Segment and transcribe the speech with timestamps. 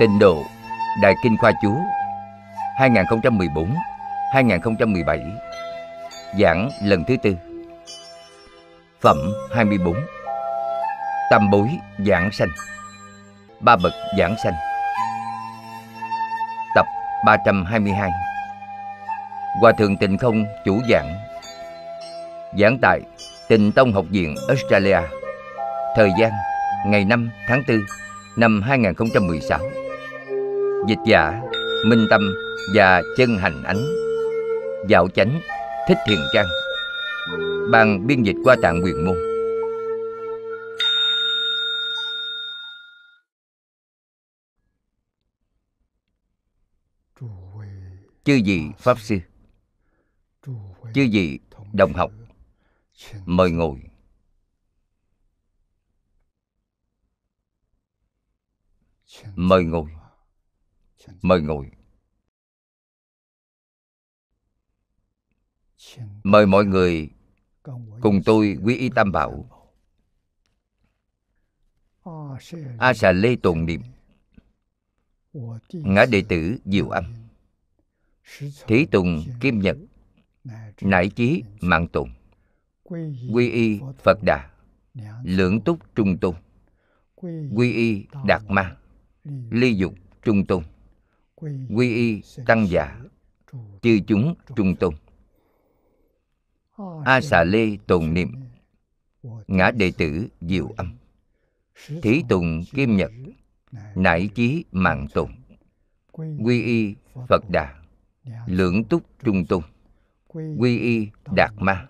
[0.00, 0.44] Tịnh độ
[1.02, 1.76] Đại Kinh Khoa Chú
[2.78, 5.30] 2014-2017
[6.38, 7.36] Giảng lần thứ tư.
[9.00, 9.94] Phẩm 24
[11.30, 11.68] Tam bối
[12.06, 12.48] giảng sanh,
[13.60, 14.54] Ba bậc giảng sanh.
[16.74, 16.86] Tập
[17.24, 18.10] 322
[19.60, 21.14] Hòa Thượng Tịnh Không chủ giảng
[22.58, 23.00] Giảng tại
[23.48, 25.00] Tịnh Tông Học viện Australia,
[25.96, 26.32] Thời gian
[26.86, 27.78] ngày 5 tháng 4
[28.36, 29.79] năm 2016
[30.88, 31.42] Dịch giả
[31.86, 32.34] Minh Tâm
[32.74, 33.86] và Chân Hành Ánh.
[34.88, 35.40] Dạo Chánh
[35.88, 36.46] Thích Thiền Trang.
[37.70, 39.16] Bằng biên dịch qua tạng quyền môn.
[48.24, 49.18] Chư vị Pháp Sư,
[50.94, 51.38] Chư vị
[51.72, 52.10] đồng học,
[53.24, 53.80] Mời ngồi.
[59.34, 59.99] Mời ngồi.
[61.22, 61.70] Mời ngồi.
[66.24, 67.10] Mời mọi người
[68.00, 69.46] cùng tôi quy y tam bảo.
[72.78, 73.82] A xà lê tồn niệm.
[75.72, 77.04] Ngã đệ tử Diệu Âm.
[78.66, 79.76] Thí tùng Kim Nhật.
[80.80, 82.10] Nải chí Mạng Tùng
[83.32, 84.50] Quy y Phật Đà.
[85.24, 86.34] Lưỡng túc Trung Tôn.
[87.54, 88.76] Quy y Đạt Ma.
[89.50, 90.64] Ly dục Trung Tôn
[91.68, 93.00] Quy y Tăng giả,
[93.82, 94.94] Chư chúng Trung Tôn.
[97.04, 98.34] A xà lê tồn niệm,
[99.46, 100.96] Ngã đệ tử Diệu Âm.
[102.02, 103.10] Thí tùng Kim Nhật,
[103.94, 105.30] Nải chí Mạng Tùng
[106.12, 106.94] Quy y
[107.28, 107.82] Phật Đà,
[108.46, 109.62] Lưỡng túc Trung Tôn.
[110.58, 111.88] Quy y Đạt Ma,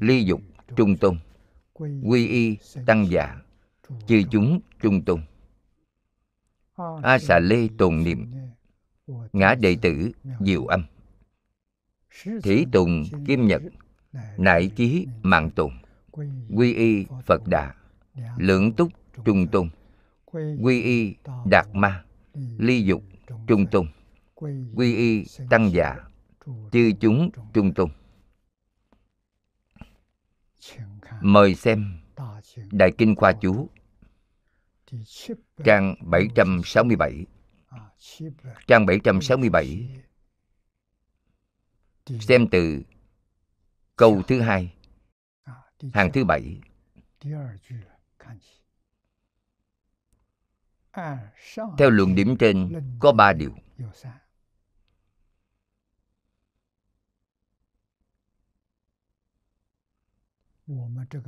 [0.00, 0.40] Ly dục
[0.76, 1.18] Trung Tôn.
[2.02, 2.56] Quy y
[2.86, 3.40] Tăng giả,
[4.06, 5.20] Chư chúng Trung Tôn.
[7.02, 8.32] A xà lê tồn niệm
[9.32, 10.84] Ngã đệ tử, Diệu Âm.
[12.42, 13.62] Thủy tùng, Kim Nhật,
[14.36, 15.72] Nại chí, Mạng Tùng.
[16.54, 17.74] Quy y, Phật Đà.
[18.36, 18.88] Lưỡng túc,
[19.24, 19.70] Trung tùng
[20.62, 21.14] Quy y,
[21.46, 22.04] Đạt Ma.
[22.58, 23.02] Ly dục,
[23.46, 23.86] Trung tùng
[24.74, 25.96] Quy y, Tăng giả
[26.72, 27.90] Chư chúng, Trung tùng
[31.20, 31.98] Mời xem
[32.70, 33.68] Đại Kinh Khoa Chú,
[35.64, 37.26] Trang 767
[38.66, 39.88] Trang 767
[42.20, 42.82] Xem từ
[43.96, 44.74] câu thứ hai.
[45.92, 46.60] Hàng thứ bảy.
[51.78, 53.54] Theo luận điểm trên, có ba điều.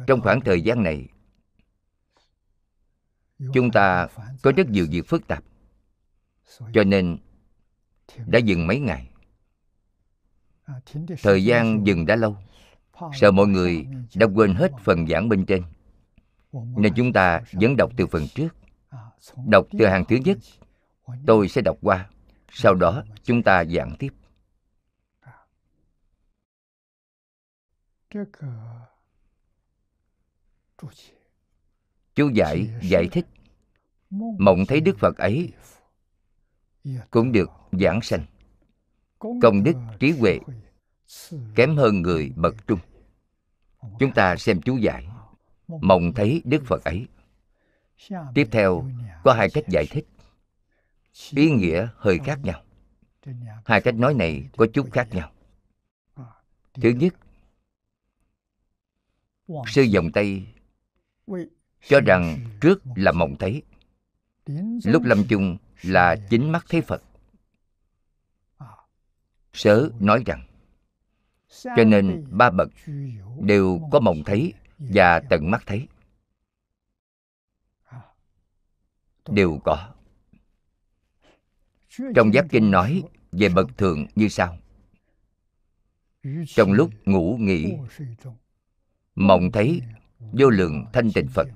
[0.07, 1.09] Trong khoảng thời gian này,
[3.53, 4.09] Chúng ta
[4.43, 5.45] có rất nhiều việc phức tạp.
[6.73, 7.19] Cho nên
[8.27, 9.11] đã dừng mấy ngày.
[11.23, 12.37] Thời gian dừng đã lâu.
[13.13, 15.63] Sợ mọi người đã quên hết phần giảng bên trên.
[16.53, 18.49] Nên chúng ta vẫn đọc từ phần trước.
[19.47, 20.39] Đọc từ hàng thứ nhất.
[21.27, 22.11] Tôi sẽ đọc qua.
[22.51, 24.13] Sau đó chúng ta giảng tiếp.
[32.15, 33.27] Chú giải giải thích.
[34.39, 35.53] Mộng thấy Đức Phật ấy
[37.11, 38.25] cũng được giảng sanh.
[39.19, 40.39] Công đức trí huệ
[41.55, 42.79] Kém hơn người bậc trung.
[43.99, 45.09] Chúng ta xem chú giải
[45.69, 47.07] Mộng thấy Đức Phật ấy.
[48.35, 48.85] Tiếp theo,
[49.25, 50.07] có hai cách giải thích.
[51.31, 52.63] Ý nghĩa hơi khác nhau.
[53.65, 55.31] Hai cách nói này có chút khác nhau.
[56.75, 57.15] Thứ nhất,
[59.67, 60.47] Sư dòng Tây
[61.89, 63.63] cho rằng trước là mộng thấy.
[64.85, 67.03] Lúc lâm chung là chính mắt thấy phật.
[69.53, 70.47] Sớ nói rằng,
[71.49, 72.69] cho nên ba bậc
[73.41, 75.89] đều có mộng thấy và tận mắt thấy.
[79.29, 79.95] Đều có.
[82.15, 84.59] Trong giáp kinh nói về bậc thượng như sau.
[86.47, 87.77] Trong lúc ngủ nghỉ,
[89.15, 89.81] mộng thấy
[90.33, 91.49] vô lượng thanh tịnh phật,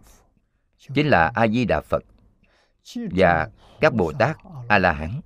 [0.95, 2.05] chính là a di đà phật
[2.97, 3.51] và
[3.81, 4.37] các bồ tát
[4.69, 5.21] a la hán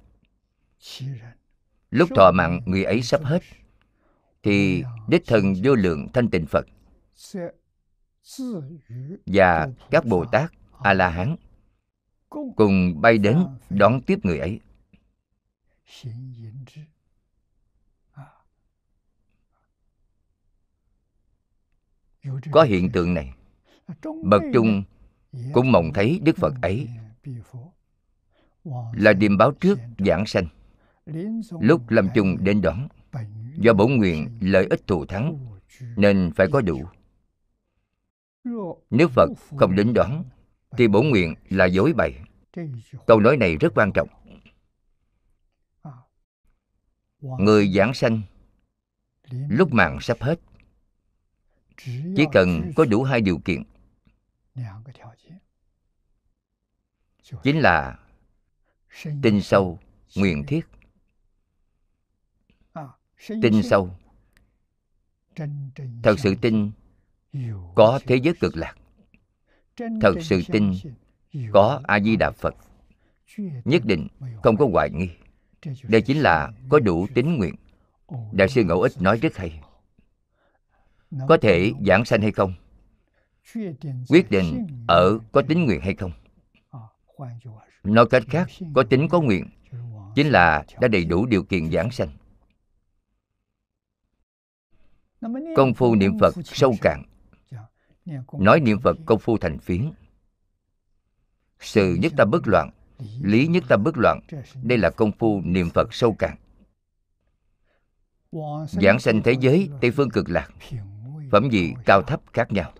[1.90, 3.42] lúc thọ mạng người ấy sắp hết,
[4.42, 6.66] thì đích thân vô lượng thanh tịnh phật.
[9.26, 11.36] Và các bồ tát a la hán
[12.56, 14.60] cùng bay đến đón tiếp người ấy.
[22.52, 23.34] Có hiện tượng này,
[24.24, 24.82] bậc trung
[25.52, 26.88] cũng mong thấy đức phật ấy
[28.92, 30.46] là điềm báo trước giảng sanh.
[31.60, 32.88] Lúc lâm chung đến đón,
[33.56, 35.56] do bổn nguyện lợi ích thù thắng,
[35.96, 36.84] nên phải có đủ.
[38.90, 40.24] Nếu phật không đến đón,
[40.70, 42.20] thì bổn nguyện là dối bày.
[43.06, 44.08] Câu nói này rất quan trọng.
[47.20, 48.22] Người giảng sanh,
[49.30, 50.40] lúc mạng sắp hết,
[52.16, 53.62] chỉ cần có đủ hai điều kiện
[57.42, 57.98] chính là
[59.22, 59.78] tin sâu
[60.16, 60.66] nguyện thiết.
[63.42, 63.90] Tin sâu.
[66.02, 66.70] Thật sự tin
[67.74, 68.74] có thế giới cực lạc.
[69.76, 70.72] Thật sự tin
[71.52, 72.54] có a di đà phật.
[73.64, 74.08] Nhất định
[74.42, 75.08] không có hoài nghi.
[75.82, 77.54] Đây chính là có đủ tín nguyện.
[78.32, 79.60] Đại sư ngẫu ích nói rất hay.
[81.28, 82.54] Có thể giảng sanh hay không?
[84.08, 86.12] Quyết định ở có tín nguyện hay không
[87.84, 89.48] nói cách khác có tính có nguyện
[90.14, 92.08] chính là đã đầy đủ điều kiện giảng sanh.
[95.56, 97.02] Công phu niệm phật sâu cạn.
[98.32, 99.92] Nói niệm phật công phu thành phiến.
[101.60, 102.70] Sự nhất tâm bất loạn
[103.22, 104.20] lý nhất tâm bất loạn
[104.62, 106.36] đây là công phu niệm phật sâu cạn.
[108.68, 110.48] Giảng sanh thế giới tây phương cực lạc.
[111.30, 112.72] phẩm vị cao thấp khác nhau.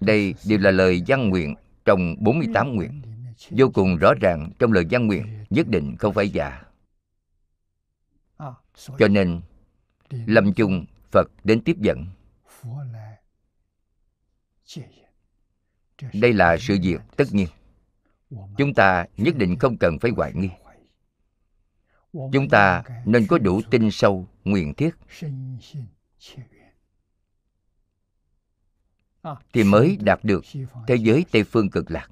[0.00, 3.02] Đây đều là lời văn nguyện trong 48 nguyện.
[3.50, 6.62] vô cùng rõ ràng trong lời văn nguyện nhất định không phải giả
[8.98, 9.40] cho nên
[10.10, 12.06] lâm chung phật đến tiếp dẫn.
[16.12, 17.48] Đây là sự việc tất nhiên.
[18.58, 20.50] Chúng ta nhất định không cần phải hoài nghi.
[22.12, 24.94] chúng ta nên có đủ tin sâu nguyện thiết
[29.52, 30.44] thì mới đạt được
[30.86, 32.08] thế giới tây phương cực lạc.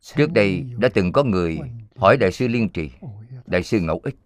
[0.00, 1.58] Trước đây đã từng có người
[1.96, 2.90] hỏi đại sư liên trì,
[3.46, 4.16] đại sư ngẫu ích.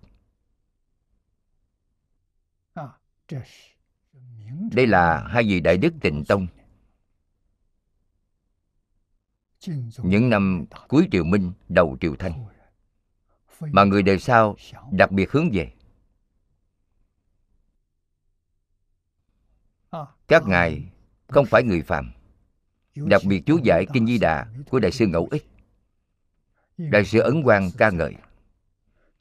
[4.72, 6.46] Đây là hai vị đại đức tịnh tông.
[10.02, 12.46] Những năm cuối triều minh, đầu triều thanh,
[13.60, 14.56] mà người đời sau
[14.92, 15.72] đặc biệt hướng về
[19.90, 20.06] Ờ.
[20.28, 20.84] các ngài
[21.28, 22.12] không phải người phạm
[22.94, 25.46] đặc biệt chú giải kinh di đà của đại sư ngẫu ích.
[26.78, 28.14] Đại sư ấn quang ca ngợi,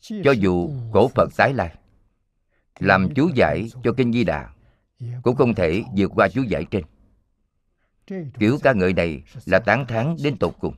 [0.01, 1.75] cho dù cổ phật tái lai,
[2.80, 4.50] làm chú giải cho kinh di đà
[5.24, 6.83] cũng không thể vượt qua chú giải trên.
[8.39, 10.75] Kiểu ca ngợi này là tán thán đến tột cùng,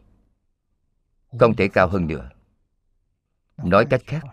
[1.40, 2.30] không thể cao hơn nữa.
[3.58, 4.24] Nói cách khác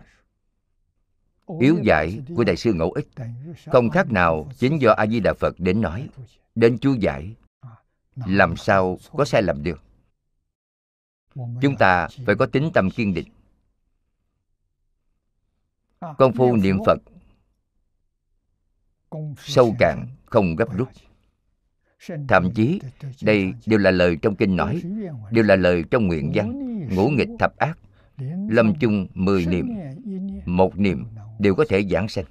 [1.60, 3.08] yếu giải của đại sư ngẫu ích
[3.66, 6.08] không khác nào chính do a di đà phật đến nói
[6.58, 7.34] đến chú giải.
[8.26, 9.82] Làm sao có sai lầm được?
[11.34, 13.28] Chúng ta phải có tính tâm kiên định.
[16.18, 16.98] Công phu niệm phật
[19.38, 20.88] sâu cạn không gấp rút.
[22.28, 22.80] thậm chí
[23.22, 24.82] đây đều là lời trong kinh nói
[25.30, 27.78] đều là lời trong nguyện văn ngũ nghịch thập ác.
[28.48, 29.68] Lâm chung mười niệm
[30.46, 31.04] một niệm
[31.38, 32.24] đều có thể giảng sanh.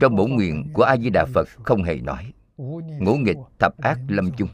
[0.00, 2.32] Trong bổn nguyện của a di đà phật không hề nói,
[3.00, 4.48] ngũ nghịch thập ác lâm chung.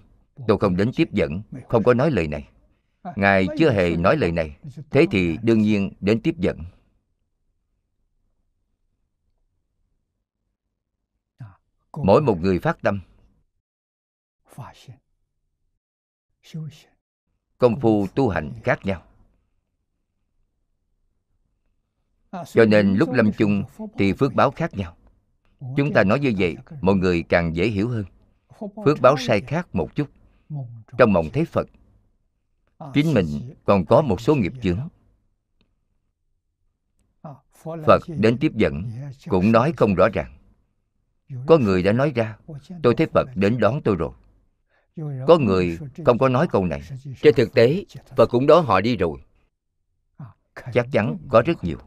[0.48, 2.48] Tôi không đến tiếp dẫn, không có nói lời này.
[3.16, 4.56] Ngài chưa hề nói lời này,
[4.90, 6.58] thế thì đương nhiên đến tiếp dẫn.
[11.92, 13.00] Mỗi một người phát tâm.
[17.58, 19.05] Công phu tu hành khác nhau.
[22.46, 23.62] Cho nên lúc lâm chung
[23.98, 24.96] thì phước báo khác nhau.
[25.76, 28.04] Chúng ta nói như vậy mọi người càng dễ hiểu hơn.
[28.84, 30.08] Phước báo sai khác một chút.
[30.98, 31.68] trong mộng thấy phật
[32.94, 34.88] chính mình còn có một số nghiệp chướng.
[37.62, 38.90] phật đến tiếp dẫn
[39.28, 40.32] cũng nói không rõ ràng.
[41.46, 42.36] Có người đã nói ra
[42.82, 44.12] tôi thấy phật đến đón tôi rồi.
[45.26, 46.82] Có người không có nói câu này.
[47.22, 47.84] trên thực tế
[48.16, 49.18] phật cũng đón họ đi rồi.
[50.72, 51.78] Chắc chắn có rất nhiều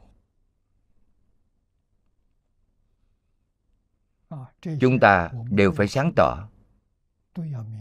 [4.79, 6.47] chúng ta đều phải sáng tỏ.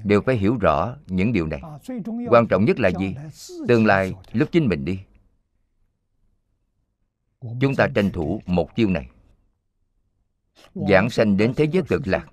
[0.05, 1.63] Đều phải hiểu rõ những điều này.
[2.29, 3.15] Quan trọng nhất là gì?
[3.69, 5.01] tương lai lúc chính mình đi.
[7.61, 9.09] Chúng ta tranh thủ một chiêu này.
[10.75, 12.29] Giảng sanh đến thế giới cực lạc.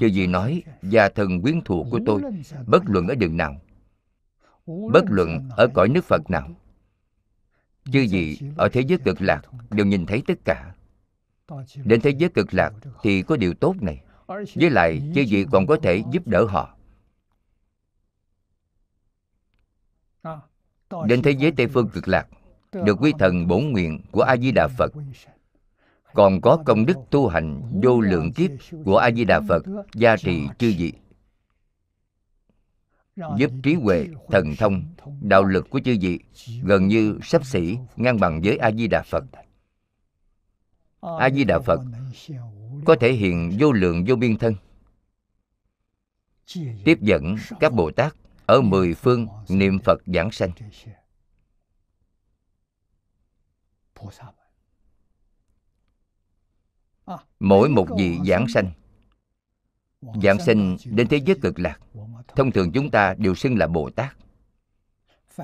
[0.00, 2.22] cho gì nói gia thần quyến thuộc của tôi
[2.66, 3.56] bất luận ở đường nào
[4.66, 6.48] bất luận ở cõi nước phật nào.
[7.92, 10.74] Chư gì ở thế giới cực lạc đều nhìn thấy tất cả
[11.84, 12.72] đến thế giới cực lạc
[13.02, 14.02] thì có điều tốt này.
[14.26, 16.76] Với lại, chư vị còn có thể giúp đỡ họ.
[21.06, 22.28] Đến thế giới tây phương cực lạc,
[22.72, 24.92] được quy thần bổn nguyện của a di đà phật.
[26.14, 28.50] Còn có công đức tu hành vô lượng kiếp
[28.84, 29.62] của a di đà phật
[29.94, 30.92] gia trì chư vị.
[33.36, 34.82] Giúp trí huệ, thần thông,
[35.20, 36.20] đạo lực của chư vị
[36.62, 39.24] gần như sắp xỉ ngang bằng với a di đà phật
[41.00, 41.80] a di đà phật
[42.84, 44.54] có thể hiện vô lượng vô biên thân,
[46.84, 48.14] tiếp dẫn các bồ tát
[48.46, 50.50] ở mười phương niệm phật giảng sanh.
[57.40, 58.70] Mỗi một vị giảng sanh
[60.22, 61.80] giảng sanh đến thế giới cực lạc,
[62.36, 64.16] thông thường chúng ta đều xưng là bồ tát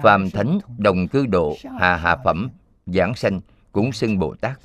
[0.03, 2.51] phàm thánh đồng cư độ Hà hạ phẩm
[2.87, 3.41] giảng sanh
[3.73, 4.61] cũng xưng bồ tát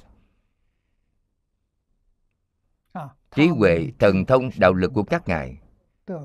[3.38, 5.58] trí huệ thần thông đạo lực của các ngài.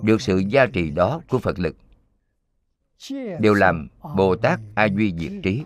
[0.03, 0.21] Được.
[0.21, 1.77] Sự gia trì đó của phật lực.
[3.41, 5.65] Đều làm bồ tát a duy diệt trí.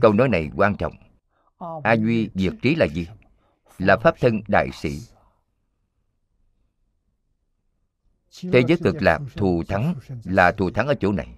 [0.00, 0.94] Câu nói này quan trọng.
[1.82, 3.06] A duy diệt trí là gì?
[3.78, 4.98] Là pháp thân đại sĩ.
[8.52, 11.34] Thế giới cực lạc thù thắng là thù thắng ở chỗ này.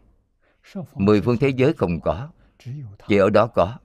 [0.95, 2.29] Mười phương thế giới không có
[3.09, 3.79] chỉ ở đó có.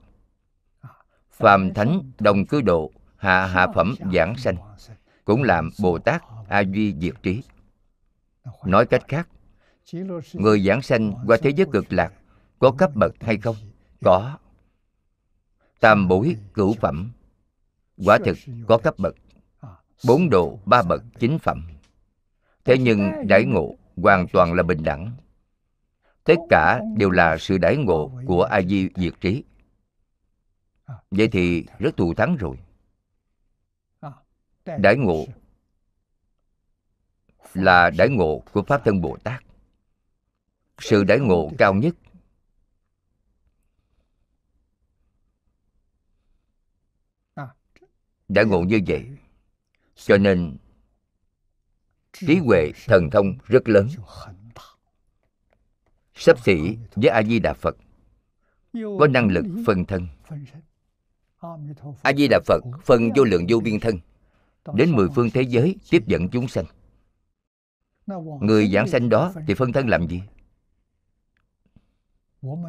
[1.31, 4.55] Phàm thánh đồng cư độ hạ hạ phẩm giảng sanh
[5.25, 7.43] cũng làm bồ tát a duy diệt trí.
[8.65, 9.29] Nói cách khác,
[10.33, 12.13] người giảng sanh qua thế giới cực lạc
[12.59, 13.55] có cấp bậc hay không?
[14.03, 14.37] Có.
[15.79, 17.11] Tam bối cửu phẩm,
[18.05, 19.15] quả thực có cấp bậc.
[20.07, 21.67] Bốn độ, ba bậc, chín phẩm.
[22.65, 25.11] Thế nhưng đãi ngộ hoàn toàn là bình đẳng.
[26.23, 29.43] Tất cả đều là sự đãi ngộ của a di diệt trí.
[31.11, 32.57] Vậy thì rất thù thắng rồi
[34.65, 35.25] đãi ngộ
[37.53, 39.43] là đãi ngộ của pháp thân bồ tát.
[40.79, 41.95] Sự đãi ngộ cao nhất
[48.27, 49.05] đãi ngộ như vậy,
[49.95, 50.57] cho nên
[52.13, 53.87] trí huệ thần thông rất lớn.
[56.13, 57.77] Sắp xỉ với a di đà phật,
[58.73, 60.07] có năng lực phân thân.
[62.03, 63.99] A di đà phật phân vô lượng vô biên thân
[64.73, 66.65] đến mười phương thế giới tiếp dẫn chúng sanh.
[68.41, 70.21] Người giảng sanh đó thì phân thân làm gì?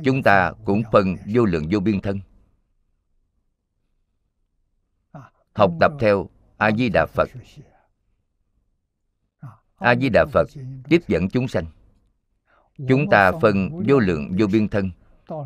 [0.04, 2.20] Chúng ta cũng phân vô lượng vô biên thân.
[5.52, 7.28] Học tập theo a di đà phật.
[9.76, 10.46] A di đà phật
[10.88, 11.66] tiếp dẫn chúng sanh.
[12.88, 14.90] Chúng ta phân vô lượng vô biên thân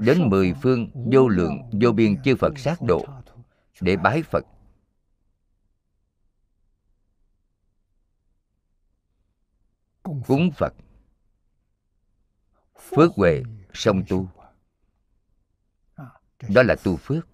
[0.00, 3.04] đến mười phương vô lượng vô biên chư phật sát độ
[3.80, 4.44] để bái phật
[10.26, 10.74] cúng phật.
[12.78, 13.42] Phước huệ
[13.74, 14.28] song tu.
[16.48, 17.28] Đó là tu phước.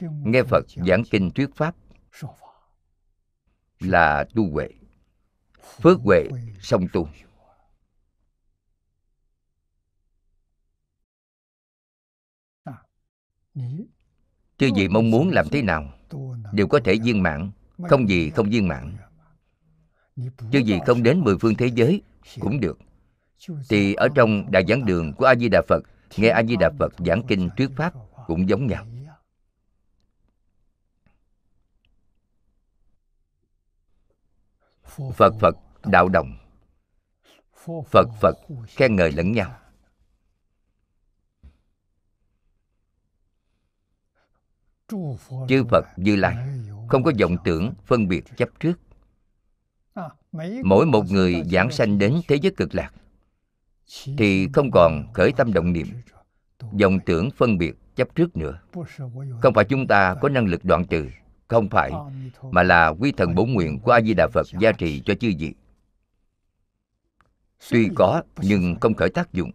[0.00, 1.76] Nghe phật giảng kinh thuyết pháp
[3.80, 4.68] là tu huệ.
[5.82, 6.28] Phước huệ
[6.60, 7.08] song tu.
[14.58, 15.92] Chư vị mong muốn làm thế nào,
[16.52, 17.50] đều có thể viên mãn.
[17.88, 18.96] Không gì không viên mãn
[20.52, 22.02] chứ gì không đến mười phương thế giới
[22.40, 22.78] cũng được.
[23.68, 25.82] Thì ở trong đại giảng đường của a di đà phật,
[26.16, 27.94] nghe a di đà phật giảng kinh thuyết pháp
[28.26, 28.86] cũng giống nhau.
[35.14, 36.38] Phật phật đạo đồng.
[37.90, 39.58] Phật phật khen ngợi lẫn nhau.
[45.48, 46.36] Chư phật như lai
[46.88, 48.85] không có vọng tưởng phân biệt chấp trước
[50.64, 52.92] mỗi một người giảng sanh đến thế giới cực lạc
[54.18, 55.86] thì không còn khởi tâm động niệm
[56.72, 58.60] vọng tưởng phân biệt chấp trước nữa.
[59.42, 61.08] Không phải chúng ta có năng lực đoạn trừ
[61.48, 61.92] không phải
[62.50, 65.32] mà là quy thần bổn nguyện của a di đà phật gia trì cho chư
[65.38, 65.54] vị.
[67.70, 69.50] Tuy có nhưng không khởi tác dụng.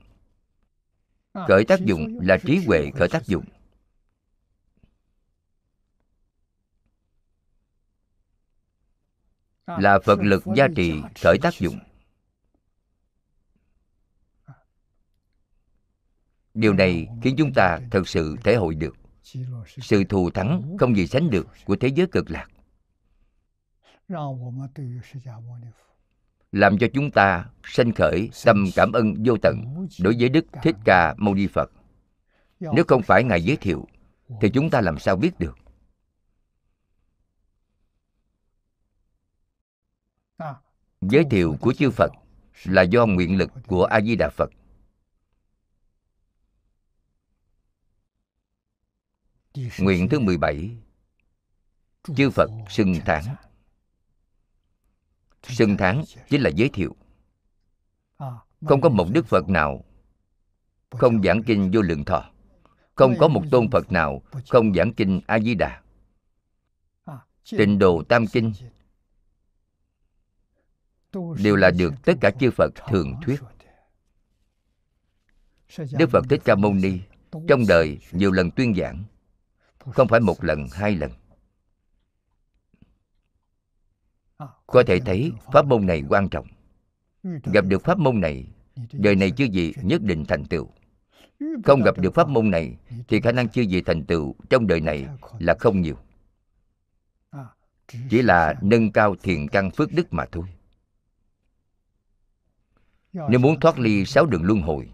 [1.48, 3.46] Khởi tác dụng là trí huệ khởi tác dụng
[9.68, 11.80] là phật lực gia trì khởi tác dụng.
[16.54, 18.96] Điều này khiến chúng ta thật sự thể hội được.
[19.68, 22.48] Sự thù thắng không gì sánh được của thế giới cực lạc.
[26.52, 30.76] Làm cho chúng ta sanh khởi tâm cảm ơn vô tận đối với đức thích
[30.86, 31.72] ca mâu ni phật.
[32.60, 33.88] nếu không phải ngài giới thiệu
[34.42, 35.58] thì chúng ta làm sao biết được
[41.02, 42.12] giới thiệu của chư phật
[42.64, 44.50] là do nguyện lực của a di đà phật.
[49.80, 50.78] Nguyện thứ 17
[52.16, 53.24] chư phật xưng thán.
[55.44, 56.96] Xưng thán chính là giới thiệu.
[58.68, 59.84] Không có một đức phật nào
[60.90, 62.32] không giảng kinh vô lượng thọ.
[62.96, 65.82] Không có một tôn phật nào không giảng kinh a di đà
[67.50, 68.54] tịnh đồ tam kinh
[71.44, 73.42] đều là được tất cả chư phật thường thuyết.
[75.92, 77.00] Đức phật thích ca mâu ni
[77.48, 79.04] trong đời nhiều lần tuyên giảng,
[79.80, 81.12] không phải một lần, hai lần.
[84.68, 86.48] Có thể thấy pháp môn này quan trọng.
[87.44, 88.48] Gặp được pháp môn này,
[88.94, 90.70] đời này chưa gì nhất định thành tựu.
[91.64, 92.78] Không gặp được pháp môn này,
[93.08, 95.08] thì khả năng chưa gì thành tựu trong đời này
[95.40, 95.98] là không nhiều.
[98.10, 100.46] Chỉ là nâng cao thiền căn phước đức mà thôi
[103.14, 104.92] nếu muốn thoát ly sáu đường luân hồi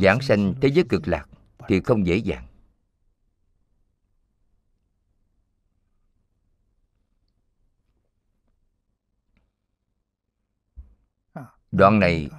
[0.00, 1.28] giảng sanh thế giới cực lạc
[1.68, 2.46] thì không dễ dàng.
[11.72, 12.30] Đoạn này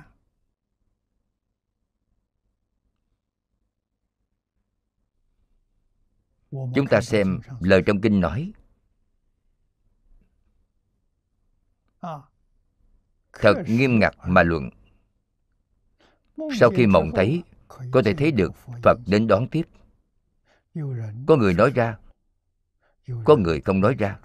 [6.52, 8.54] chúng ta xem lời trong kinh nói
[13.40, 14.70] thật nghiêm ngặt mà luận.
[16.60, 17.44] Sau khi mộng thấy,
[17.92, 18.54] có thể thấy được
[18.84, 19.68] phật đến đón tiếp.
[21.28, 21.98] Có người nói ra,
[23.26, 24.20] có người không nói ra.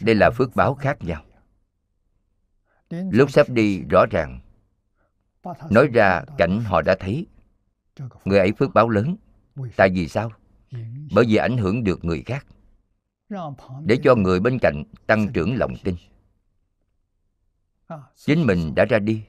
[0.00, 1.24] Đây là phước báo khác nhau.
[2.90, 4.40] Lúc sắp đi, rõ ràng,
[5.70, 7.26] nói ra cảnh họ đã thấy.
[8.24, 9.16] Người ấy phước báo lớn.
[9.76, 10.32] Tại vì sao?
[11.14, 12.46] Bởi vì ảnh hưởng được người khác.
[13.84, 15.94] Để cho người bên cạnh tăng trưởng lòng tin
[18.16, 19.24] chính mình đã ra đi.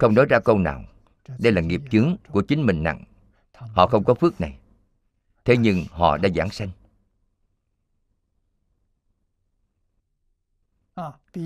[0.00, 0.84] Không nói ra câu nào.
[1.38, 3.04] Đây là nghiệp chướng của chính mình nặng.
[3.54, 4.58] Họ không có phước này.
[5.44, 6.68] Thế nhưng họ đã giảng sanh.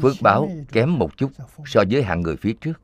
[0.03, 1.33] Phước báo kém một chút
[1.67, 2.81] so với hạng người phía trước.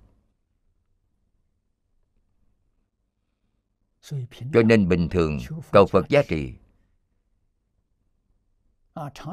[4.53, 5.39] Cho nên bình thường
[5.73, 6.55] cầu phật giá trị,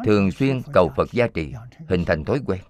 [0.06, 1.54] thường xuyên cầu phật giá trị,
[1.88, 2.62] hình thành thói quen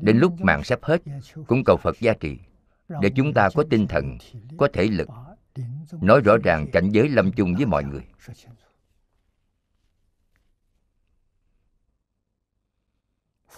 [0.00, 1.02] đến lúc mạng sắp hết
[1.46, 2.38] cũng cầu phật gia trị
[2.88, 4.18] để chúng ta có tinh thần
[4.58, 5.08] có thể lực
[6.00, 8.02] nói rõ ràng cảnh giới lâm chung với mọi người.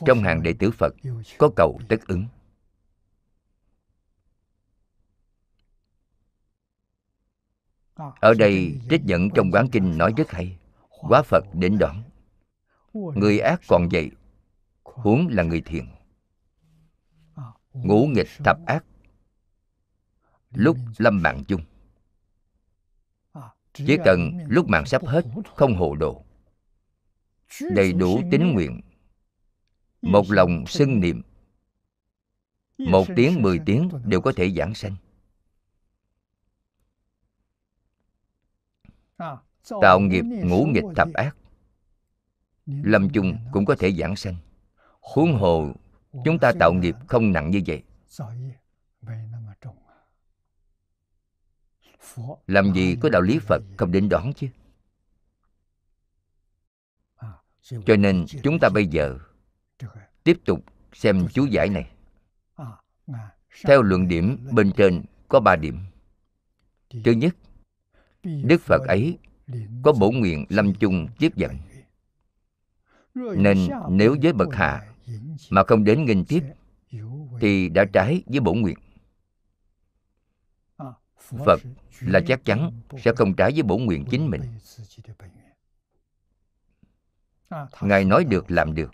[0.06, 0.94] Trong hàng đệ tử phật
[1.38, 2.26] có cầu tất ứng.
[8.20, 12.02] Ở đây trích dẫn trong quán kinh nói rất hay quá phật đến đón.
[12.92, 14.10] Người ác còn vậy
[14.84, 15.95] huống là người thiện
[17.84, 18.84] ngũ nghịch thập ác.
[20.50, 21.60] Lúc lâm mạng chung.
[23.72, 25.24] Chỉ cần lúc mạng sắp hết,
[25.56, 26.24] không hồ đồ.
[27.70, 28.80] Đầy đủ tín nguyện.
[30.02, 31.22] Một lòng xưng niệm.
[32.78, 34.96] Một tiếng mười tiếng đều có thể giảng sanh.
[39.80, 41.36] Tạo nghiệp ngũ nghịch thập ác.
[42.66, 44.36] Lâm chung cũng có thể giảng sanh.
[45.00, 45.72] Huống hồ
[46.24, 47.82] chúng ta tạo nghiệp không nặng như vậy.
[52.46, 54.48] Làm gì có đạo lý phật không đến đón chứ?
[57.86, 59.18] Cho nên chúng ta bây giờ
[60.24, 61.90] tiếp tục xem chú giải này.
[63.64, 65.78] Theo luận điểm bên trên có ba điểm.
[67.04, 67.36] Thứ nhất,
[68.22, 69.18] đức phật ấy
[69.82, 71.56] có bổ nguyện lâm chung tiếp dẫn.
[73.14, 74.92] Nên nếu với bậc hạ
[75.50, 76.42] mà không đến nghênh tiếp
[77.40, 78.78] thì đã trái với bổn nguyện.
[81.16, 81.60] Phật
[82.00, 84.42] là chắc chắn sẽ không trái với bổn nguyện chính mình.
[87.80, 88.04] Ngài.
[88.04, 88.90] Nói được làm được.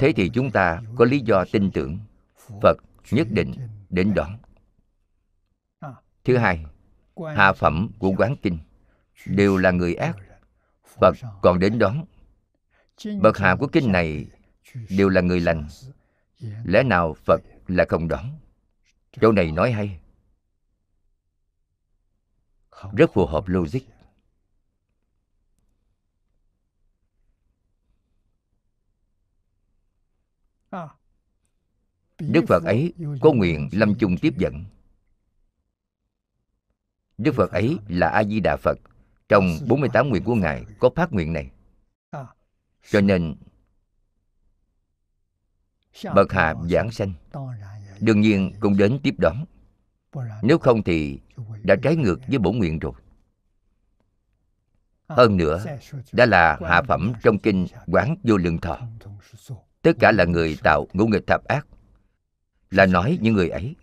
[0.00, 1.98] Thế thì chúng ta có lý do tin tưởng.
[2.62, 2.76] Phật
[3.10, 3.54] nhất định
[3.90, 4.38] đến đón.
[6.24, 6.64] Thứ hai
[7.36, 8.58] hạ phẩm của quán kinh
[9.26, 10.16] đều là người ác.
[11.00, 12.04] phật còn đến đón.
[13.20, 14.26] Bậc hạ của kinh này
[14.90, 15.68] đều là người lành.
[16.64, 18.38] Lẽ nào phật là không đón
[19.20, 20.00] chỗ này nói hay.
[22.96, 23.80] Rất phù hợp logic.
[32.18, 34.64] Đức phật ấy có nguyện lâm chung tiếp dẫn.
[37.18, 38.78] Đức phật ấy là a di đà phật.
[39.28, 41.50] Trong 48 nguyện của ngài có phát nguyện này.
[42.90, 43.34] Cho nên
[46.14, 47.12] bậc hạ giảng sanh.
[48.00, 49.44] Đương nhiên cũng đến tiếp đón
[50.42, 51.20] nếu không thì
[51.62, 52.92] đã trái ngược với bổ nguyện rồi.
[55.08, 55.64] Hơn nữa,
[56.12, 58.78] đã là hạ phẩm trong kinh quán vô lượng thọ.
[59.82, 61.66] Tất cả là người tạo ngũ nghịch thập ác.
[62.70, 63.76] Là nói những người ấy.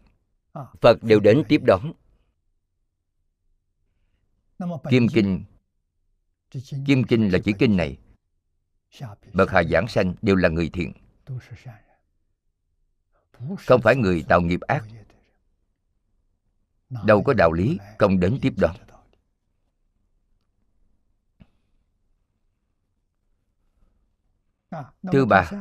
[0.82, 1.94] Phật đều đến tiếp đón
[4.90, 5.44] kim kinh.
[6.86, 7.98] Kim kinh là chỉ kinh này.
[9.34, 10.94] Bậc hạ giảng sanh đều là người thiện
[13.68, 14.86] không phải người tạo nghiệp ác.
[16.90, 18.76] Đâu có đạo lý, không đến tiếp đón
[25.12, 25.52] thứ ba.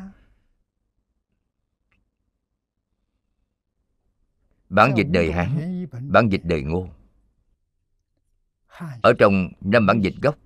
[4.68, 6.88] Bản dịch đời hán bản dịch đời ngô.
[9.02, 10.38] Ở trong năm bản dịch gốc,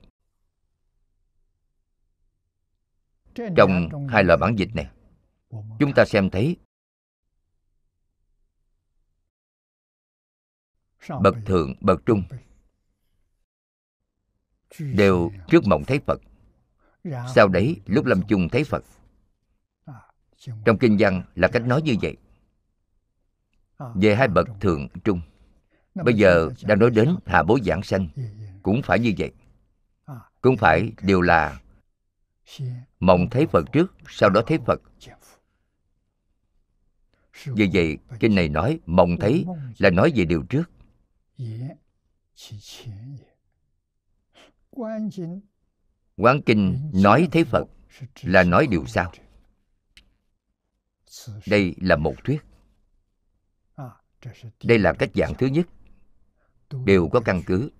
[3.35, 4.91] trong hai loại bản dịch này,
[5.79, 6.57] chúng ta xem thấy
[11.23, 12.23] bậc thượng, bậc trung.
[14.79, 16.21] Đều trước mộng thấy phật.
[17.35, 18.85] Sau đấy, lúc lâm chung thấy phật.
[20.65, 22.17] Trong kinh văn là cách nói như vậy.
[23.95, 25.21] Về hai bậc thượng, trung.
[25.95, 28.09] Bây giờ đang nói đến hạ bối giảng sanh.
[28.63, 29.33] Cũng phải như vậy.
[30.41, 31.61] Cũng phải đều là
[33.01, 34.81] mộng thấy phật trước, sau đó thấy phật.
[37.45, 39.47] Vì vậy, kinh này nói mộng thấy
[39.79, 40.71] là nói về điều trước
[46.17, 47.65] quán kinh nói thấy phật
[48.23, 49.13] là nói điều sau
[51.47, 52.43] đây là một thuyết.
[54.65, 55.67] đây là cách giảng thứ nhất.
[56.85, 57.71] Đều có căn cứ.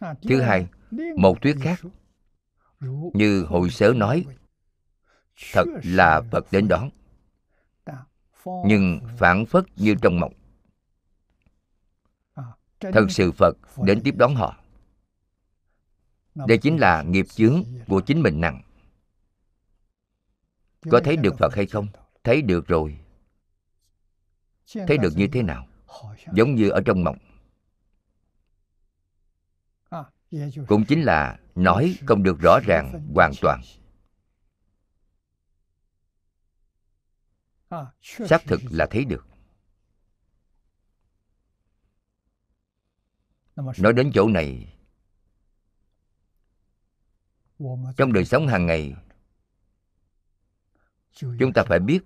[0.00, 0.66] Thứ hai
[1.16, 1.80] một thuyết khác.
[3.14, 4.24] như hội sớ nói
[5.52, 6.90] thật là phật đến đón.
[8.66, 10.34] nhưng phản phất như trong mộng
[12.92, 14.56] thần sự phật đến tiếp đón họ.
[16.34, 18.62] Đây chính là nghiệp chướng của chính mình nặng.
[20.90, 21.86] Có thấy được phật hay không?
[22.24, 22.98] Thấy được rồi.
[24.74, 25.66] Thấy được như thế nào?
[26.32, 27.18] Giống như ở trong mộng.
[30.68, 33.60] Cũng chính là nói không được rõ ràng hoàn toàn.
[38.02, 39.26] Xác thực là thấy được.
[43.56, 44.76] Nói đến chỗ này
[47.96, 48.94] trong đời sống hàng ngày
[51.16, 52.00] chúng ta phải biết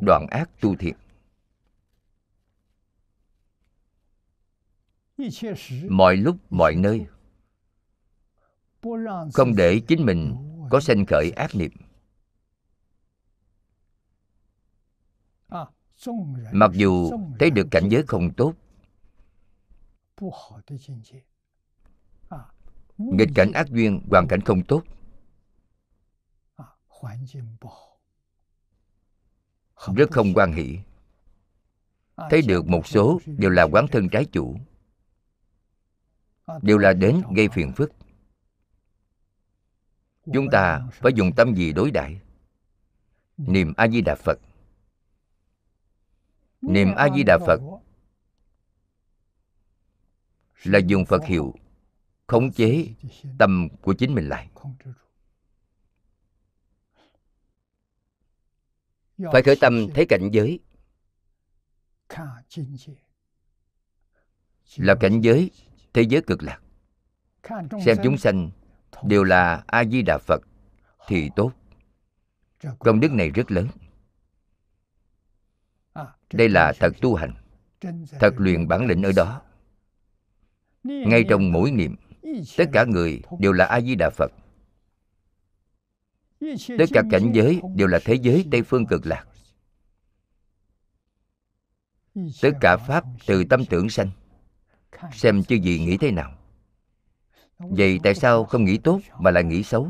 [0.00, 0.96] đoạn ác tu thiện.
[5.88, 7.06] Mọi lúc mọi nơi.
[9.34, 10.36] Không để chính mình
[10.70, 11.72] có sanh khởi ác niệm.
[16.52, 18.54] Mặc dù thấy được cảnh giới không tốt
[22.98, 24.82] nghịch cảnh ác duyên hoàn cảnh không tốt.
[29.96, 30.78] Rất không quan hỷ.
[32.16, 34.56] Thấy được một số đều là quán thân trái chủ.
[36.62, 37.92] Đều là đến gây phiền phức.
[40.34, 42.20] Chúng ta phải dùng tâm gì đối đãi?
[43.36, 44.38] Niệm a di đà phật.
[46.60, 47.60] Niệm a di đà phật
[50.62, 51.54] là dùng phật hiệu
[52.26, 52.94] khống chế
[53.38, 54.50] tâm của chính mình lại.
[59.32, 60.60] Phải khởi tâm thấy cảnh giới.
[64.76, 65.50] Là cảnh giới
[65.92, 66.60] thế giới cực lạc.
[67.84, 68.50] Xem chúng sanh
[69.04, 70.42] đều là a di đà phật
[71.06, 71.52] thì tốt.
[72.78, 73.68] Công đức này rất lớn.
[76.32, 77.34] Đây là thật tu hành,
[78.20, 79.42] thật luyện bản lĩnh ở đó
[80.84, 81.96] ngay trong mỗi niệm,
[82.56, 84.32] tất cả người đều là a di đà phật.
[86.78, 89.26] Tất cả cảnh giới đều là thế giới tây phương cực lạc.
[92.42, 94.10] Tất cả pháp từ tâm tưởng sanh,
[95.12, 96.32] xem chư gì nghĩ thế nào.
[97.58, 99.88] Vậy tại sao không nghĩ tốt mà lại nghĩ xấu?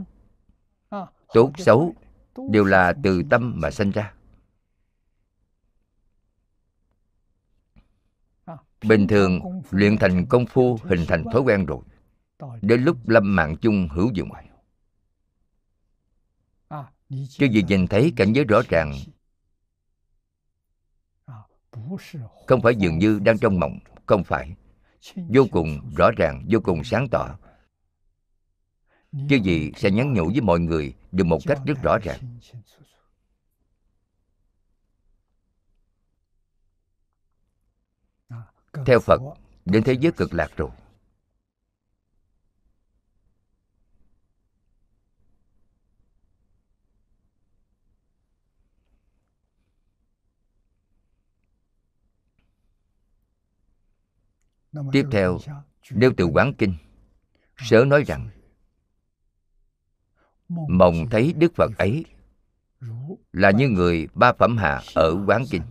[1.35, 1.95] Tốt xấu
[2.51, 4.15] đều là từ tâm mà sanh ra.
[8.85, 9.41] Bình thường,
[9.71, 11.81] luyện thành công phu hình thành thói quen rồi.
[12.63, 14.31] Đến lúc lâm mạng chung hữu dụng.
[17.29, 18.93] Chứ gì nhìn thấy cảnh giới rõ ràng
[22.47, 24.55] không phải dường như đang trong mộng, không phải.
[25.15, 27.39] Vô cùng rõ ràng, vô cùng sáng tỏ.
[29.13, 32.19] Chứ gì sẽ nhắn nhủ với mọi người được một cách rất rõ ràng.
[38.87, 39.21] Theo phật
[39.65, 40.71] đến thế giới cực lạc rồi.
[54.93, 55.39] Tiếp theo
[55.91, 56.75] nêu từ quán kinh
[57.57, 58.31] sớ nói rằng
[60.49, 62.05] mộng thấy đức phật ấy
[63.33, 65.63] là như người ba phẩm hạ ở quán kinh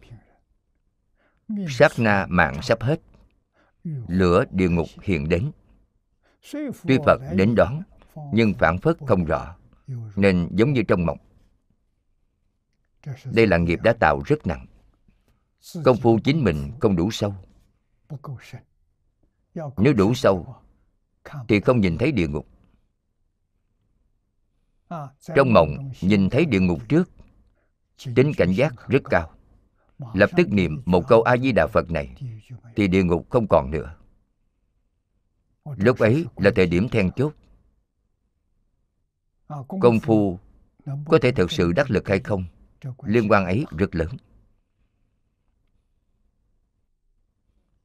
[1.69, 3.01] sát na mạng sắp hết.
[4.07, 5.51] Lửa địa ngục hiện đến.
[6.87, 7.81] Tuy phật đến đón
[8.33, 9.55] nhưng phản phất không rõ
[10.15, 11.17] nên giống như trong mộng.
[13.25, 14.65] Đây là nghiệp đã tạo rất nặng.
[15.83, 17.33] Công phu chính mình không đủ sâu.
[19.77, 20.55] nếu đủ sâu
[21.47, 22.47] thì không nhìn thấy địa ngục.
[25.35, 27.09] Trong mộng nhìn thấy địa ngục trước
[28.15, 29.38] tính cảnh giác rất cao
[30.13, 32.15] lập tức niệm một câu a di đà phật này,
[32.75, 33.95] thì địa ngục không còn nữa.
[35.77, 37.33] Lúc ấy là thời điểm then chốt.
[39.81, 40.39] Công phu
[41.05, 42.45] có thể thực sự đắc lực hay không,
[43.03, 44.09] liên quan ấy rất lớn.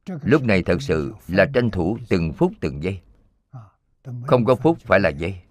[0.05, 3.01] Lúc này thật sự là tranh thủ từng phút từng giây.
[4.27, 5.41] Không có phút phải là giây.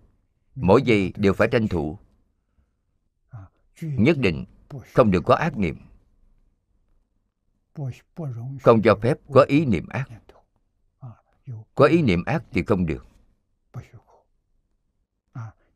[0.55, 1.99] Mỗi giây đều phải tranh thủ.
[3.81, 4.45] Nhất định
[4.95, 5.77] không được có ác niệm
[8.63, 10.09] không cho phép có ý niệm ác.
[11.75, 13.07] Có ý niệm ác thì không được.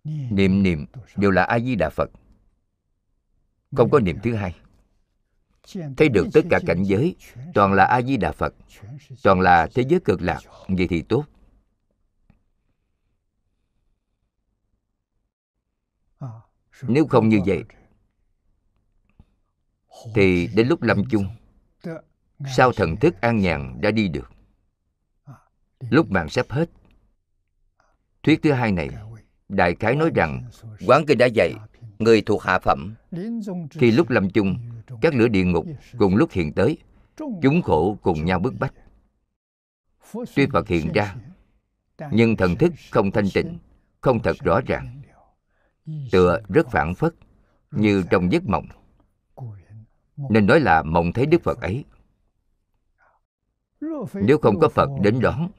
[0.04, 2.10] Niệm niệm đều là a di đà phật.
[3.76, 4.56] Không có niệm thứ hai.
[5.96, 7.16] Thấy được tất cả cảnh giới,
[7.54, 8.54] toàn là a di đà phật,
[9.22, 11.24] toàn là thế giới cực lạc, vậy thì tốt.
[16.82, 17.64] Nếu không như vậy,
[20.14, 21.26] thì đến lúc lâm chung
[22.46, 24.30] sao thần thức an nhàn đã đi được?
[25.90, 26.70] Lúc mạng sắp hết,
[28.22, 28.88] thuyết thứ hai này,
[29.48, 30.50] đại khái nói rằng
[30.86, 31.54] quán kinh đã dạy
[31.98, 32.94] người thuộc hạ phẩm.
[33.70, 34.56] Khi lúc lâm chung,
[35.00, 35.66] các lửa địa ngục
[35.98, 36.78] cùng lúc hiện tới,
[37.16, 38.74] chúng khổ cùng nhau bức bách.
[40.34, 41.16] Tuy phật hiện ra,
[42.10, 43.58] nhưng thần thức không thanh tịnh,
[44.00, 45.02] không thật rõ ràng.
[46.10, 47.14] Tựa rất phản phất,
[47.70, 48.66] như trong giấc mộng.
[50.16, 51.84] Nên nói là mộng thấy đức phật ấy
[54.14, 55.50] nếu không có phật đến đón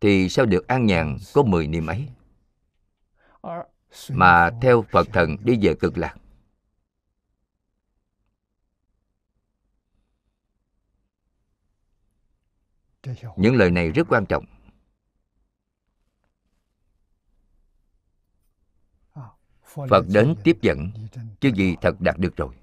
[0.00, 2.08] thì sao được an nhàn có mười niềm ấy?
[4.10, 6.16] Mà theo phật thần đi về cực lạc.
[13.36, 14.44] Những lời này rất quan trọng.
[19.88, 20.90] Phật đến tiếp dẫn
[21.40, 22.54] chứ gì thật đạt được rồi.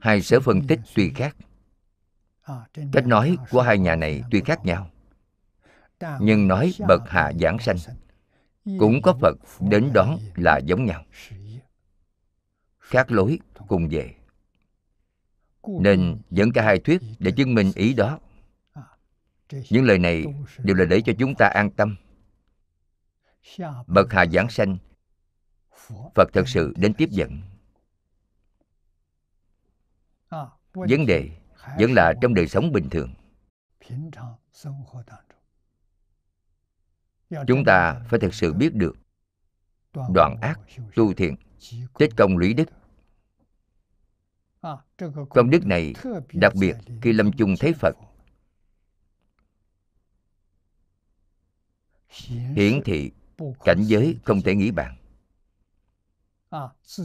[0.00, 1.36] Hai sở phân tích tuy khác.
[2.92, 4.90] Cách nói của hai nhà này tuy khác nhau
[6.20, 7.76] nhưng nói bậc hạ giảng sanh
[8.78, 11.04] cũng có phật đến đón là giống nhau.
[12.78, 14.14] Khác lối cùng về.
[15.80, 18.18] Nên dẫn cả hai thuyết để chứng minh ý đó.
[19.70, 20.24] Những lời này
[20.58, 21.96] đều là để cho chúng ta an tâm.
[23.86, 24.76] Bậc hạ giảng sanh
[26.14, 27.40] phật thật sự đến tiếp dẫn
[30.74, 31.30] vấn đề
[31.78, 33.14] vẫn là trong đời sống bình thường.
[37.46, 38.96] Chúng ta phải thực sự biết được
[39.92, 40.60] đoạn ác
[40.96, 41.36] tu thiện
[41.98, 42.68] tích công lũy đức.
[45.30, 45.94] công đức này
[46.32, 47.96] đặc biệt khi lâm chung thấy phật.
[52.54, 53.10] hiển thị
[53.64, 54.96] cảnh giới không thể nghĩ bàn.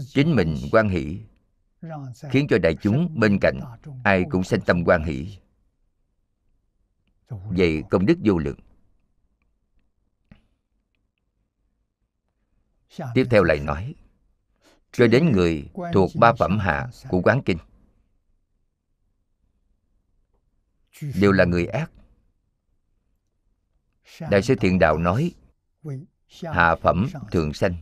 [0.07, 1.21] Chính mình quan hỷ
[2.31, 3.59] khiến cho đại chúng bên cạnh
[4.03, 5.37] ai cũng sanh tâm quan hỷ.
[7.29, 8.59] vậy công đức vô lượng.
[13.13, 13.95] Tiếp theo lại nói
[14.91, 17.57] cho đến người thuộc ba phẩm hạ của quán kinh.
[21.01, 21.91] Đều là người ác.
[24.29, 25.31] Đại sư thiện đạo nói
[26.43, 27.75] hạ phẩm thường sanh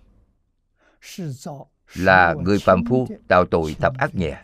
[1.94, 4.44] là người phạm phu tạo tội thập ác nhẹ.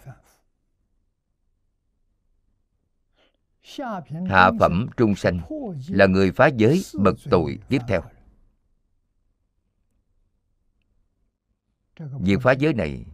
[4.30, 5.42] Hạ phẩm trung sanh
[5.88, 8.02] là người phá giới bậc tội tiếp theo.
[12.00, 13.06] Việc phá giới này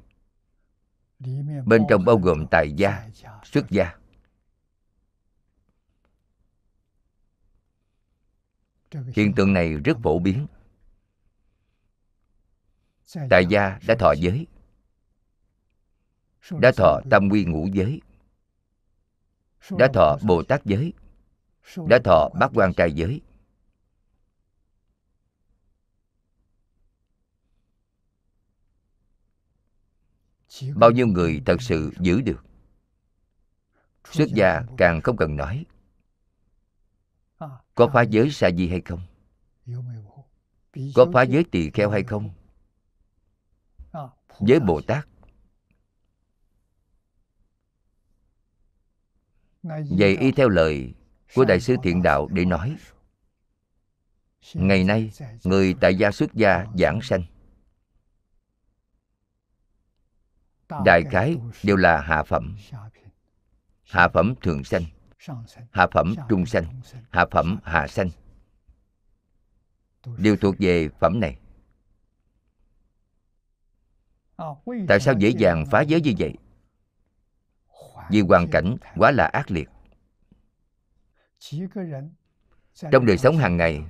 [1.66, 3.10] bên trong bao gồm tài gia
[3.44, 3.98] xuất gia.
[9.16, 10.48] Hiện tượng này rất phổ biến
[13.30, 14.48] tại gia đã thọ giới.
[16.52, 18.02] Đã thọ tam quy ngũ giới.
[19.72, 20.94] Đã thọ bồ tát giới.
[21.90, 23.22] Đã thọ bát quan trai giới.
[30.76, 32.44] Bao nhiêu người thật sự giữ được?
[34.12, 35.66] xuất gia càng không cần nói.
[37.76, 39.02] Có phá giới sa di hay không?
[40.96, 42.37] Có phá giới tỳ kheo hay không
[44.40, 45.08] với bồ tát.
[49.90, 50.94] Vậy y theo lời
[51.36, 52.76] của đại sư thiện đạo để nói,
[54.54, 55.12] ngày nay,
[55.44, 57.24] người tại gia xuất gia giảng sanh.
[60.86, 62.56] Đại khái đều là hạ phẩm.
[63.84, 64.84] Hạ phẩm thường sanh,
[65.72, 68.10] hạ phẩm trung sanh, hạ phẩm hạ sanh.
[70.18, 71.38] Đều thuộc về phẩm này
[74.88, 76.34] tại sao dễ dàng phá giới như vậy?
[78.10, 79.70] Vì hoàn cảnh quá là ác liệt.
[82.92, 83.84] Trong đời sống hàng ngày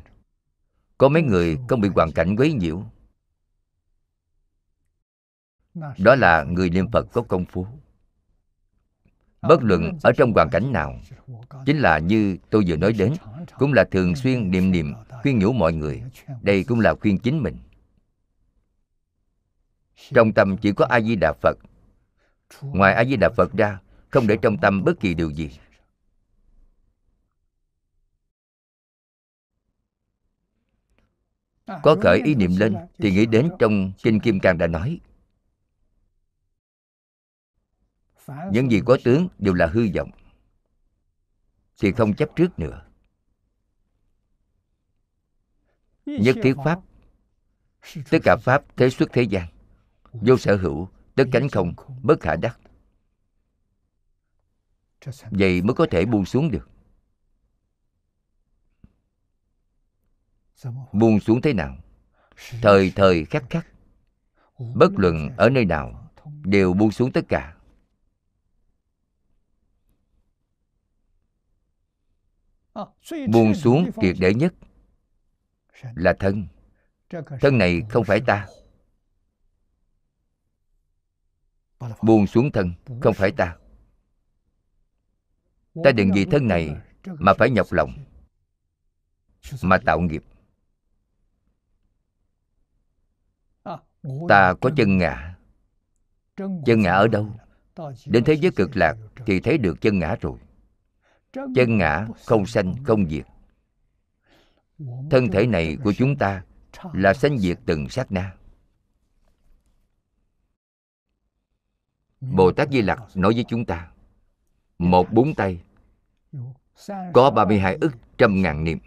[0.98, 2.84] có mấy người không bị hoàn cảnh quấy nhiễu.
[5.98, 7.68] Đó là người niệm phật có công phu.
[9.42, 11.00] Bất luận ở trong hoàn cảnh nào
[11.66, 13.14] chính là như tôi vừa nói đến
[13.58, 16.04] cũng là thường xuyên niệm niệm khuyên nhủ mọi người.
[16.42, 17.58] đây cũng là khuyên chính mình
[19.98, 21.58] trong tâm chỉ có a di đà phật.
[22.62, 23.80] Ngoài a di đà phật ra,
[24.10, 25.50] không để trong tâm bất kỳ điều gì.
[31.84, 35.00] Có khởi ý niệm lên thì nghĩ đến trong kinh kim cang đã nói.
[38.52, 40.12] Những gì có tướng đều là hư vọng,
[41.82, 42.82] thì không chấp trước nữa.
[46.06, 46.80] Nhất thiết pháp,
[48.10, 49.57] tất cả pháp thế xuất thế gian
[50.22, 52.60] vô sở hữu tất cánh không bất khả đắc.
[55.32, 56.70] Vậy mới có thể buông xuống được.
[60.92, 61.78] Buông xuống thế nào?
[62.62, 63.68] Thời thời khắc khắc
[64.76, 66.12] bất luận ở nơi nào
[66.44, 67.58] đều buông xuống tất cả.
[73.30, 74.54] Buông xuống triệt để nhất
[75.96, 76.48] là thân.
[77.42, 78.48] Thân này không phải ta
[82.02, 83.56] buông xuống thân không phải ta.
[85.84, 86.76] Ta đừng vì thân này
[87.20, 87.94] mà phải nhọc lòng
[89.64, 90.24] mà tạo nghiệp.
[94.30, 95.36] Ta có chân ngã.
[96.66, 97.32] Chân ngã ở đâu?
[98.06, 100.40] đến thế giới cực lạc thì thấy được chân ngã rồi.
[101.34, 103.26] Chân ngã không sanh không diệt.
[105.12, 106.44] Thân thể này của chúng ta
[106.94, 108.37] là sanh diệt từng sát na
[112.22, 113.92] bồ tát di lặc nói với chúng ta,
[114.78, 115.62] một bốn tay
[117.14, 118.80] có 32 ức trăm ngàn niệm.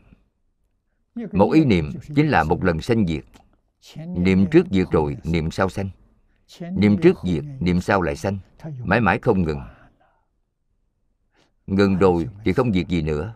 [1.33, 3.25] Một ý niệm chính là một lần sanh diệt.
[4.07, 5.91] Niệm trước diệt rồi, niệm sau sanh.
[6.61, 8.39] Niệm trước diệt, niệm sau lại sanh.
[8.85, 9.61] Mãi mãi không ngừng.
[11.67, 13.35] Ngừng rồi thì không diệt gì nữa.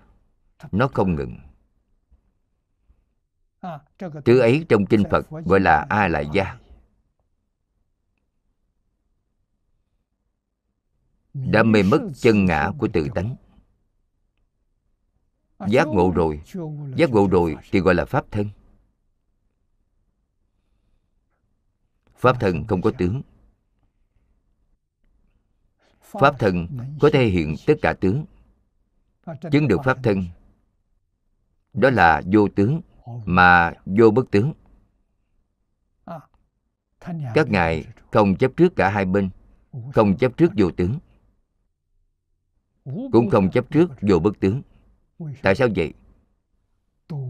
[0.73, 1.37] Nó không ngừng.
[4.25, 6.59] Thứ ấy trong kinh phật gọi là a lại gia
[11.35, 13.37] đã mê mất chân ngã của tự tánh.
[15.69, 16.43] Giác ngộ rồi.
[16.97, 18.49] Giác ngộ rồi thì gọi là pháp thân.
[22.17, 23.23] Pháp thân không có tướng.
[26.01, 26.69] Pháp thân
[27.01, 28.25] có thể hiện tất cả tướng.
[29.53, 30.25] Chứng được pháp thân.
[31.73, 32.81] Đó là vô tướng
[33.25, 34.53] mà vô bất tướng.
[37.35, 39.31] Các ngài không chấp trước cả hai bên,
[39.95, 40.99] không chấp trước vô tướng
[42.85, 44.63] cũng không chấp trước vô bất tướng.
[45.43, 45.93] tại sao vậy?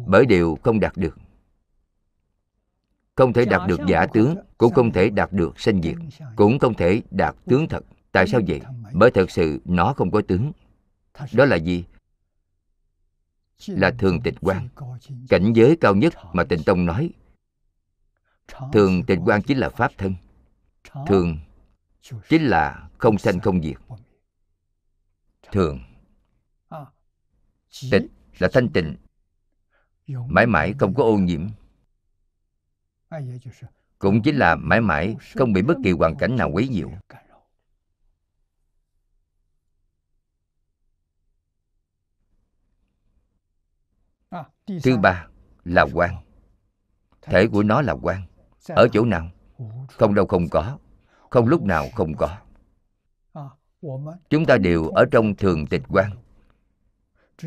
[0.06, 1.18] Bởi đều không đạt được.
[3.14, 5.94] Không thể đạt được giả tướng cũng không thể đạt được sanh diệt
[6.36, 7.84] cũng không thể đạt tướng thật.
[8.12, 8.60] Tại sao vậy?
[8.92, 10.52] bởi thật sự nó không có tướng.
[11.32, 11.84] Đó là gì?
[13.66, 14.68] Là thường tịch quan.
[15.28, 17.10] cảnh giới cao nhất mà tịnh tông nói.
[18.72, 20.14] Thường tịch quan chính là pháp thân.
[21.06, 21.38] Thường
[22.28, 23.76] chính là không sanh không diệt
[25.52, 25.80] thường.
[27.90, 28.02] Tịch
[28.38, 28.96] là thanh tịnh.
[30.28, 31.48] Mãi mãi không có ô nhiễm.
[33.98, 36.90] Cũng chính là mãi mãi không bị bất kỳ hoàn cảnh nào quấy nhiễu.
[44.82, 45.26] thứ ba
[45.64, 46.14] là quan.
[47.22, 48.22] Thể của nó là quan.
[48.68, 49.30] Ở chỗ nào?
[49.88, 50.78] Không đâu không có.
[51.30, 52.38] Không lúc nào không có
[54.30, 56.10] chúng ta đều ở trong thường tịch quan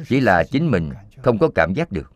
[0.05, 0.91] chỉ là chính mình
[1.23, 2.13] không có cảm giác được.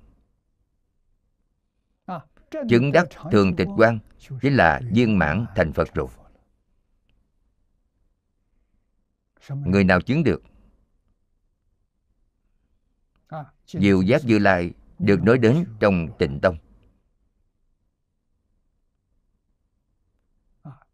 [2.69, 3.99] Chứng đắc thường tịch quan
[4.41, 6.07] chỉ là viên mãn thành phật rồi.
[9.49, 10.43] Người nào chứng được?
[13.67, 16.57] Diệu giác như lai được nói đến trong tịnh tông.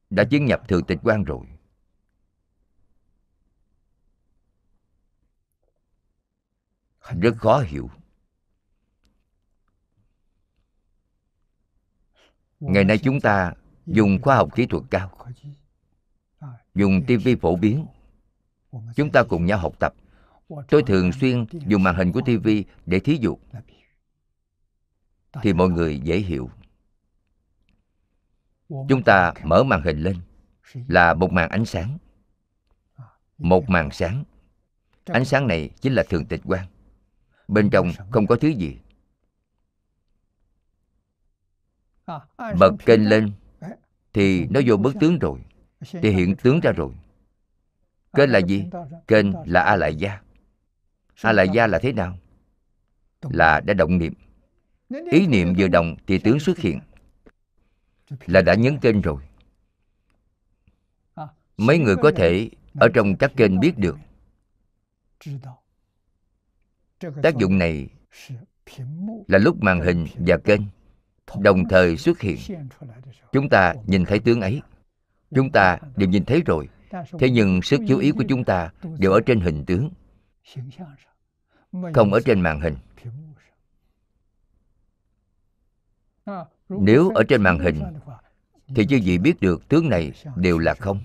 [0.10, 1.57] Đã chứng nhập thường tịch quan rồi.
[7.22, 7.90] Rất khó hiểu.
[12.60, 13.54] Ngày nay chúng ta
[13.86, 15.12] dùng khoa học kỹ thuật cao,
[16.76, 17.86] dùng tivi phổ biến.
[18.96, 19.94] Chúng ta cùng nhau học tập.
[20.70, 23.38] Tôi thường xuyên dùng màn hình của tivi để thí dụ.
[25.42, 26.50] Thì mọi người dễ hiểu.
[28.70, 30.18] Chúng ta mở màn hình lên
[30.88, 31.98] là một màn ánh sáng.
[33.38, 34.24] Một màn sáng.
[35.06, 36.66] Ánh sáng này chính là thường tịch quan
[37.48, 38.78] bên trong không có thứ gì.
[42.38, 43.32] Bật kênh lên
[44.14, 45.40] thì nó vô bức tướng rồi,
[45.92, 46.94] thì hiện tướng ra rồi.
[48.14, 48.66] Kênh là gì?
[49.08, 50.22] Kênh là a lại gia
[51.22, 52.18] a lại gia là thế nào?
[53.22, 54.14] Là đã động niệm.
[55.12, 56.80] Ý niệm vừa động thì tướng xuất hiện,
[58.26, 59.22] là đã nhấn kênh rồi.
[61.58, 63.98] Mấy người có thể ở trong các kênh biết được
[67.00, 67.88] tác dụng này
[69.28, 70.62] là lúc màn hình và kênh
[71.40, 72.38] đồng thời xuất hiện.
[73.32, 74.62] chúng ta nhìn thấy tướng ấy.
[75.36, 76.70] chúng ta đều nhìn thấy rồi.
[77.20, 78.70] thế nhưng sức chú ý của chúng ta
[79.00, 79.90] đều ở trên hình tướng
[81.94, 82.76] không ở trên màn hình
[86.70, 87.82] nếu ở trên màn hình
[88.76, 91.00] thì chư vị biết được tướng này đều là không.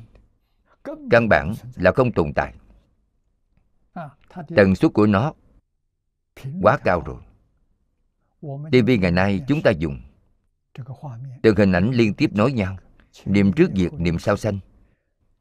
[1.11, 2.55] căn bản là không tồn tại.
[4.57, 5.33] tần suất của nó
[6.63, 7.23] quá cao rồi.
[8.71, 10.01] TV ngày nay chúng ta dùng
[11.43, 12.77] từng hình ảnh liên tiếp nối nhau
[13.25, 14.59] niệm trước việc niệm sao xanh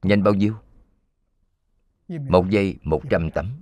[0.02, 0.56] nhanh bao nhiêu?
[2.20, 3.62] một giây một trăm tấm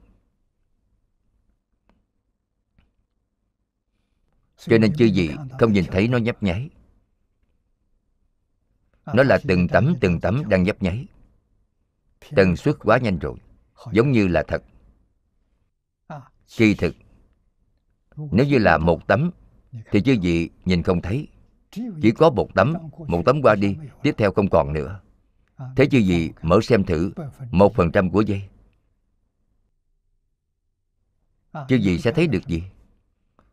[4.58, 6.70] cho nên chư gì không nhìn thấy nó nhấp nháy
[9.06, 11.06] nó là từng tấm từng tấm đang nhấp nháy
[12.36, 13.38] tần suất quá nhanh rồi
[13.92, 14.64] giống như là thật
[16.58, 16.96] kỳ thực
[18.32, 19.32] nếu như là một tấm,
[19.92, 21.28] thì chư vị nhìn không thấy.
[22.02, 22.74] Chỉ có một tấm
[23.08, 25.00] một tấm qua đi, tiếp theo không còn nữa.
[25.76, 27.12] Thế chư vị mở xem thử
[27.52, 28.42] một phần trăm của giây
[31.54, 32.64] chư vị sẽ thấy được gì?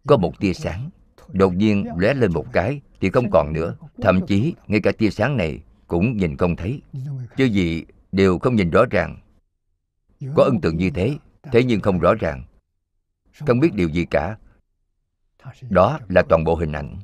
[0.06, 0.90] Có một tia sáng.
[1.32, 3.76] Đột nhiên lóe lên một cái, thì không còn nữa.
[4.02, 6.82] Thậm chí, ngay cả tia sáng này cũng nhìn không thấy.
[7.36, 9.16] Chứ gì đều không nhìn rõ ràng.
[10.34, 11.16] Có ấn tượng như thế
[11.52, 12.44] thế nhưng không rõ ràng.
[13.46, 14.36] Không biết điều gì cả
[15.70, 16.98] đó là toàn bộ hình ảnh.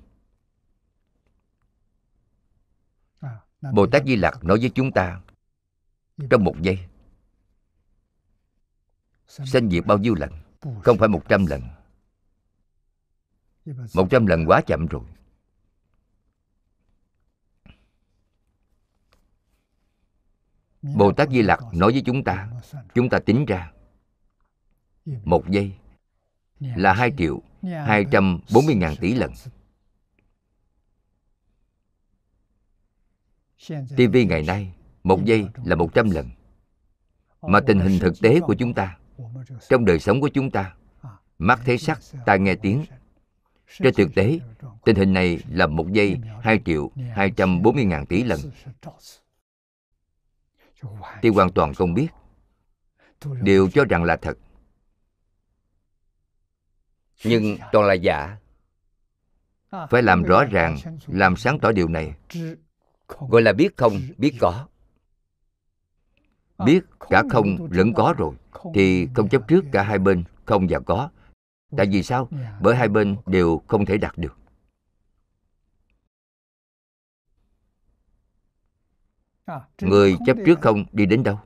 [3.72, 5.20] Bồ tát di lặc nói với chúng ta
[6.30, 6.78] trong một giây,
[9.26, 10.32] sanh diệt bao nhiêu lần?
[10.84, 11.62] Không phải một trăm lần.
[13.94, 15.02] Một trăm lần quá chậm rồi.
[20.82, 22.50] Bồ tát di lặc nói với chúng ta
[22.94, 23.72] chúng ta tính ra,
[25.04, 25.76] một giây
[26.76, 29.32] là hai triệu hai trăm bốn mươi ngàn tỷ lần.
[33.96, 36.30] TV ngày nay một giây là một trăm lần.
[37.42, 38.98] Mà tình hình thực tế của chúng ta
[39.68, 40.74] trong đời sống của chúng ta
[41.38, 42.84] mắt thấy sắc tai nghe tiếng.
[43.78, 44.38] trên thực tế,
[44.84, 48.40] tình hình này là một giây 2 triệu 240 ngàn tỷ lần.
[51.22, 52.08] Thì hoàn toàn không biết.
[53.42, 54.38] Đều cho rằng là thật.
[57.24, 58.36] Nhưng toàn là giả.
[59.90, 62.14] Phải làm rõ ràng, làm sáng tỏ điều này.
[63.28, 64.66] Gọi là biết không, biết có.
[66.64, 68.34] Biết cả không lẫn có rồi,
[68.74, 71.10] thì không chấp trước cả hai bên, không và có,
[71.76, 72.28] Tại vì sao?
[72.60, 74.38] Bởi hai bên đều không thể đạt được.
[79.80, 81.40] Người chấp trước không đi đến đâu?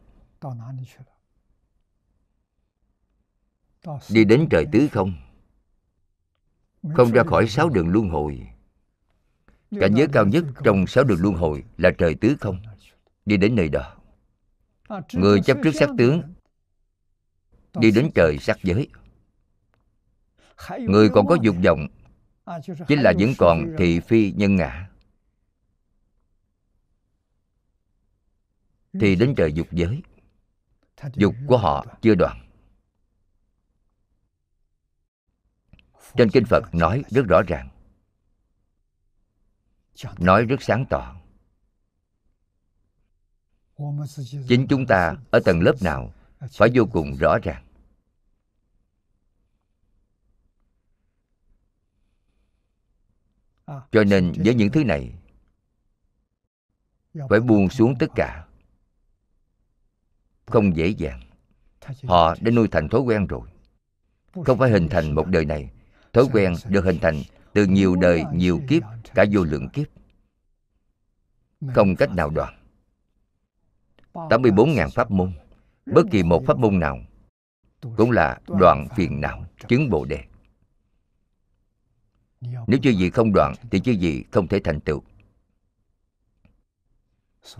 [4.11, 5.13] Đi đến trời tứ không?
[6.95, 8.49] Không ra khỏi sáu đường luân hồi.
[9.81, 12.59] Cảnh giới cao nhất trong sáu đường luân hồi là trời tứ không.
[13.27, 13.97] Đi đến nơi đó.
[15.13, 16.23] Người chấp trước sắc tướng,
[17.75, 18.89] đi đến trời sắc giới
[20.79, 21.87] người còn có dục vọng,
[22.89, 24.89] chính là vẫn còn thị phi nhân ngã
[29.01, 30.03] thì đến trời dục giới
[31.15, 32.46] dục của họ chưa đoạn
[36.19, 37.69] trên kinh phật nói rất rõ ràng.
[40.19, 41.17] Nói rất sáng tỏ.
[44.49, 46.13] Chính chúng ta ở tầng lớp nào
[46.53, 47.63] phải vô cùng rõ ràng.
[53.67, 55.15] Cho nên với những thứ này,
[57.29, 58.47] phải buông xuống tất cả.
[60.47, 61.21] Không dễ dàng.
[62.05, 63.49] Họ đã nuôi thành thói quen rồi.
[64.45, 65.71] Không phải hình thành một đời này
[66.17, 68.83] thói quen được hình thành từ nhiều đời, nhiều kiếp,
[69.15, 69.87] cả vô lượng kiếp.
[71.75, 72.55] Không cách nào đoạn.
[74.13, 75.33] 84.000 pháp môn,
[75.87, 76.99] Bất kỳ một pháp môn nào
[77.97, 80.25] Cũng là đoạn phiền não, Chứng Bồ Đề.
[82.41, 85.03] Nếu chưa gì không đoạn Thì chưa gì không thể thành tựu.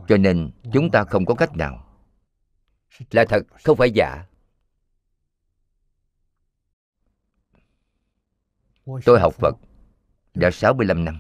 [0.09, 1.87] Cho nên chúng ta không có cách nào.
[3.11, 4.27] Là thật, không phải giả.
[8.87, 9.57] Tôi học Phật
[10.35, 11.19] đã 65 năm.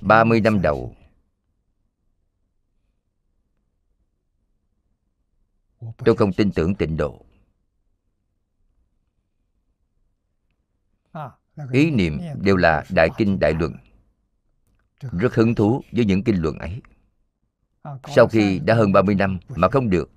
[0.00, 0.96] 30 năm đầu,
[6.04, 7.24] tôi không tin tưởng tịnh độ.
[11.72, 13.76] Ý niệm đều là đại kinh đại luận.
[15.00, 16.82] Rất hứng thú với những kinh luận ấy.
[18.16, 20.10] Sau khi đã hơn 30 năm mà không được,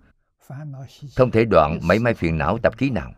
[1.16, 3.14] không thể đoạn mấy mai phiền não tập khí nào.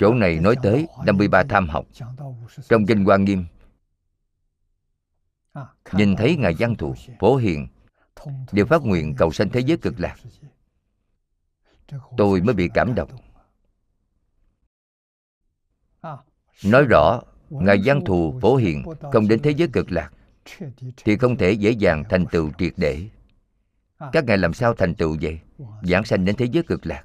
[0.00, 1.86] Chỗ này nói tới 53 tham học.
[2.68, 3.44] Trong kinh Hoa Nghiêm,
[5.92, 7.68] nhìn thấy ngài văn thù, phổ hiền,
[8.52, 10.16] đều phát nguyện cầu sanh thế giới cực lạc.
[12.16, 13.10] Tôi mới bị cảm động.
[16.64, 17.20] Nói rõ,
[17.50, 18.82] ngài văn thù, phổ hiền
[19.12, 20.12] không đến thế giới cực lạc,
[20.96, 23.08] thì không thể dễ dàng thành tựu triệt để.
[24.12, 25.40] Các ngài làm sao thành tựu vậy?
[25.82, 27.04] Giảng sanh đến thế giới cực lạc.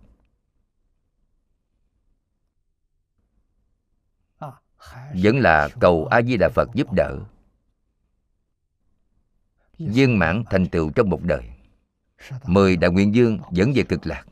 [5.23, 7.19] Vẫn là cầu a di đà phật giúp đỡ.
[9.77, 11.49] Viên mãn thành tựu trong một đời.
[12.43, 14.25] Mười đại nguyện dương dẫn về cực lạc.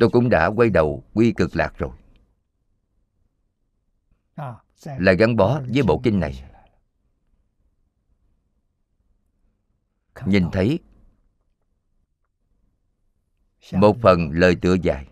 [0.00, 1.90] Tôi cũng đã quay đầu quy cực lạc rồi.
[4.84, 6.44] Là gắn bó với bộ kinh này.
[10.26, 10.78] Nhìn thấy,
[13.72, 15.08] một phần lời tựa dài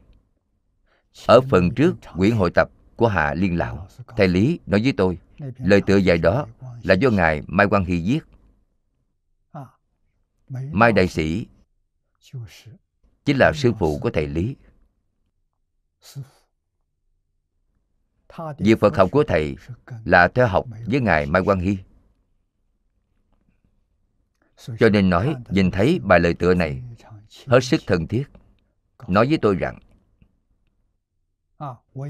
[1.27, 5.19] ở phần trước, quyển hội tập của hạ liên lão, thầy lý nói với tôi,
[5.59, 6.47] lời tựa dài đó
[6.83, 8.21] là do ngài mai quang hy viết.
[10.73, 11.47] Mai đại sĩ
[13.25, 14.57] chính là sư phụ của thầy lý.
[18.59, 19.57] Việc phật học của thầy
[20.05, 21.79] là theo học với ngài mai quang hy.
[24.79, 26.83] Cho nên nói, nhìn thấy bài lời tựa này,
[27.47, 28.25] hết sức thân thiết.
[29.09, 29.79] Nói với tôi rằng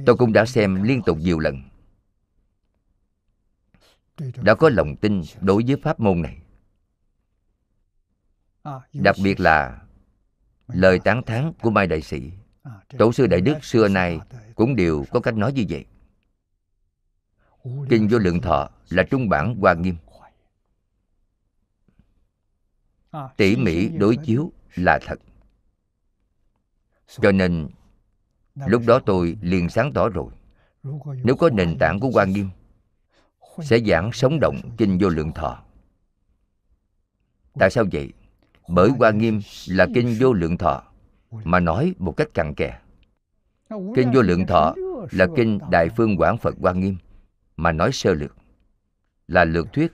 [0.07, 1.63] tôi cũng đã xem liên tục nhiều lần.
[4.37, 6.39] Đã có lòng tin đối với pháp môn này.
[8.93, 9.83] Đặc biệt là
[10.67, 12.33] lời tán thán của mai đại sĩ.
[12.99, 14.21] Tổ sư đại đức xưa nay
[14.55, 15.87] cũng đều có cách nói như vậy.
[17.91, 19.97] Kinh vô lượng thọ là trung bản hoa nghiêm.
[23.37, 25.19] Tỉ mỉ đối chiếu là thật.
[27.21, 27.69] Cho nên
[28.55, 30.33] lúc đó tôi liền sáng tỏ rồi.
[31.25, 32.49] Nếu có nền tảng của hoa nghiêm
[33.63, 35.63] sẽ giảng sống động kinh vô lượng thọ.
[37.59, 38.13] Tại sao vậy?
[38.69, 40.83] Bởi hoa nghiêm là kinh vô lượng thọ
[41.31, 42.79] mà nói một cách cặn kẽ.
[43.71, 44.75] Kinh vô lượng thọ
[45.11, 46.97] là kinh đại phương quảng phật hoa nghiêm
[47.57, 48.37] mà nói sơ lược.
[49.29, 49.93] Là lược thuyết.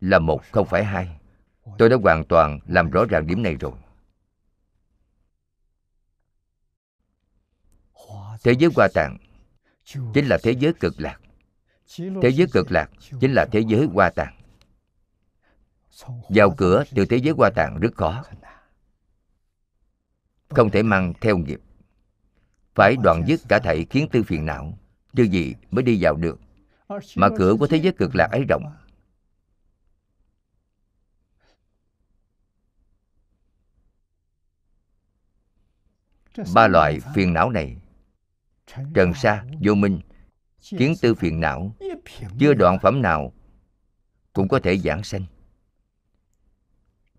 [0.00, 1.08] Là một không phải hai.
[1.78, 3.72] Tôi đã hoàn toàn làm rõ ràng điểm này rồi
[8.44, 9.18] thế giới hoa tạng
[9.84, 11.20] chính là thế giới cực lạc
[12.22, 14.36] thế giới cực lạc chính là thế giới hoa tạng
[16.28, 18.24] vào cửa từ thế giới hoa tạng rất khó
[20.48, 21.60] không thể mang theo nghiệp
[22.74, 24.78] phải đoạn dứt cả thảy kiến tư phiền não
[25.16, 26.40] chứ gì mới đi vào được
[27.16, 28.64] mà cửa của thế giới cực lạc ấy rộng
[36.54, 37.76] ba loại phiền não này
[38.94, 40.00] trần sa vô minh
[40.60, 41.76] kiến tư phiền não
[42.38, 43.32] chưa đoạn phẩm nào
[44.32, 45.24] cũng có thể giảng sanh.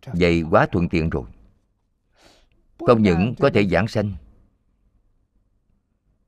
[0.05, 1.23] Vậy quá thuận tiện rồi.
[2.79, 4.13] Không những có thể giảng sanh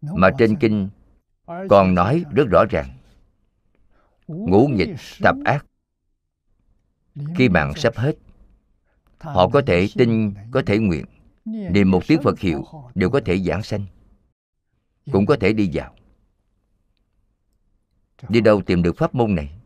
[0.01, 0.89] mà trên kinh
[1.69, 2.89] còn nói rất rõ ràng.
[4.28, 5.65] Ngũ nghịch tập ác
[7.36, 8.15] khi mạng sắp hết
[9.19, 11.05] họ có thể tin có thể nguyện.
[11.45, 12.65] Niệm một tiếng phật hiệu
[12.95, 13.86] đều có thể giảng sanh
[15.12, 15.95] cũng có thể đi vào.
[18.30, 19.60] Đi đâu tìm được pháp môn này?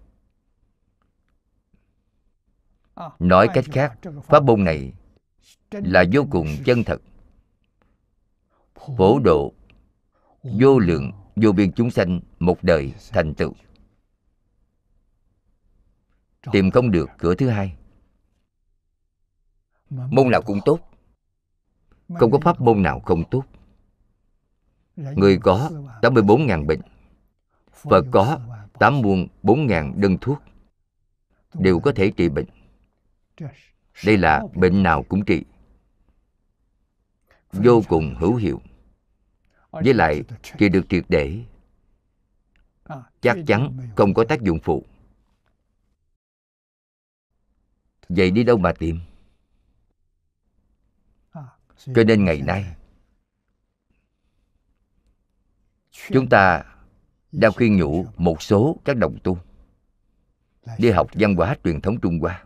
[3.19, 4.93] Nói cách khác pháp môn này
[5.71, 7.01] là vô cùng chân thật.
[8.97, 9.53] Phổ độ
[10.43, 13.53] vô lượng vô biên chúng sanh một đời thành tựu.
[16.51, 17.75] Tìm không được cửa thứ hai.
[19.89, 20.79] Môn nào cũng tốt.
[22.15, 23.43] không có pháp môn nào không tốt
[24.97, 25.69] người có
[26.01, 26.81] 84.000 bệnh
[27.71, 28.39] Phật có
[28.79, 30.41] 8 muôn 4.000 đơn thuốc
[31.53, 32.45] đều có thể trị bệnh.
[34.05, 35.43] Đây là bệnh nào cũng trị.
[37.51, 38.61] Vô cùng hữu hiệu.
[39.71, 40.23] Với lại,
[40.57, 41.43] trị được triệt để,
[43.21, 44.83] chắc chắn không có tác dụng phụ.
[48.09, 48.99] Vậy đi đâu mà tìm?
[51.95, 52.75] Cho nên ngày nay
[56.09, 56.63] chúng ta
[57.31, 59.37] đang khuyên nhủ một số các đồng tu
[60.77, 62.43] đi học văn hóa truyền thống trung hoa.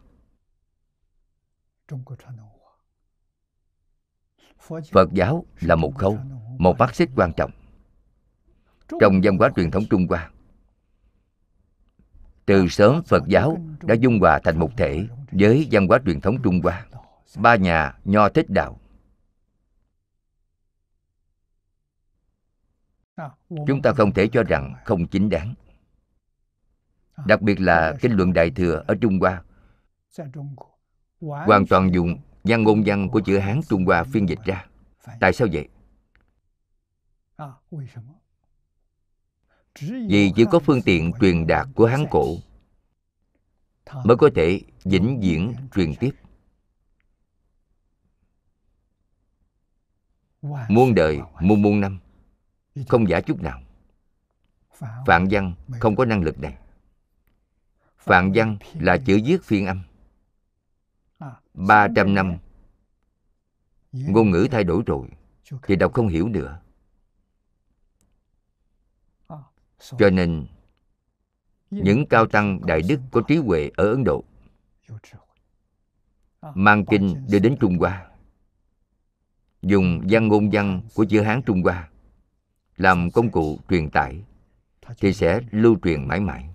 [4.91, 6.19] Phật giáo là một khâu
[6.57, 7.51] một mắt xích quan trọng
[8.99, 10.31] trong văn hóa truyền thống trung hoa.
[12.45, 16.41] Từ sớm phật giáo đã dung hòa thành một thể với văn hóa truyền thống
[16.43, 16.85] trung hoa.
[17.37, 18.80] Ba nhà nho thích đạo
[23.67, 25.53] chúng ta không thể cho rằng không chính đáng.
[27.25, 29.43] Đặc biệt là kinh luận đại thừa ở trung hoa.
[31.19, 34.65] Hoàn toàn dùng văn ngôn văn của chữ hán trung hoa phiên dịch ra.
[35.19, 35.67] tại sao vậy?
[39.81, 42.35] Vì chỉ có phương tiện truyền đạt của hán cổ
[44.05, 46.11] mới có thể vĩnh viễn truyền tiếp.
[50.69, 51.99] Muôn đời muôn muôn năm
[52.87, 53.61] không giả chút nào.
[55.05, 56.57] Phạn văn không có năng lực này.
[57.97, 59.83] Phạn văn là chữ viết phiên âm.
[61.53, 62.37] 300 năm.
[63.91, 65.07] Ngôn ngữ thay đổi rồi
[65.63, 66.59] Thì đọc không hiểu nữa.
[69.79, 70.45] Cho nên
[71.69, 74.23] Những cao tăng đại đức có trí huệ ở Ấn Độ
[76.41, 78.07] Mang kinh đưa đến Trung Hoa.
[79.61, 81.90] Dùng văn ngôn văn của chữ Hán Trung Hoa
[82.81, 84.23] làm công cụ truyền tải
[84.97, 86.49] thì sẽ lưu truyền mãi mãi.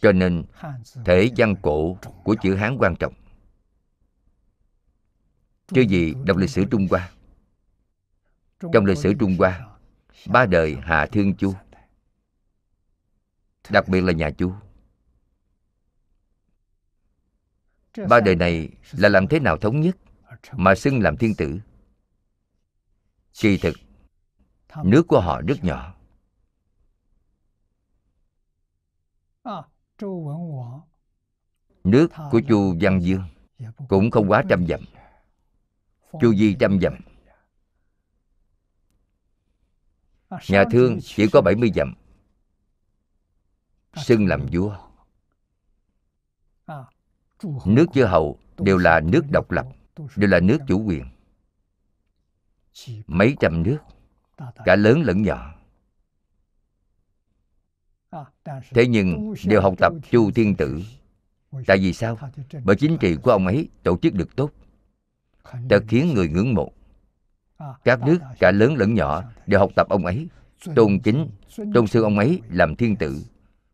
[0.00, 0.44] Cho nên,
[1.04, 3.14] thể văn cổ của chữ hán quan trọng.
[5.68, 7.10] Chứ gì đọc lịch sử trung hoa?
[8.72, 9.68] Trong lịch sử trung hoa,
[10.26, 11.54] ba đời Hà thương chu,
[13.70, 14.52] đặc biệt là nhà chu,
[18.08, 19.96] ba đời này là làm thế nào thống nhất?
[20.52, 21.60] Mà xưng làm thiên tử.
[23.32, 23.76] Kỳ thực,
[24.84, 25.94] nước của họ rất nhỏ.
[31.84, 33.22] Nước của chu văn dương
[33.88, 34.80] cũng không quá trăm dặm.
[36.20, 36.94] Chu di trăm dặm.
[40.48, 41.94] Nhà thương chỉ có 70 dặm.
[43.94, 44.78] Xưng làm vua.
[47.64, 49.66] Nước chư hầu đều là nước độc lập
[50.16, 51.04] đều là nước chủ quyền.
[53.06, 53.78] Mấy trăm nước,
[54.64, 55.54] cả lớn lẫn nhỏ.
[58.70, 60.80] Thế nhưng đều học tập chu thiên tử.
[61.66, 62.18] Tại vì sao?
[62.64, 64.50] Bởi chính trị của ông ấy tổ chức được tốt.
[65.68, 66.72] Đã khiến người ngưỡng mộ.
[67.84, 70.28] Các nước, cả lớn lẫn nhỏ, đều học tập ông ấy.
[70.74, 71.30] Tôn kính,
[71.74, 73.24] tôn sư ông ấy làm thiên tử.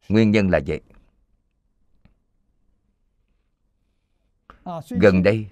[0.08, 0.80] Nguyên nhân là vậy.
[4.90, 5.46] Gần đây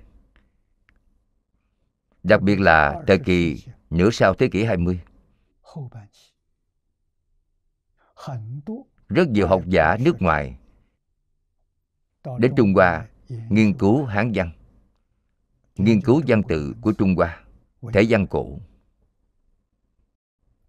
[2.23, 5.01] Đặc biệt là thời kỳ nửa sau thế kỷ 20
[9.09, 10.57] Rất nhiều học giả nước ngoài
[12.39, 14.51] Đến Trung Hoa nghiên cứu Hán văn
[15.77, 17.45] Nghiên cứu văn tự của Trung Hoa
[17.93, 18.59] Thể văn cổ.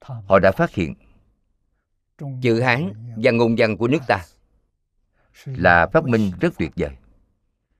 [0.01, 0.93] Họ đã phát hiện
[2.41, 2.93] Chữ Hán
[3.23, 4.25] văn ngôn văn của nước ta
[5.45, 6.97] Là phát minh rất tuyệt vời.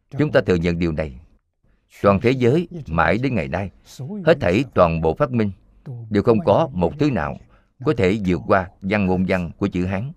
[0.10, 1.20] Chúng ta thừa nhận điều này
[2.02, 3.72] toàn thế giới mãi đến ngày nay,
[4.26, 5.52] hết thảy toàn bộ phát minh
[6.10, 7.38] đều không có một thứ nào
[7.86, 10.12] có thể vượt qua văn ngôn văn của chữ hán.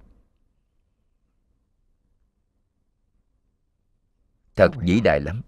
[4.56, 5.42] Thật vĩ đại lắm.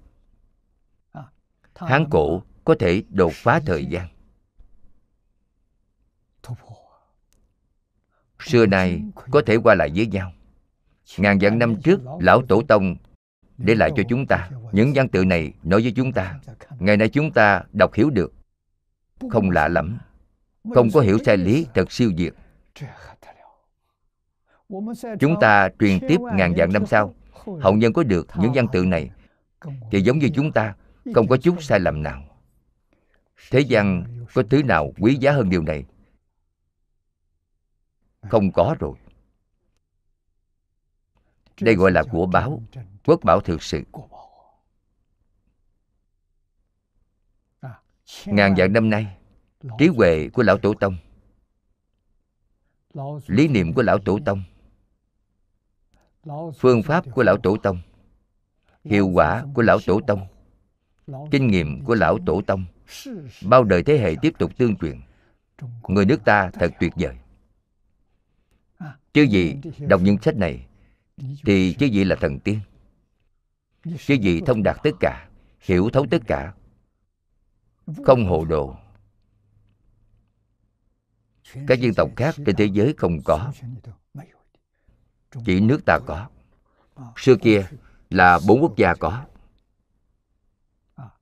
[1.75, 4.09] Hán cổ có thể đột phá thời gian.
[8.41, 10.33] Xưa nay có thể qua lại với nhau.
[11.19, 12.97] Ngàn vạn năm trước, lão tổ tông
[13.59, 14.51] để lại cho chúng ta.
[14.73, 16.41] Những văn tự này nói với chúng ta,
[16.79, 18.33] ngày nay chúng ta đọc hiểu được.
[19.31, 19.99] Không lạ lắm.
[20.75, 22.35] Không có hiểu sai lý thật siêu diệt.
[25.21, 27.15] Chúng ta truyền tiếp ngàn vạn năm sau,
[27.61, 29.11] hậu nhân có được những văn tự này.
[29.91, 30.75] Thì giống như chúng ta,
[31.15, 32.23] không có chút sai lầm nào.
[33.51, 34.05] Thế gian
[34.35, 35.85] có thứ nào quý giá hơn điều này?
[38.31, 38.95] Không có rồi
[41.61, 42.63] đây gọi là của báo.
[43.05, 43.83] Quốc bảo thực sự.
[48.27, 49.17] Ngàn vạn năm nay
[49.79, 50.97] trí huệ của lão tổ tông,
[53.27, 54.43] lý niệm của lão tổ tông,
[56.59, 57.79] phương pháp của lão tổ tông,
[58.85, 60.27] hiệu quả của lão tổ tông,
[61.31, 62.65] kinh nghiệm của lão tổ tông,
[63.47, 65.01] bao đời thế hệ tiếp tục tương truyền.
[65.89, 67.17] Người nước ta thật tuyệt vời.
[69.13, 70.67] Chứ gì đọc những sách này
[71.17, 72.61] thì chứ gì là thần tiên?
[73.85, 75.29] Chứ gì thông đạt tất cả,
[75.61, 76.55] hiểu thấu tất cả?
[78.05, 78.77] Không hồ đồ.
[81.67, 83.53] Các dân tộc khác trên thế giới không có.
[85.47, 86.29] Chỉ nước ta có.
[87.17, 87.67] Xưa kia
[88.11, 89.25] là bốn quốc gia có.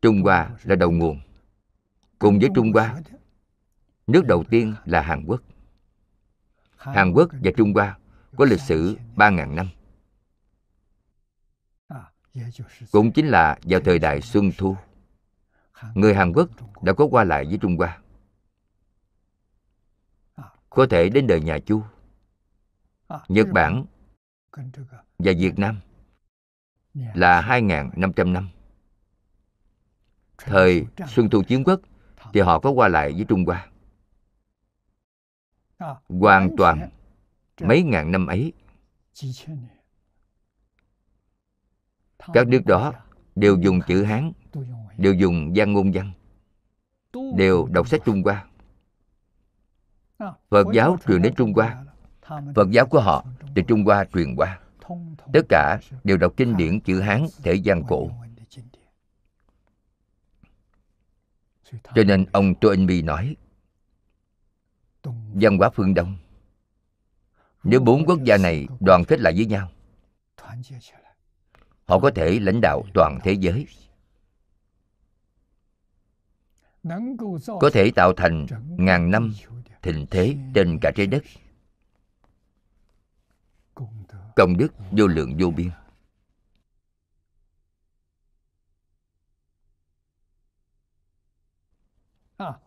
[0.02, 1.20] Trung hoa là đầu nguồn.
[2.18, 3.00] Cùng với trung hoa,
[4.06, 5.40] nước đầu tiên là hàn quốc.
[6.76, 7.98] Hàn quốc và trung hoa
[8.36, 9.68] có lịch sử ba ngàn năm
[12.92, 14.76] cũng chính là vào thời đại xuân thu.
[15.94, 16.48] người hàn quốc
[16.82, 18.00] đã có qua lại với trung hoa.
[20.70, 21.82] Có thể đến đời nhà chu
[23.28, 23.84] nhật bản
[25.18, 25.80] và việt nam
[26.94, 28.48] là 2.500 năm.
[30.38, 31.80] Thời xuân thu chiến quốc
[32.32, 33.68] thì họ có qua lại với trung hoa.
[36.08, 36.90] Hoàn toàn
[37.60, 38.52] mấy ngàn năm ấy
[42.32, 42.92] các nước đó
[43.36, 44.32] đều dùng chữ hán,
[44.98, 46.12] đều dùng văn ngôn văn,
[47.36, 48.44] đều đọc sách trung hoa.
[50.50, 51.84] Phật giáo truyền đến trung hoa,
[52.54, 54.60] phật giáo của họ từ trung hoa truyền qua.
[55.32, 58.10] Tất cả đều đọc kinh điển chữ hán thể gian cổ.
[61.94, 63.36] Cho nên ông tô anh mi nói,
[65.34, 66.16] văn hóa phương đông,
[67.64, 69.70] nếu bốn quốc gia này đoàn kết lại với nhau
[71.86, 73.66] họ có thể lãnh đạo toàn thế giới.
[77.60, 78.46] Có thể tạo thành
[78.78, 79.34] ngàn năm
[79.82, 81.22] thịnh thế trên cả trái đất.
[84.36, 85.70] Công đức vô lượng vô biên.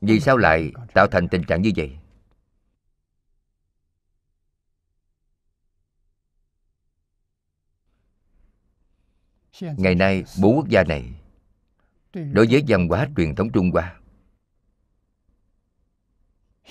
[0.02, 1.98] Vì sao lại tạo thành tình trạng như vậy?
[9.62, 11.14] Ngày nay, bốn quốc gia này
[12.14, 14.00] đối với văn hóa truyền thống trung hoa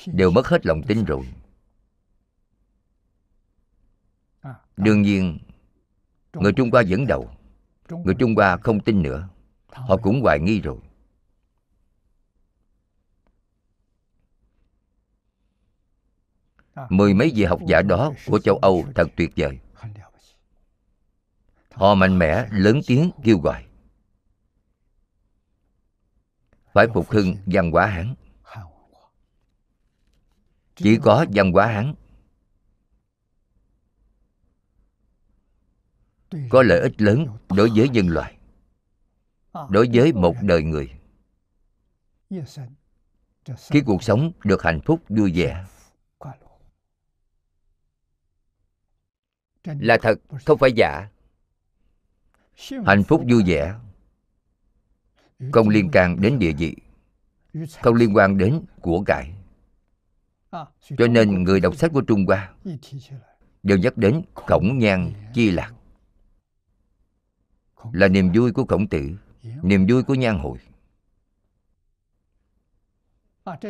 [0.06, 1.26] đều mất hết lòng tin rồi.
[4.76, 5.38] Đương nhiên,
[6.32, 7.30] người trung hoa dẫn đầu,
[7.88, 9.28] người trung hoa không tin nữa,
[9.68, 10.78] họ cũng hoài nghi rồi.
[16.88, 19.58] Mười mấy vị học giả đó của châu âu thật tuyệt vời
[21.76, 23.66] họ mạnh mẽ, lớn tiếng kêu gọi.
[26.72, 28.14] Phải phục hưng văn hóa hán.
[30.74, 31.94] Chỉ có văn hóa hán
[36.50, 38.38] có lợi ích lớn đối với nhân loại,
[39.70, 40.90] đối với một đời người.
[43.70, 45.64] Khi cuộc sống được hạnh phúc, vui vẻ
[49.64, 51.08] là thật, không phải giả
[52.86, 53.74] hạnh phúc vui vẻ.
[55.52, 56.76] Không liên can đến địa vị.
[57.82, 59.32] Không liên quan đến của cải.
[60.98, 62.54] Cho nên người đọc sách của trung hoa
[63.62, 65.72] đều nhắc đến khổng nhan chi lạc.
[67.92, 69.10] Là niềm vui của khổng tử,
[69.62, 70.58] niềm vui của nhan hội.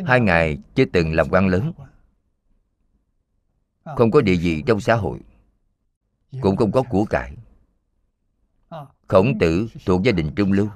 [0.06, 1.72] Hai ngài chưa từng làm quan lớn.
[3.84, 5.20] Không có địa vị trong xã hội,
[6.40, 7.36] cũng không có của cải
[9.08, 10.68] khổng tử thuộc gia đình trung lưu.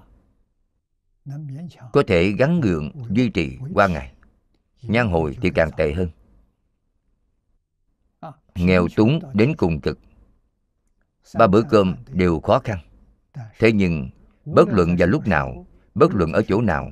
[1.93, 4.13] Có thể gắn gượng duy trì qua ngày.
[4.83, 6.09] Nhan hồi thì càng tệ hơn.
[8.55, 9.99] Nghèo túng đến cùng cực.
[11.39, 12.79] Ba bữa cơm đều khó khăn.
[13.59, 14.11] Thế nhưng,
[14.45, 16.91] bất luận vào lúc nào, bất luận ở chỗ nào,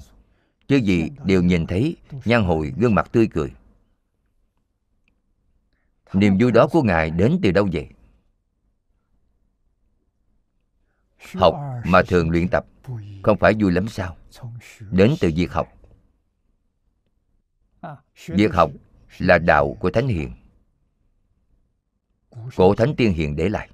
[0.69, 3.53] chứ gì đều nhìn thấy nhan hồi gương mặt tươi cười.
[6.13, 7.89] Niềm vui đó của ngài đến từ đâu vậy?
[11.35, 11.55] Học
[11.85, 12.67] mà thường luyện tập,
[13.23, 14.17] không phải vui lắm sao?
[14.91, 15.69] Đến từ việc học.
[18.27, 18.71] Việc học
[19.19, 20.33] là đạo của thánh hiền.
[22.57, 23.71] Cổ thánh tiên hiền để lại.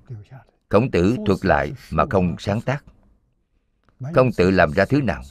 [0.69, 2.85] Khổng tử thuật lại mà không sáng tác.
[4.15, 5.23] Không tự làm ra thứ nào.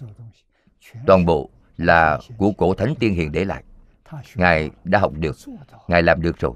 [1.07, 3.63] Toàn bộ là của cổ thánh tiên hiền để lại.
[4.35, 5.35] Ngài đã học được,
[5.87, 6.53] ngài làm được rồi.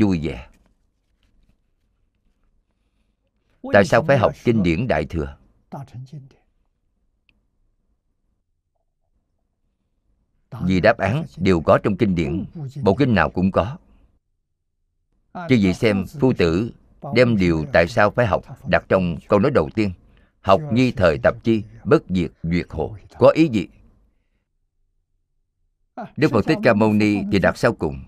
[0.00, 0.47] Vui vẻ.
[3.72, 5.36] Tại sao phải học kinh điển đại thừa?
[10.62, 12.44] Vì đáp án đều có trong kinh điển
[12.82, 13.30] bộ kinh nào.
[13.30, 13.76] cũng có.
[15.48, 16.72] Chứ gì xem phu tử
[17.14, 19.92] đem điều tại sao phải học đặt trong câu nói đầu tiên
[20.40, 23.66] học nhi thời tập chi bất diệt duyệt hộ có ý gì?
[26.16, 28.00] Đức phật thích ca mâu ni thì đặt sau cùng.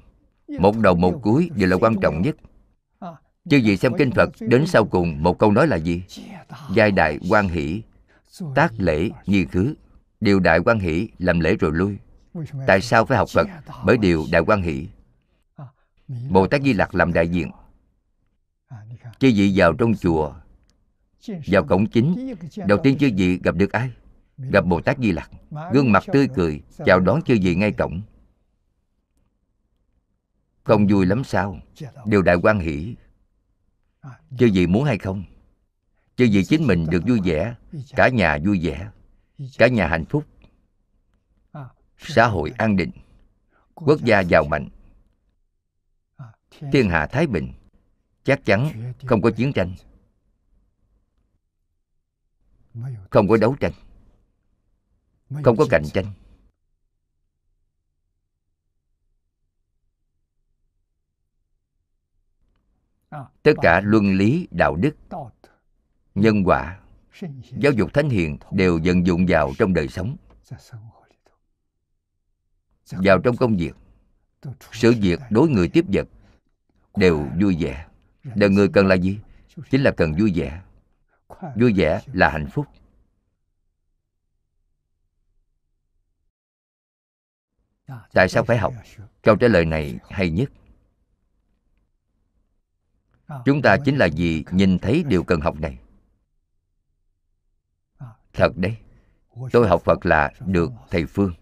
[0.58, 2.36] Một đầu một cuối đều là quan trọng nhất
[3.48, 6.02] chứ gì xem kinh phật, đến sau cùng một câu nói là gì?
[6.74, 7.82] Giai đại quan hỷ,
[8.54, 9.74] tác lễ nhi khứ
[10.20, 11.98] điều đại quan hỷ làm lễ rồi lui.
[12.66, 13.48] Tại sao phải học phật?
[13.84, 14.88] Bởi điều đại quan hỷ.
[16.30, 17.50] Bồ tát di lặc làm đại diện.
[19.18, 20.34] Chư vị vào trong chùa,
[21.46, 22.34] vào cổng chính,
[22.66, 23.90] đầu tiên chư vị gặp được ai?
[24.38, 25.30] Gặp bồ tát di lặc.
[25.72, 28.00] Gương mặt tươi cười, chào đón chư vị ngay cổng.
[30.64, 31.58] Không vui lắm sao?
[32.04, 32.94] Điều đại quan hỷ
[34.38, 35.24] chư vị muốn hay không?
[36.16, 37.54] Chư vị chính mình được vui vẻ,
[37.90, 38.90] cả nhà vui vẻ,
[39.58, 40.24] cả nhà hạnh phúc.
[41.98, 42.90] Xã hội an định,
[43.74, 44.68] quốc gia giàu mạnh.
[46.72, 47.52] Thiên hạ thái bình
[48.24, 49.74] chắc chắn không có chiến tranh,
[53.10, 53.72] không có đấu tranh,
[55.44, 56.06] không có cạnh tranh.
[63.42, 64.96] Tất cả luân lý đạo đức
[66.14, 66.80] nhân quả
[67.58, 70.16] giáo dục thánh hiền đều vận dụng vào trong đời sống.
[72.90, 73.74] Vào trong công việc
[74.72, 76.08] sự việc đối người tiếp vật
[76.96, 77.86] đều vui vẻ.
[78.34, 79.18] Đời người cần là gì?
[79.70, 80.62] Chính là cần vui vẻ.
[81.56, 82.66] Vui vẻ là hạnh phúc.
[88.12, 88.74] Tại sao phải học?
[89.22, 90.50] câu trả lời này hay nhất
[93.44, 95.78] chúng ta chính là vì nhìn thấy điều cần học này.
[98.32, 98.76] Thật đấy.
[99.52, 101.32] Tôi học phật là được thầy phương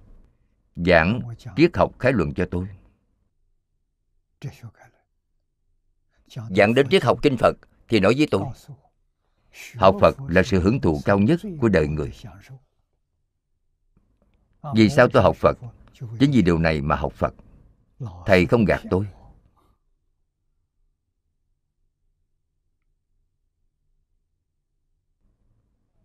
[0.76, 1.20] giảng
[1.56, 2.66] triết học khái luận cho tôi.
[6.56, 7.56] Giảng đến triết học kinh phật
[7.88, 8.42] thì nói với tôi
[9.74, 12.12] học phật là sự hưởng thụ cao nhất của đời người.
[14.74, 15.56] Vì sao tôi học phật?
[16.20, 17.34] Chính vì điều này mà học phật.
[18.26, 19.06] Thầy không gạt tôi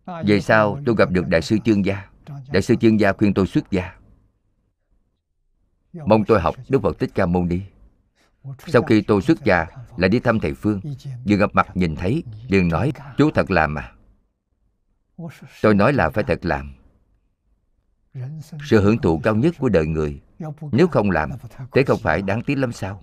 [0.06, 2.08] về sau tôi gặp được đại sư chương gia.
[2.52, 3.94] Đại sư chương gia khuyên tôi xuất gia.
[5.92, 7.60] Mong tôi học đức phật thích ca mâu ni.
[8.66, 10.80] Sau khi tôi xuất gia lại đi thăm thầy phương.
[11.28, 13.92] Vừa gặp mặt nhìn thấy liền nói chú thật làm mà.
[15.62, 16.74] Tôi nói là phải thật làm.
[18.64, 20.20] Sự hưởng thụ cao nhất của đời người
[20.72, 21.30] nếu không làm
[21.72, 23.02] thế không phải đáng tiếc lắm sao?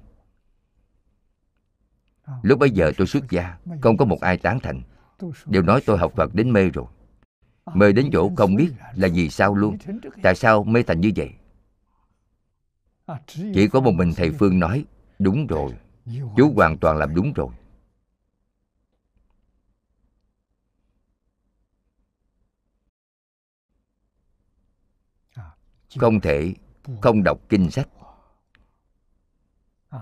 [2.41, 4.81] Lúc bấy giờ tôi xuất gia không có một ai tán thành
[5.45, 6.85] đều nói tôi học phật đến mê rồi.
[7.73, 9.77] Mê đến chỗ không biết là vì sao luôn.
[10.23, 11.29] Tại sao mê thành như vậy?
[13.27, 14.85] Chỉ có một mình thầy phương nói,
[15.19, 15.77] đúng rồi.
[16.37, 17.49] Chú hoàn toàn làm đúng rồi.
[25.99, 26.53] Không thể
[27.01, 27.87] không đọc kinh sách.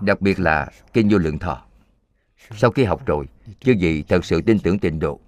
[0.02, 1.69] Đặc biệt là kinh vô lượng thọ
[2.52, 3.26] sau khi học rồi
[3.60, 5.20] chứ gì thật sự tin tưởng trình độ.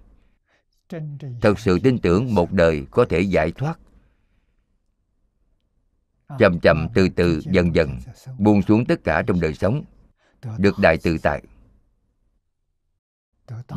[1.42, 3.80] Thật sự tin tưởng một đời có thể giải thoát.
[6.40, 8.00] Chậm chậm, từ từ, dần dần,
[8.38, 9.84] buông xuống tất cả trong đời sống.
[10.58, 11.42] Được đại tự tại.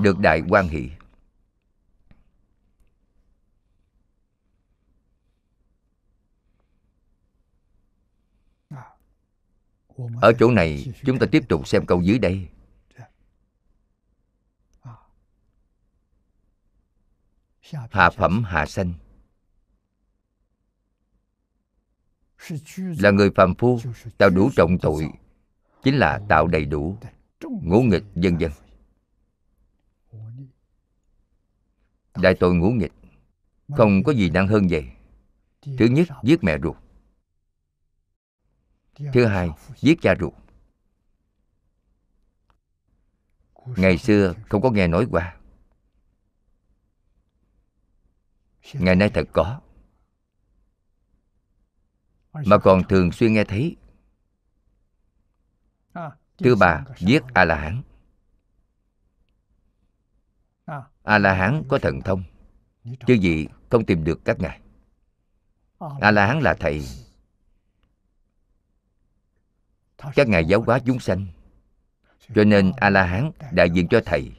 [0.02, 0.90] Được đại quan hỷ.
[10.20, 12.48] Ở chỗ này, chúng ta tiếp tục xem câu dưới đây.
[17.72, 18.94] Hạ phẩm hạ sanh.
[22.76, 23.80] là người phàm phu
[24.18, 25.08] tạo đủ trọng tội
[25.82, 26.98] chính là tạo đầy đủ
[27.40, 28.50] ngũ nghịch vân vân
[32.14, 32.92] đại tội ngũ nghịch
[33.76, 34.90] không có gì nặng hơn vậy
[35.62, 36.76] thứ nhất giết mẹ ruột.
[39.12, 39.50] thứ hai
[39.80, 40.32] giết cha ruột.
[43.76, 45.36] ngày xưa không có nghe nói qua
[48.72, 49.60] ngày nay thật có.
[52.32, 53.76] Mà còn thường xuyên nghe thấy.
[56.38, 57.82] Thứ ba giết a la hán
[61.02, 62.24] a la hán có thần thông.
[63.06, 64.60] Chứ gì không tìm được các ngài.
[66.00, 66.84] A la hán là thầy.
[70.14, 71.26] Các ngài giáo hóa chúng sanh.
[72.34, 74.32] Cho nên a la hán đại diện cho thầy.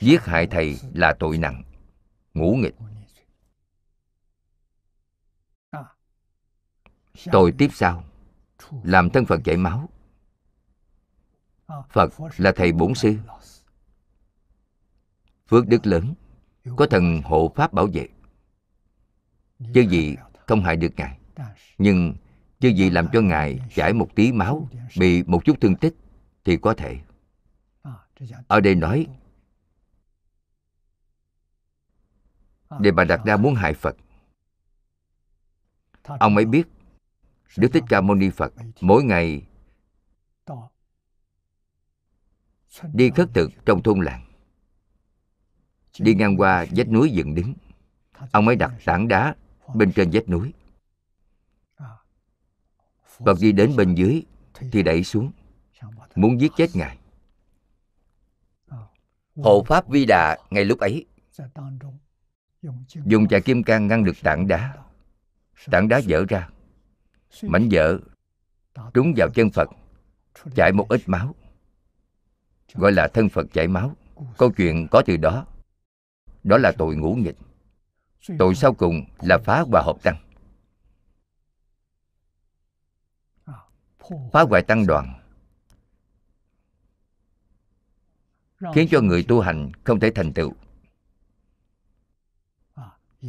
[0.00, 1.62] Giết hại thầy là tội nặng.
[2.34, 2.74] Ngũ nghịch.
[7.32, 8.04] Tội tiếp sau.
[8.82, 9.88] Làm thân phật chảy máu.
[11.90, 13.16] Phật là thầy bổn sư.
[15.48, 16.14] Phước đức lớn.
[16.76, 18.08] Có thần hộ pháp bảo vệ.
[19.74, 20.16] Chứ gì
[20.46, 21.18] không hại được ngài.
[21.78, 22.14] Nhưng
[22.60, 24.68] chứ gì làm cho ngài chảy một tí máu,
[24.98, 25.94] bị một chút thương tích
[26.44, 27.00] thì có thể.
[28.46, 29.06] Ở đây nói
[32.80, 33.96] để bà đặt ra muốn hại phật.
[36.02, 36.68] Ông ấy biết,
[37.56, 39.46] đức thích ca mâu ni phật mỗi ngày
[42.92, 44.26] đi khất thực trong thôn làng.
[45.98, 47.54] Đi ngang qua vách núi dựng đứng.
[48.32, 49.34] Ông ấy đặt tảng đá
[49.74, 50.52] bên trên vách núi.
[53.24, 54.22] Phật đi đến bên dưới
[54.72, 55.32] thì đẩy xuống,
[56.14, 56.98] muốn giết chết ngài.
[59.36, 61.06] Hộ pháp vi đà ngay lúc ấy
[63.04, 64.76] dùng chà kim cang ngăn được tảng đá.
[65.70, 66.48] Tảng đá vỡ ra.
[67.42, 67.98] Mảnh vỡ.
[68.94, 69.68] Trúng vào chân phật.
[70.54, 71.34] Chảy một ít máu.
[72.74, 73.96] Gọi là thân phật chảy máu.
[74.38, 75.46] Câu chuyện có từ đó.
[76.44, 77.36] Đó là tội ngũ nghịch.
[78.38, 80.16] Tội sau cùng là phá hòa hợp tăng.
[84.32, 85.18] Phá hoại tăng đoàn.
[88.74, 90.52] Khiến cho người tu hành không thể thành tựu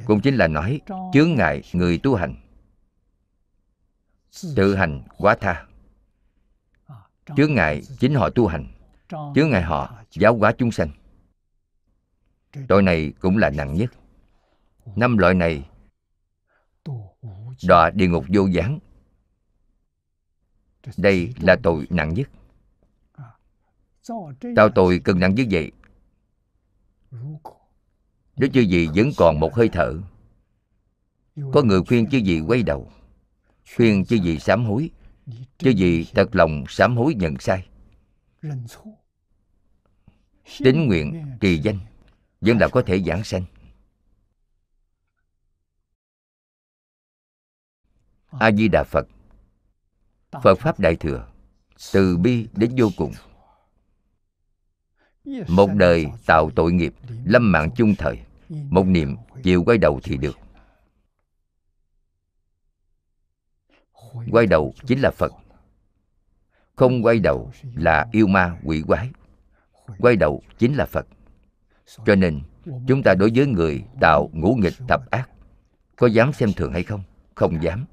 [0.06, 0.82] cũng chính là nói,
[1.14, 2.36] chướng ngại người tu hành.
[4.56, 5.66] Tự hành quá tha.
[7.38, 8.68] Chướng ngại chính họ tu hành.
[9.36, 10.90] Chướng ngại họ giáo hóa chúng sanh.
[12.68, 13.92] Tội này cũng là nặng nhất.
[14.96, 15.70] Năm loại này
[17.68, 18.80] đọa địa ngục vô gián.
[20.98, 22.30] Đây là tội nặng nhất.
[24.56, 25.72] Tạo tội cần nặng như vậy
[28.36, 29.94] nếu chư gì vẫn còn một hơi thở,
[31.54, 32.92] có người khuyên chư gì quay đầu,
[33.76, 34.90] khuyên chư gì sám hối.
[35.58, 37.68] Chư gì thật lòng sám hối nhận sai.
[40.60, 41.80] Tín nguyện trì danh
[42.42, 43.44] vẫn là có thể giảng sanh.
[48.32, 49.08] A di đà phật
[50.44, 51.32] phật pháp đại thừa,
[51.94, 53.14] từ bi đến vô cùng
[55.48, 56.94] một đời tạo tội nghiệp
[57.26, 58.20] lâm mạng chung thời.
[58.50, 60.38] Một niệm chịu quay đầu thì được.
[64.32, 65.32] Quay đầu chính là phật.
[66.76, 69.10] Không quay đầu là yêu ma quỷ quái.
[70.00, 71.08] Quay đầu chính là phật.
[72.06, 72.42] Cho nên
[72.88, 75.30] chúng ta đối với người tạo ngũ nghịch thập ác
[75.96, 77.04] có dám xem thường hay không?
[77.36, 77.86] không dám.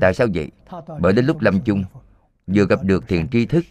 [0.00, 0.50] tại sao vậy?
[1.00, 1.84] Bởi đến lúc lâm chung
[2.46, 3.64] vừa gặp được thiền tri thức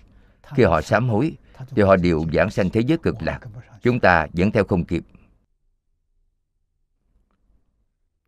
[0.56, 1.38] khi họ sám hối
[1.68, 3.40] thì họ đều giảng sanh thế giới cực lạc.
[3.82, 5.04] Chúng ta vẫn theo không kịp.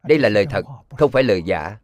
[0.03, 1.77] Đây là lời thật, không phải lời giả.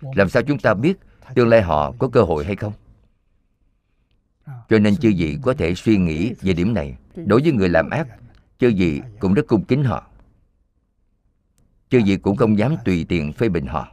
[0.00, 0.98] Làm sao chúng ta biết
[1.34, 2.72] tương lai họ có cơ hội hay không?
[4.68, 6.96] Cho nên chư vị có thể suy nghĩ về điểm này.
[7.14, 8.06] Đối với người làm ác,
[8.58, 10.10] chư vị cũng rất cung kính họ.
[11.90, 13.88] Chư vị cũng không dám tùy tiện phê bình họ.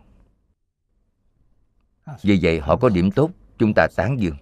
[2.22, 4.36] Vì vậy họ có điểm tốt, chúng ta tán dương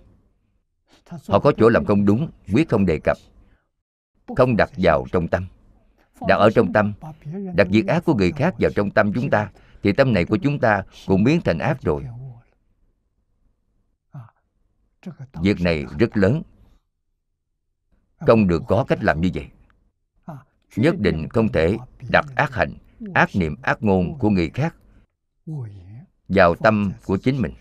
[1.10, 3.18] họ có chỗ làm không đúng, quyết không đề cập,
[4.38, 5.47] không đặt vào trong tâm.
[6.28, 6.93] Đặt ở trong tâm,
[7.56, 9.51] đặt việc ác của người khác vào trong tâm chúng ta,
[9.84, 12.06] thì tâm này của chúng ta cũng biến thành ác rồi.
[15.34, 16.41] Việc này rất lớn.
[18.18, 19.47] Không được có cách làm như vậy.
[20.76, 21.78] Nhất định không thể
[22.10, 22.74] đặt ác hạnh,
[23.14, 24.76] ác niệm, ác ngôn của người khác
[26.28, 27.54] vào tâm của chính mình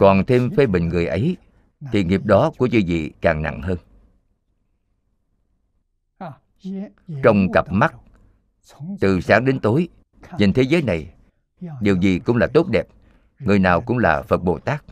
[0.00, 1.36] còn thêm phê bình người ấy
[1.92, 3.78] thì nghiệp đó của chư vị càng nặng hơn.
[7.22, 7.94] Trong cặp mắt
[9.00, 9.88] từ sáng đến tối
[10.38, 11.14] nhìn thế giới này
[11.80, 12.86] điều gì cũng là tốt đẹp
[13.38, 14.84] người nào cũng là phật bồ tát.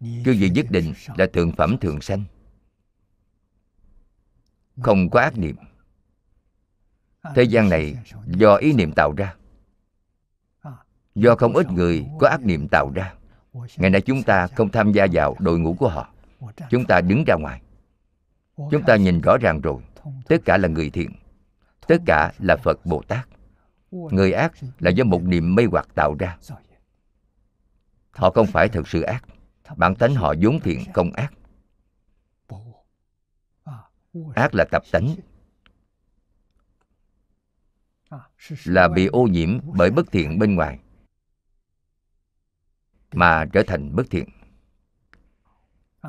[0.00, 2.24] Quý vị nhất định là thượng phẩm thường sanh.
[4.82, 5.56] Không có ác niệm.
[7.34, 7.94] Thế gian này
[8.26, 9.34] do ý niệm tạo ra
[11.18, 13.14] Do không ít người có ác niệm tạo ra,
[13.76, 16.08] Ngày nay chúng ta không tham gia vào đội ngũ của họ.
[16.70, 17.62] Chúng ta đứng ra ngoài.
[18.56, 19.82] Chúng ta nhìn rõ ràng rồi.
[20.28, 21.10] Tất cả là người thiện.
[21.86, 23.28] Tất cả là Phật Bồ Tát.
[23.90, 26.38] Người ác là do một niệm mê hoặc tạo ra.
[28.10, 29.24] Họ không phải thật sự ác.
[29.76, 31.32] Bản tánh họ vốn thiện, không ác.
[34.34, 35.14] Ác là tập tánh.
[38.64, 40.78] Là bị ô nhiễm bởi bất thiện bên ngoài.
[43.12, 44.28] Mà trở thành bất thiện.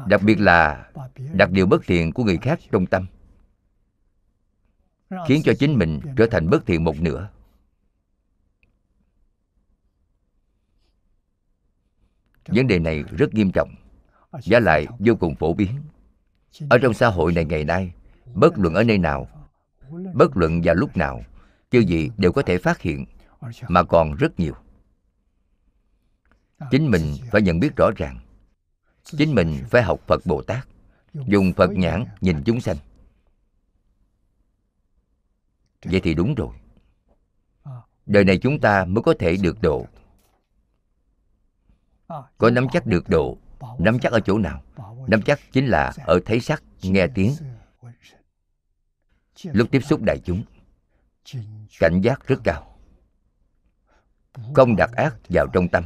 [0.08, 0.92] Đặc biệt là
[1.34, 3.06] đặt điều bất thiện của người khác trong tâm,
[5.28, 7.30] Khiến cho chính mình trở thành bất thiện một nửa.
[12.48, 13.70] Vấn đề này rất nghiêm trọng,
[14.42, 15.70] giá lại vô cùng phổ biến.
[16.70, 17.94] Ở trong xã hội này ngày nay,
[18.34, 19.28] bất luận ở nơi nào,
[20.14, 21.24] bất luận vào lúc nào,
[21.72, 23.06] chư gì đều có thể phát hiện
[23.68, 24.54] mà còn rất nhiều
[26.72, 28.20] chính mình phải nhận biết rõ ràng.
[29.04, 30.68] Chính mình phải học phật bồ tát,
[31.14, 32.78] dùng phật nhãn nhìn chúng sanh.
[35.86, 36.56] Vậy thì đúng rồi.
[38.06, 39.86] Đời này chúng ta mới có thể được độ.
[42.38, 43.38] Có nắm chắc được độ,
[43.80, 44.64] nắm chắc ở chỗ nào?
[45.08, 47.36] Nắm chắc chính là ở thấy sắc, nghe tiếng.
[49.44, 50.44] Lúc tiếp xúc đại chúng,
[51.80, 52.80] cảnh giác rất cao.
[54.54, 55.84] Không đặt ác vào trong tâm.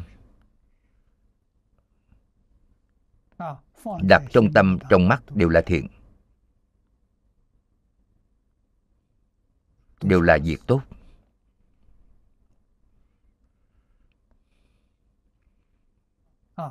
[4.03, 5.87] Đặt trong tâm, trong mắt đều là thiện.
[10.01, 10.81] Đều là việc tốt.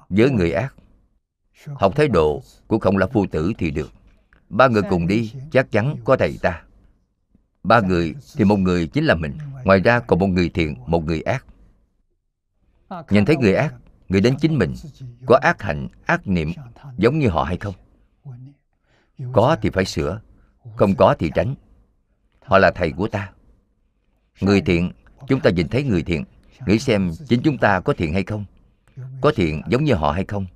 [0.08, 0.74] Với người ác,
[1.66, 3.92] học thái độ của không là phu tử thì được.
[4.48, 6.64] Ba người cùng đi, chắc chắn có thầy ta.
[7.62, 9.38] Ba người thì một người chính là mình.
[9.64, 11.46] Ngoài ra còn một người thiện, một người ác.
[13.10, 13.74] Nhìn thấy người ác
[14.12, 14.74] người đến chính mình
[15.26, 16.52] có ác hạnh ác niệm
[16.96, 17.74] giống như họ hay không?
[19.32, 20.20] Có thì phải sửa,
[20.76, 21.54] không có thì tránh.
[22.42, 23.32] Họ là thầy của ta.
[24.40, 24.92] Người thiện,
[25.28, 26.24] chúng ta nhìn thấy người thiện,
[26.66, 28.44] nghĩ xem chính chúng ta có thiện hay không?
[29.20, 30.46] Có thiện giống như họ hay không?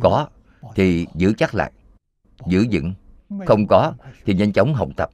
[0.00, 0.28] Có,
[0.74, 1.72] thì giữ chắc lại,
[2.46, 2.94] giữ vững.
[3.46, 3.94] Không có
[4.24, 5.10] thì nhanh chóng học tập.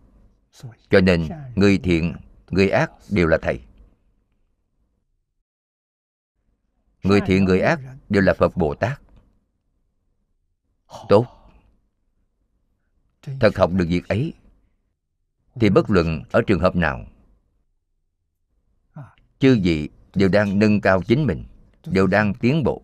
[0.90, 2.14] Cho nên, người thiện,
[2.50, 3.60] người ác đều là thầy.
[7.04, 9.00] Người thiện người ác đều là phật bồ tát.
[11.08, 11.26] Tốt.
[13.40, 14.34] Thật học được việc ấy,
[15.54, 17.06] thì bất luận ở trường hợp nào,
[19.38, 21.44] chư vị đều đang nâng cao chính mình,
[21.86, 22.82] đều đang tiến bộ.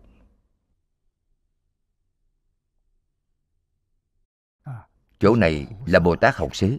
[5.19, 6.77] Chỗ này là bồ tát học xứ.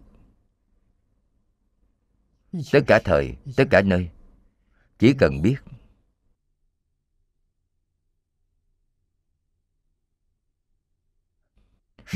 [2.73, 4.11] Tất cả thời, tất cả nơi,
[4.99, 5.57] chỉ cần biết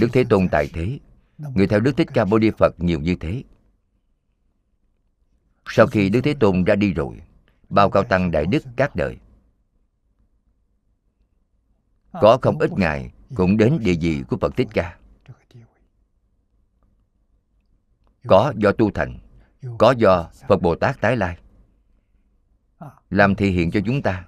[0.00, 0.98] đức thế tôn tại thế.
[1.38, 3.42] Người theo đức thích ca mâu ni phật nhiều như thế.
[5.66, 7.22] Sau khi đức thế tôn ra đi rồi,
[7.68, 9.18] bao cao tăng đại đức các đời.
[12.12, 14.98] Có không ít ngài cũng đến địa vị của phật thích ca.
[18.26, 19.18] Có do tu thành,
[19.78, 21.38] có do phật bồ tát tái lai.
[23.10, 24.24] Làm thị hiện cho chúng ta,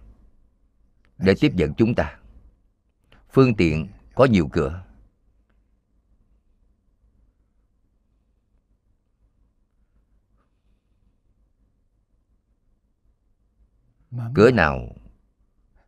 [1.18, 2.18] để tiếp dẫn chúng ta.
[3.30, 4.84] Phương tiện có nhiều cửa.
[14.34, 14.96] Cửa nào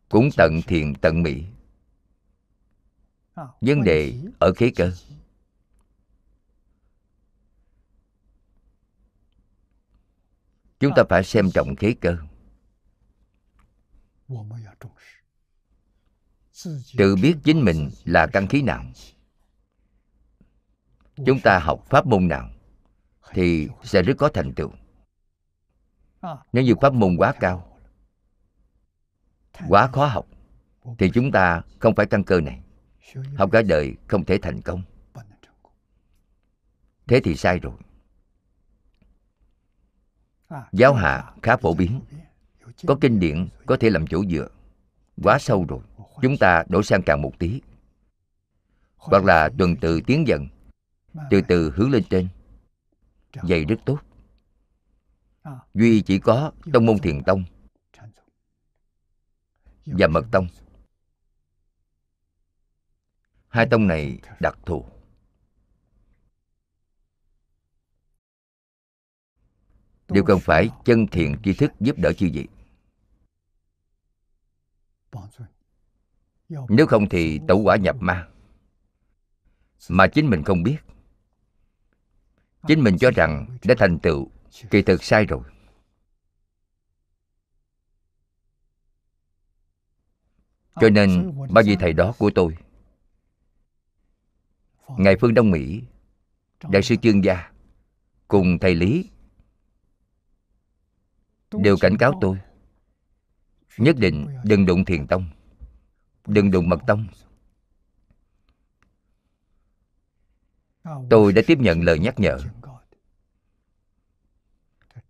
[0.09, 1.45] cũng tận thiện tận mỹ.
[3.61, 4.91] Vấn đề ở khế cơ
[10.79, 12.17] chúng ta phải xem trọng khế cơ
[16.97, 18.83] tự biết chính mình là căn khí nào.
[21.25, 22.49] chúng ta học pháp môn nào
[23.33, 24.71] thì sẽ rất có thành tựu.
[26.53, 27.70] Nếu như pháp môn quá cao
[29.67, 30.27] quá khó học,
[30.97, 32.61] thì chúng ta không phải căn cơ này.
[33.35, 34.83] Học cả đời không thể thành công.
[37.07, 37.73] Thế thì sai rồi.
[40.71, 42.01] Giáo hạ khá phổ biến.
[42.87, 44.47] Có kinh điển, có thể làm chỗ dựa.
[45.23, 45.79] Quá sâu rồi.
[46.21, 47.61] Chúng ta đổi sang càng một tí.
[48.97, 50.47] Hoặc là tuần tự tiến dần,
[51.29, 52.27] từ từ hướng lên trên.
[53.33, 53.99] Vậy rất tốt.
[55.73, 57.43] Duy chỉ có tông môn thiền tông
[59.85, 60.47] và mật tông.
[63.47, 64.85] Hai tông này đặc thù.
[70.07, 72.47] Đều cần phải chân thiện tri thức giúp đỡ chư vị.
[76.69, 78.27] Nếu không thì tẩu quả nhập ma,
[79.89, 80.77] mà chính mình không biết.
[82.67, 84.31] Chính mình cho rằng đã thành tựu
[84.69, 85.41] kỳ thực sai rồi.
[90.75, 92.57] Cho nên ba vị thầy đó của tôi,
[94.97, 95.83] ngài phương đông mỹ,
[96.69, 97.51] đại sư chương gia
[98.27, 99.09] cùng thầy lý
[101.51, 102.37] đều cảnh cáo tôi,
[103.77, 105.25] nhất định đừng đụng thiền tông,
[106.27, 107.07] đừng đụng mật tông.
[111.09, 112.37] Tôi đã tiếp nhận lời nhắc nhở.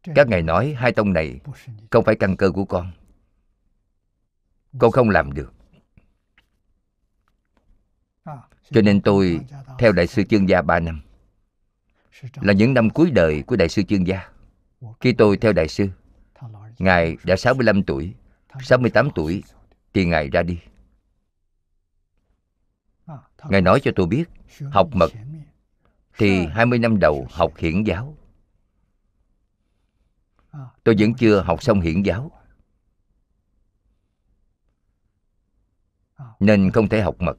[0.04, 1.40] Các ngài nói hai tông này
[1.92, 2.92] không phải căn cơ của con
[4.80, 5.54] con không làm được.
[8.70, 9.40] Cho nên tôi
[9.80, 11.02] theo đại sư chương gia ba năm.
[12.36, 14.30] Là những năm cuối đời của đại sư chương gia.
[15.00, 15.88] Khi tôi theo đại sư,
[16.80, 18.14] ngài đã 65 tuổi.
[18.62, 19.44] 68 tuổi
[19.94, 20.60] thì ngài ra đi.
[23.50, 24.26] Ngài nói cho tôi biết,
[24.72, 25.12] học mật
[26.18, 28.18] thì 20 năm đầu học hiển giáo.
[30.84, 32.32] Tôi vẫn chưa học xong hiển giáo.
[36.40, 37.38] Nên không thể học mật.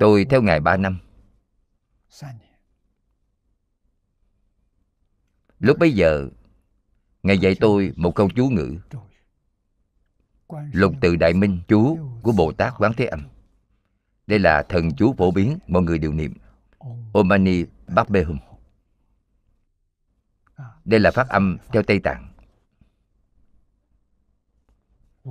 [0.00, 0.98] Tôi theo ngài ba năm.
[5.58, 6.28] Lúc bấy giờ,
[7.22, 8.78] ngài dạy tôi một câu chú ngữ.
[10.72, 13.28] Lục từ đại minh chú của bồ tát quán thế âm.
[14.26, 16.34] Đây là thần chú phổ biến mọi người đều niệm.
[17.12, 18.38] Omani Mani Hum
[20.88, 22.28] đây là phát âm theo Tây Tạng.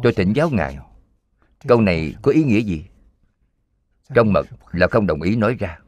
[0.03, 0.77] Tôi thỉnh giáo Ngài.
[1.67, 2.85] Câu này có ý nghĩa gì?
[4.13, 5.79] Trong mật là không đồng ý nói ra.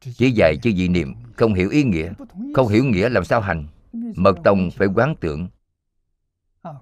[0.00, 2.12] Chỉ dạy chứ gì niệm Không hiểu ý nghĩa,
[2.54, 3.66] Không hiểu nghĩa làm sao hành.
[3.92, 5.48] Mật tông phải quán tưởng.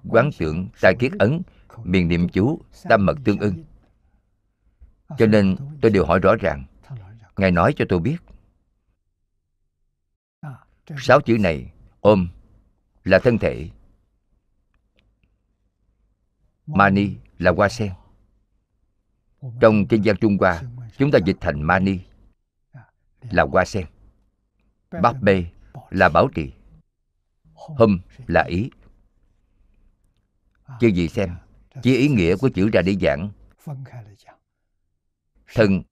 [0.09, 1.41] Quán tưởng tai kiết ấn,
[1.83, 3.63] Miền niệm chú Tam mật tương ưng.
[5.17, 6.63] Cho nên tôi đều hỏi rõ ràng.
[7.37, 8.17] Ngài nói cho tôi biết.
[10.97, 11.71] Sáu chữ này
[12.07, 12.27] Ôm
[13.03, 13.69] là thân thể.
[16.65, 17.91] Mani là hoa sen.
[19.61, 20.61] Trong kinh văn Trung Hoa,
[20.97, 21.99] Chúng ta dịch thành Mani
[23.21, 23.85] Là hoa sen.
[25.01, 25.45] Bát bê
[25.89, 26.53] là bảo trì.
[27.53, 28.69] Hum là ý.
[30.79, 31.35] Chứ gì xem
[31.83, 33.31] Chỉ ý nghĩa của chữ ra để giảng.
[35.55, 35.83] Thân,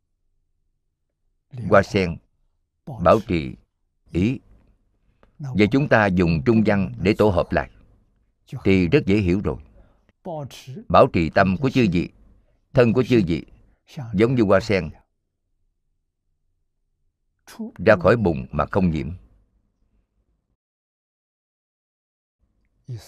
[1.69, 2.17] Hoa sen,
[2.85, 3.55] Bảo trì,
[4.11, 4.39] Ý.
[5.39, 7.69] Vậy chúng ta dùng trung văn để tổ hợp lại.
[8.63, 9.57] Thì rất dễ hiểu rồi.
[10.89, 12.09] Bảo trì tâm của chư vị,
[12.73, 13.43] Thân của chư vị,
[14.13, 14.89] Giống như hoa sen,
[17.85, 19.09] Ra khỏi bụng mà không nhiễm.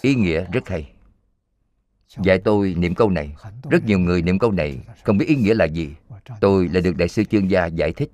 [0.00, 0.92] Ý nghĩa rất hay.
[2.24, 3.34] Dạy tôi niệm câu này.
[3.70, 5.94] Rất nhiều người niệm câu này, Không biết ý nghĩa là gì.
[6.40, 8.10] Tôi là được Đại sư Chương Gia giải thích.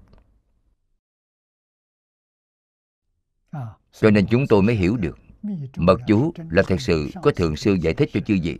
[4.00, 5.18] Cho nên chúng tôi mới hiểu được,
[5.76, 8.58] Mật chú là thật sự có thượng sư giải thích cho chư vị,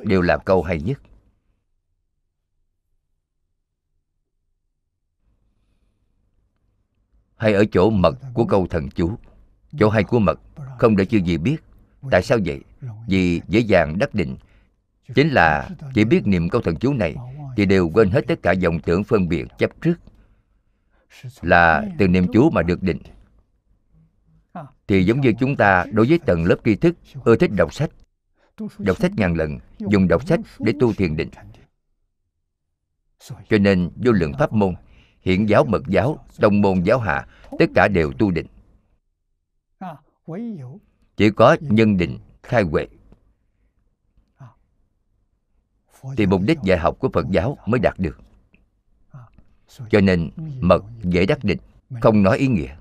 [0.00, 1.00] Đều là câu hay nhất.
[7.36, 9.18] Hay ở chỗ mật của câu thần chú,
[9.78, 10.40] Chỗ hay của mật,
[10.78, 11.56] Không để chư vị biết.
[12.10, 12.60] Tại sao vậy?
[13.08, 14.36] Vì dễ dàng đắc định.
[15.14, 17.16] Chính là chỉ biết niệm câu thần chú này
[17.56, 19.94] Thì đều quên hết tất cả dòng tưởng phân biệt chấp trước.
[21.42, 22.98] Là từ niệm chú mà được định
[24.88, 27.90] thì giống như chúng ta đối với tầng lớp tri thức, ưa thích đọc sách.
[28.78, 31.28] Đọc sách ngàn lần, dùng đọc sách để tu thiền định.
[33.48, 34.74] Cho nên, vô lượng pháp môn
[35.20, 37.26] hiện giáo mật giáo, tông môn giáo hạ,
[37.58, 38.46] tất cả đều tu định.
[41.16, 42.86] Chỉ có nhân định, khai huệ.
[46.16, 48.20] Thì mục đích dạy học của phật giáo mới đạt được.
[49.90, 50.30] Cho nên,
[50.60, 51.58] mật dễ đắc định,
[52.00, 52.76] không nói ý nghĩa.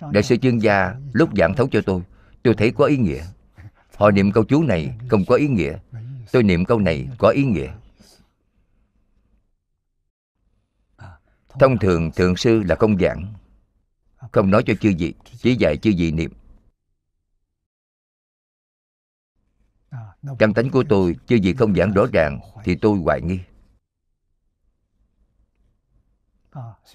[0.00, 2.02] Đại sư chuyên gia lúc giảng thấu cho tôi
[2.42, 3.24] Tôi thấy có ý nghĩa.
[3.94, 5.78] Họ niệm câu chú này không có ý nghĩa.
[6.32, 7.72] Tôi niệm câu này có ý nghĩa.
[11.48, 13.34] Thông thường thượng sư là không giảng.
[14.32, 16.32] Không nói cho chư vị Chỉ dạy chư vị niệm.
[20.38, 23.40] Căn tánh của tôi Chư vị không giảng rõ ràng Thì tôi hoài nghi.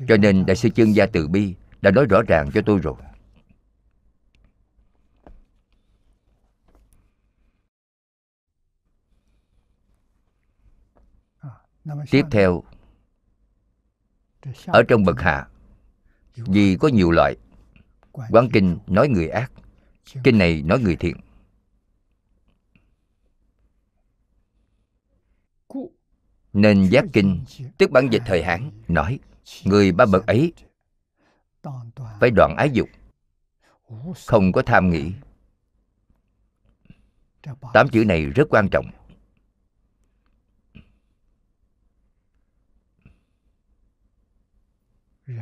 [0.07, 2.95] Cho nên Đại sư Chân Gia Từ Bi đã nói rõ ràng cho tôi rồi.
[12.11, 12.63] Tiếp theo,
[14.67, 15.47] ở trong bậc hạ,
[16.35, 17.35] vì có nhiều loại,
[18.11, 19.51] quán kinh nói người ác,
[20.23, 21.17] kinh này nói người thiện.
[26.53, 27.45] Nên giác kinh,
[27.77, 29.19] tức bản dịch thời hán, nói,
[29.65, 30.53] người ba bậc ấy
[32.19, 32.89] phải đoạn ái dục.
[34.27, 35.13] Không có tham nghĩ.
[37.73, 38.85] tám chữ này rất quan trọng.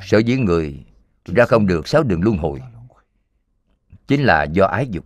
[0.01, 0.85] Sở dĩ người
[1.25, 2.61] ra không được sáu đường luân hồi
[4.07, 5.05] chính là do ái dục.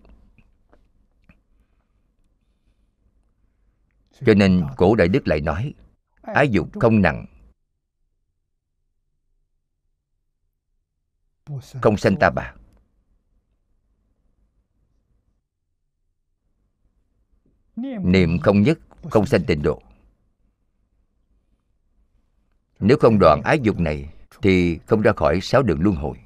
[4.26, 5.73] Cho nên cổ đại đức lại nói
[6.22, 7.26] ái dục không nặng
[11.81, 12.53] không sanh ta bà.
[18.03, 18.79] Niệm không nhất,
[19.11, 19.81] không sanh tịnh độ.
[22.79, 26.17] Nếu không đoạn ái dục này, thì không ra khỏi sáu đường luân hồi.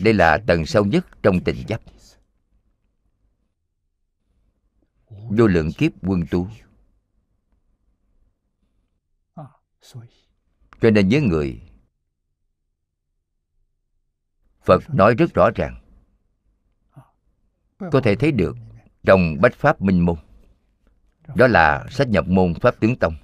[0.00, 1.80] Đây là tầng sâu nhất trong tình chấp
[5.30, 6.48] vô lượng kiếp quân tu
[10.80, 11.60] cho nên với người
[14.66, 15.80] phật nói rất rõ ràng.
[17.78, 18.56] Có thể thấy được
[19.04, 20.16] trong bách pháp minh môn.
[21.34, 23.14] Đó là sách nhập môn pháp tướng tông.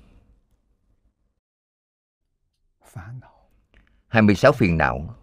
[4.09, 5.15] 26 phiền não.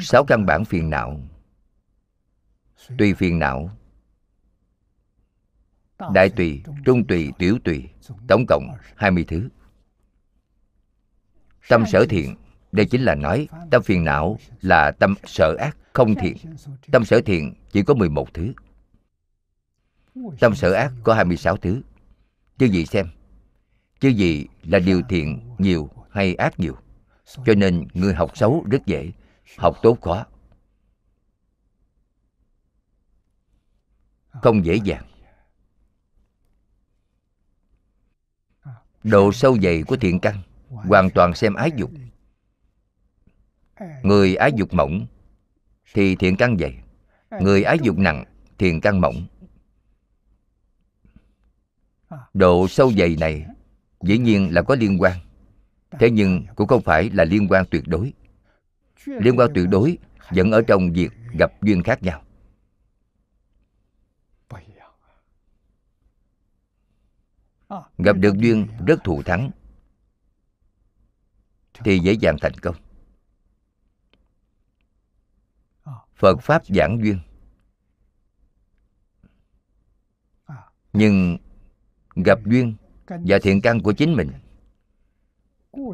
[0.00, 1.20] Sáu căn bản phiền não.
[2.98, 3.70] Tùy phiền não.
[6.14, 7.88] Đại tùy, trung tùy, tiểu tùy,
[8.28, 9.48] tổng cộng 20 thứ.
[11.68, 12.36] Tâm sở thiện
[12.72, 16.36] đây chính là nói, tâm phiền não là tâm sở ác không thiện.
[16.92, 18.52] Tâm sở thiện chỉ có 11 thứ.
[20.40, 21.82] Tâm sở ác có 26 thứ.
[22.58, 23.06] Chứ gì xem
[24.02, 26.76] chứ gì là điều thiện nhiều hay ác nhiều?
[27.46, 29.12] Cho nên người học xấu rất dễ,
[29.58, 30.26] học tốt khó.
[34.30, 35.04] Không dễ dàng.
[39.04, 41.90] Độ sâu dày của thiện căn hoàn toàn xem ái dục
[44.02, 45.06] người ái dục mỏng
[45.94, 46.78] thì thiện căn dày.
[47.40, 48.24] Người ái dục nặng
[48.58, 49.26] thiện căn mỏng.
[52.34, 53.46] Độ sâu dày này
[54.02, 55.18] dĩ nhiên là có liên quan.
[55.90, 58.12] Thế nhưng cũng không phải là liên quan tuyệt đối.
[59.06, 59.98] Liên quan tuyệt đối
[60.30, 62.22] vẫn ở trong việc gặp duyên khác nhau.
[67.98, 69.50] Gặp được duyên rất thù thắng
[71.84, 72.76] thì dễ dàng thành công.
[76.22, 77.18] Phật pháp giảng duyên.
[80.92, 81.38] Nhưng
[82.14, 82.74] gặp duyên
[83.06, 84.30] và thiện căn của chính mình,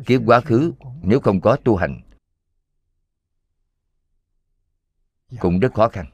[0.07, 0.73] kiếp quá khứ
[1.03, 2.01] nếu không có tu hành
[5.41, 6.07] cũng rất khó khăn.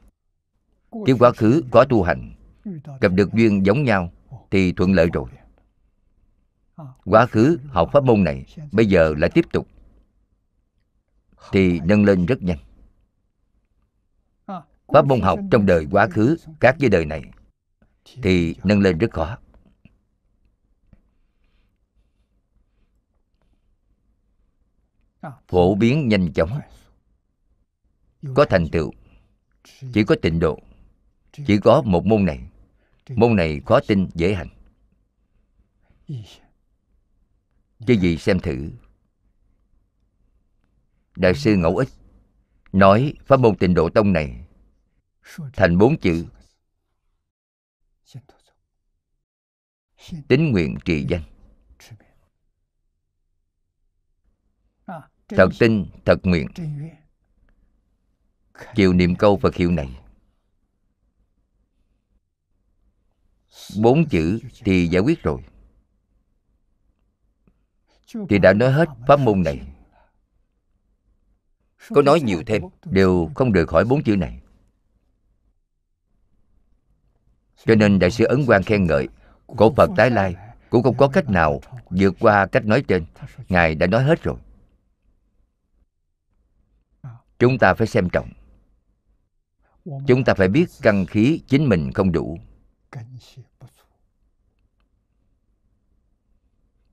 [1.07, 2.35] Kiếp quá khứ có tu hành,
[3.01, 4.11] gặp được duyên giống nhau
[4.51, 5.29] thì thuận lợi rồi.
[7.05, 9.67] Quá khứ học pháp môn này bây giờ lại tiếp tục,
[11.51, 12.59] thì nâng lên rất nhanh
[14.87, 17.23] pháp môn học trong đời quá khứ khác với đời này
[18.21, 19.37] thì nâng lên rất khó.
[25.47, 26.59] Phổ biến nhanh chóng,
[28.35, 28.91] có thành tựu,
[29.93, 30.59] chỉ có tịnh độ,
[31.31, 32.49] chỉ có một môn này.
[33.09, 34.47] Môn này khó tin, dễ hành.
[37.87, 38.71] Chứ gì xem thử.
[41.15, 41.89] Đại sư ngẫu ích
[42.71, 44.44] nói pháp môn tịnh độ tông này
[45.53, 46.25] thành bốn chữ.
[50.27, 51.23] Tính nguyện trì danh.
[55.27, 56.47] Thật tin, thật nguyện.
[58.75, 59.99] Chịu niệm câu phật hiệu này.
[63.81, 65.41] Bốn chữ thì giải quyết rồi.
[68.29, 69.61] Thì đã nói hết pháp môn này.
[71.89, 74.41] Có nói nhiều thêm, đều không rời khỏi bốn chữ này.
[77.65, 79.07] Cho nên đại sư ấn quang khen ngợi,
[79.57, 80.35] cổ phật tái lai
[80.69, 83.05] cũng không có cách nào vượt qua cách nói trên.
[83.49, 84.35] Ngài đã nói hết rồi.
[87.39, 88.29] Chúng ta phải xem trọng.
[90.07, 92.37] Chúng ta phải biết căn khí chính mình không đủ.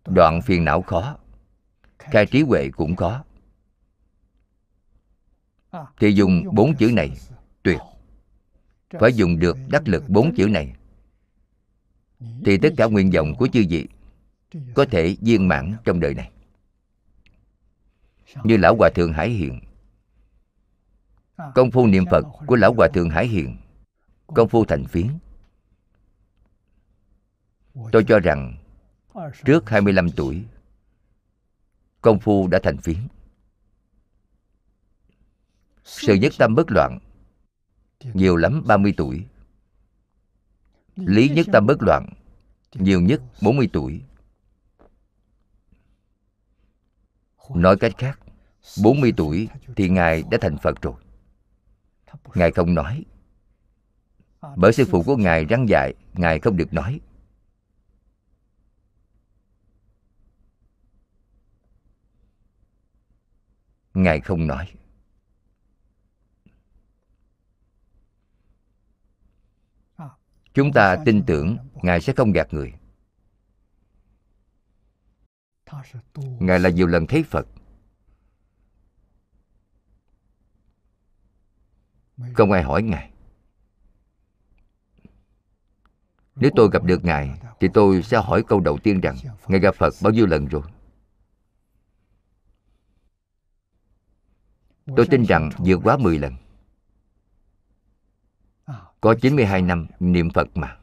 [0.06, 1.16] Đoạn phiền não khó,
[1.98, 3.24] khai trí huệ cũng khó.
[5.98, 7.10] Thì dùng bốn chữ này,
[7.62, 7.78] tuyệt
[9.00, 10.72] phải dùng được đắc lực bốn chữ này.
[12.44, 13.86] Thì tất cả nguyện vọng của chư vị
[14.74, 16.30] có thể viên mãn trong đời này.
[18.44, 19.60] Như lão hòa thượng hải hiện
[21.54, 23.56] công phu niệm phật của lão hòa thượng hải hiện
[24.26, 25.06] công phu thành phiến
[27.92, 28.56] tôi cho rằng
[29.44, 30.44] trước 25 tuổi,
[32.00, 32.98] công phu đã thành phiến
[35.84, 36.98] sự nhất tâm bất loạn
[38.14, 39.26] nhiều lắm 30 tuổi.
[40.96, 42.08] Lý nhất tâm bất loạn
[42.74, 44.02] nhiều nhất 40 tuổi.
[47.54, 48.20] Nói cách khác
[48.82, 50.94] 40 tuổi thì ngài đã thành phật rồi.
[52.34, 53.04] Ngài không nói.
[54.56, 57.00] Bởi sư phụ của ngài răng dạy ngài không được nói.
[63.94, 64.72] Ngài không nói
[70.54, 72.74] chúng ta tin tưởng ngài sẽ không gạt người.
[76.16, 77.46] Ngài là nhiều lần thấy phật.
[82.34, 83.10] Không ai hỏi ngài.
[86.36, 89.16] Nếu tôi gặp được ngài, thì tôi sẽ hỏi câu đầu tiên rằng,
[89.48, 90.62] ngài gặp phật bao nhiêu lần rồi?
[94.96, 96.34] Tôi tin rằng vượt quá 10 lần
[99.02, 100.78] có 92 năm niệm Phật mà.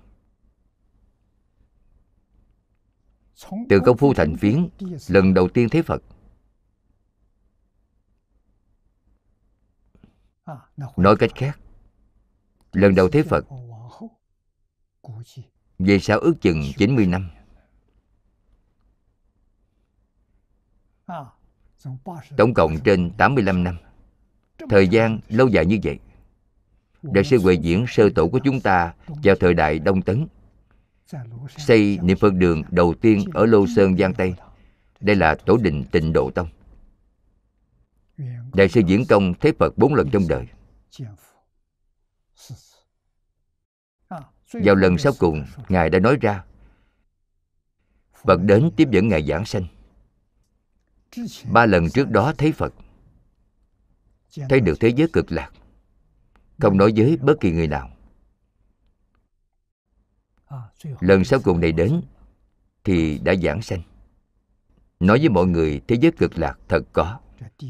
[3.69, 4.69] Từ công phu thành phiến
[5.07, 6.03] Lần đầu tiên thấy Phật.
[10.97, 11.59] Nói cách khác,
[12.71, 13.45] Lần đầu thấy Phật
[15.79, 17.29] Về sau ước chừng 90 năm?
[22.37, 23.77] Tổng cộng trên 85 năm.
[24.69, 25.99] Thời gian lâu dài như vậy.
[27.01, 30.27] Đại sư Huệ Diễn sơ tổ của chúng ta vào thời đại Đông Tấn
[31.57, 34.35] xây niệm Phật đường đầu tiên ở Lô Sơn Giang Tây.
[34.99, 36.47] Đây là tổ đình tịnh độ tông.
[38.53, 40.47] Đại sư Diễn Công thấy Phật bốn lần trong đời.
[44.53, 46.43] Vào lần sau cùng, Ngài đã nói ra
[48.23, 49.65] Phật đến tiếp dẫn Ngài giảng sanh.
[51.51, 52.73] Ba lần trước đó thấy Phật
[54.49, 55.51] Thấy được thế giới cực lạc
[56.59, 57.89] không nói với bất kỳ người nào.
[60.99, 62.01] Lần sau cùng này đến,
[62.83, 63.81] thì đã giảng sanh.
[64.99, 67.19] Nói với mọi người, thế giới cực lạc thật có.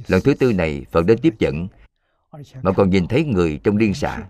[0.07, 1.67] Lần thứ tư này, phật đến tiếp dẫn,
[2.61, 4.29] mà còn nhìn thấy người trong liên xã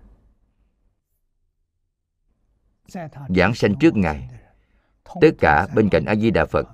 [3.30, 4.30] giảng sanh trước ngài.
[5.22, 6.68] Tất cả bên cạnh a di đà phật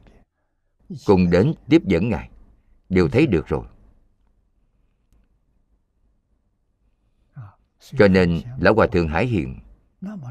[1.06, 2.30] cùng đến tiếp dẫn ngài.
[2.90, 3.66] Đều thấy được rồi.
[7.98, 9.60] Cho nên lão hòa thượng hải hiện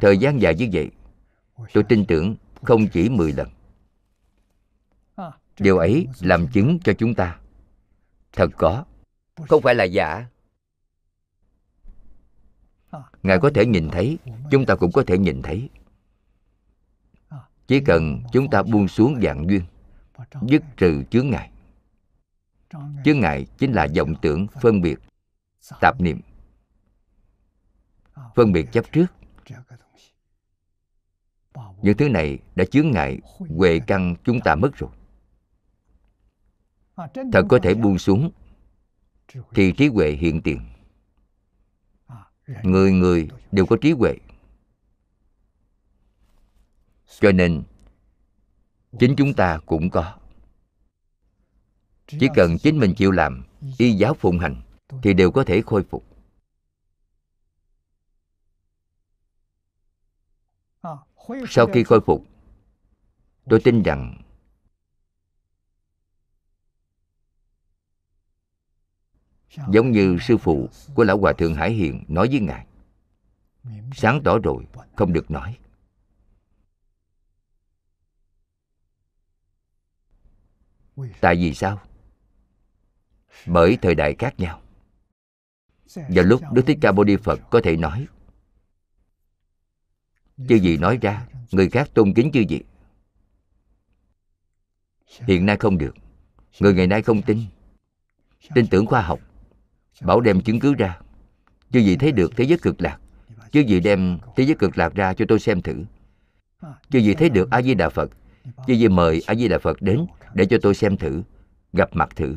[0.01, 0.90] thời gian dài như vậy,
[1.72, 3.48] tôi tin tưởng không chỉ 10 lần.
[5.59, 7.39] Điều ấy làm chứng cho chúng ta.
[8.32, 8.85] Thật có,
[9.48, 10.26] không phải là giả.
[13.22, 14.18] Ngài có thể nhìn thấy,
[14.51, 15.70] chúng ta cũng có thể nhìn thấy.
[17.66, 19.62] Chỉ cần chúng ta buông xuống dạng duyên,
[20.43, 21.51] dứt trừ chướng ngại.
[23.05, 24.98] Chướng ngại chính là vọng tưởng phân biệt,
[25.81, 26.20] tạp niệm
[28.34, 29.06] phân biệt chấp trước.
[31.82, 33.18] Những thứ này đã chướng ngại
[33.48, 34.90] huệ căn chúng ta mất rồi.
[37.32, 38.30] Thật có thể buông xuống
[39.54, 40.60] thì trí huệ hiện tiền.
[42.62, 44.16] Người người đều có trí huệ.
[47.20, 47.62] Cho nên
[48.98, 50.18] chính chúng ta cũng có.
[52.06, 53.44] Chỉ cần chính mình chịu làm
[53.78, 54.62] y giáo phụng hành
[55.02, 56.13] thì đều có thể khôi phục.
[61.48, 62.24] Sau khi khôi phục
[63.44, 64.23] tôi tin rằng
[69.69, 72.66] giống như sư phụ của lão hòa thượng hải hiện nói với ngài.
[73.94, 74.66] Sáng tỏ rồi
[74.97, 75.59] không được nói.
[81.20, 81.81] Tại vì sao?
[83.47, 84.61] Bởi thời đại khác nhau.
[85.94, 88.06] Vào lúc đức thích ca mâu ni phật có thể nói
[90.48, 92.61] chư gì nói ra, người khác tôn kính chư gì
[95.27, 95.94] hiện nay không được.
[96.61, 97.39] Người ngày nay không tin.
[98.55, 99.20] Tin tưởng khoa học.
[100.01, 100.98] Bảo đem chứng cứ ra.
[101.73, 102.98] Chư gì thấy được thế giới cực lạc.
[103.52, 105.85] Chư gì đem thế giới cực lạc ra cho tôi xem thử.
[106.90, 108.11] Chư gì thấy được a di đà phật.
[108.66, 111.23] Chư gì mời a di đà phật đến để cho tôi xem thử,
[111.73, 112.36] gặp mặt thử.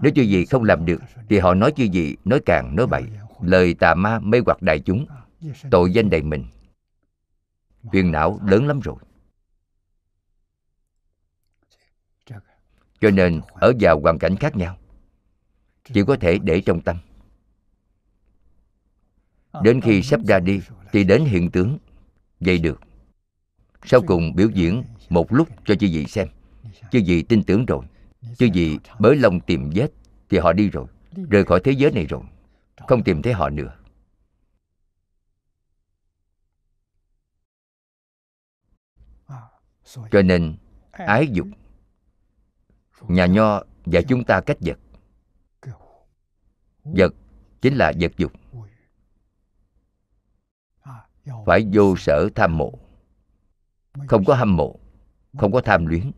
[0.00, 3.02] Nếu chư gì không làm được, thì họ nói chư gì nói càng nói bậy.
[3.42, 5.06] Lời tà ma mê hoặc đại chúng,
[5.70, 6.44] tội danh đầy mình
[7.92, 8.96] phiền não lớn lắm rồi.
[13.00, 14.76] Cho nên ở vào hoàn cảnh khác nhau,
[15.84, 16.96] chỉ có thể để trong tâm.
[19.62, 20.60] Đến khi sắp ra đi
[20.92, 21.78] thì đến hiện tướng,
[22.40, 22.80] vậy được.
[23.84, 26.28] Sau cùng biểu diễn một lúc cho chư vị xem.
[26.90, 27.84] Chư vị tin tưởng rồi.
[28.38, 29.88] Chư vị bới lòng tìm vết
[30.30, 30.86] thì họ đi rồi,
[31.30, 32.22] rời khỏi thế giới này rồi.
[32.88, 33.72] Không tìm thấy họ nữa.
[39.94, 40.56] Cho nên
[40.90, 41.46] ái dục
[43.08, 44.78] nhà nho dạy chúng ta cách vật
[46.84, 47.14] vật
[47.60, 48.32] chính là vật dục
[51.46, 52.78] phải vô sở tham mộ
[54.06, 54.78] không có hâm mộ
[55.38, 56.10] không có tham luyến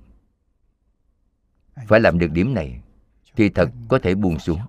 [1.86, 2.82] phải làm được điểm này
[3.36, 4.60] thì thật có thể buông xuống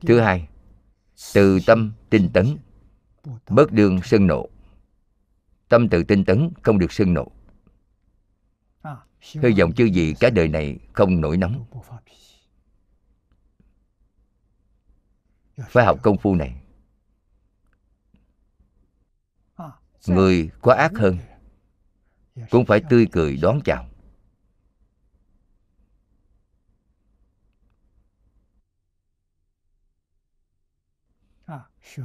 [0.00, 0.48] thứ hai
[1.34, 2.56] từ tâm tinh tấn
[3.48, 4.48] bớt đương sân nộ
[5.74, 7.32] tâm tự tinh tấn, không được sưng nộ.
[9.20, 11.66] Hy vọng chư vị cả đời này không nổi nóng.
[15.68, 16.62] Phải học công phu này,
[20.06, 21.18] người có ác hơn,
[22.50, 23.88] cũng phải tươi cười đón chào.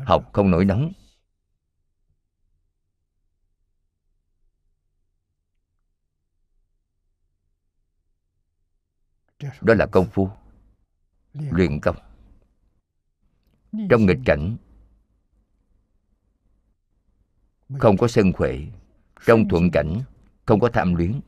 [0.05, 0.93] Học không nổi nóng
[9.61, 10.29] đó là công phu.
[11.33, 11.95] Luyện công.
[13.89, 14.57] Trong nghịch cảnh
[17.79, 18.55] không có sân khỏe
[19.25, 20.01] trong thuận cảnh
[20.45, 21.19] không có tham luyến.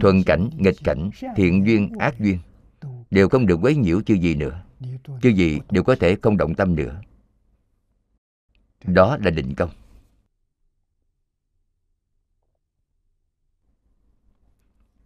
[0.00, 2.38] Thuận cảnh nghịch cảnh thiện duyên ác duyên
[3.10, 4.64] đều không được quấy nhiễu chư gì nữa.
[5.22, 7.00] Chư gì đều có thể không động tâm nữa.
[8.84, 9.70] Đó là định công.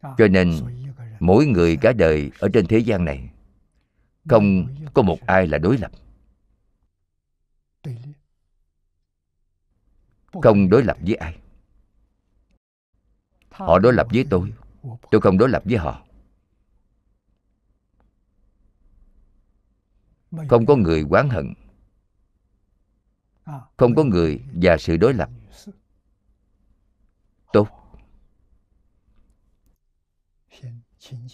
[0.02, 0.52] Cho nên
[1.23, 3.31] mỗi người cả đời ở trên thế gian này,
[4.28, 5.93] không có một ai là đối lập.
[10.43, 11.39] Không đối lập với ai.
[13.51, 14.53] Họ đối lập với tôi
[15.11, 16.03] tôi không đối lập với họ.
[20.49, 21.55] Không có người oán hận.
[23.77, 25.31] Không có người và sự đối lập.
[27.53, 27.81] Tốt.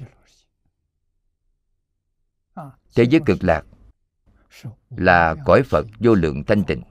[2.95, 3.63] Thế giới cực lạc
[4.91, 6.83] là cõi phật vô lượng thanh tịnh.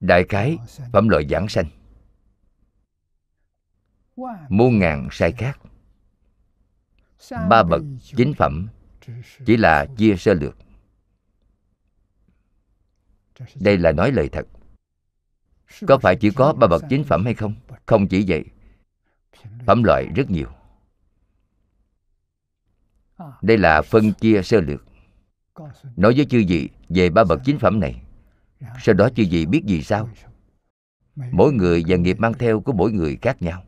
[0.00, 0.58] Đại khái
[0.92, 1.66] phẩm loại giảng sanh.
[4.48, 5.60] Muôn ngàn sai khác.
[7.30, 7.82] Ba bậc
[8.16, 8.68] chính phẩm
[9.46, 10.56] chỉ là chia sơ lược
[13.54, 14.46] đây là nói lời thật.
[15.86, 17.54] Có phải chỉ có ba bậc chính phẩm hay không?
[17.86, 18.44] Không chỉ vậy.
[19.66, 20.48] Phẩm loại rất nhiều.
[23.42, 24.84] Đây là phân chia sơ lược.
[25.96, 28.02] Nói với chư vị về ba bậc chính phẩm này,
[28.82, 30.08] sau đó chư vị biết gì sao?
[31.30, 33.64] Mỗi người và nghiệp mang theo của mỗi người khác nhau.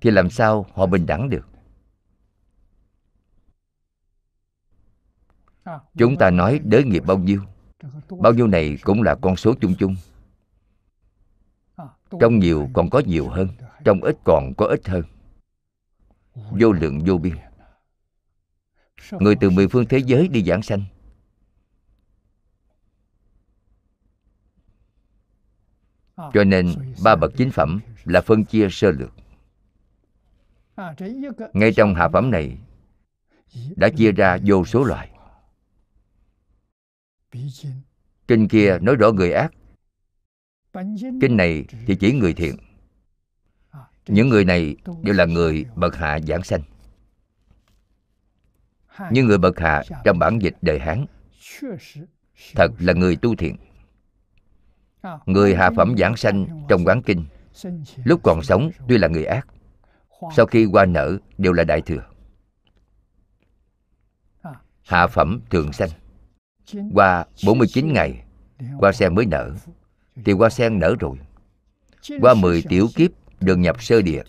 [0.00, 1.48] Thì làm sao họ bình đẳng được?
[5.96, 7.42] Chúng ta nói đới nghiệp bao nhiêu.
[8.10, 9.96] Bao nhiêu này cũng là con số chung chung.
[12.20, 13.48] Trong nhiều còn có nhiều hơn
[13.84, 15.02] Trong ít còn có ít hơn.
[16.34, 17.36] Vô lượng vô biên.
[19.10, 20.82] Người từ mười phương thế giới đi giảng sanh.
[26.16, 26.66] Cho nên
[27.04, 29.12] ba bậc chính phẩm là phân chia sơ lược.
[31.52, 32.58] Ngay trong hạ phẩm này
[33.76, 35.15] Đã chia ra vô số loại
[38.28, 39.52] kinh kia nói rõ người ác.
[41.20, 42.56] Kinh này thì chỉ người thiện.
[44.06, 46.62] Những người này đều là người bậc hạ giảng sanh.
[49.10, 51.06] Nhưng người bậc hạ trong bản dịch đời hán
[52.54, 53.56] thật là người tu thiện.
[55.26, 57.26] Người hạ phẩm giảng sanh trong quán kinh.
[58.04, 59.46] lúc còn sống tuy là người ác
[60.36, 62.02] sau khi qua nở đều là đại thừa.
[64.82, 65.90] Hạ phẩm thường sanh
[66.92, 68.24] qua 49 ngày
[68.78, 69.54] hoa sen mới nở
[70.24, 71.18] thì hoa sen nở rồi.
[72.20, 73.10] Qua 10 tiểu kiếp
[73.40, 74.22] được nhập sơ địa.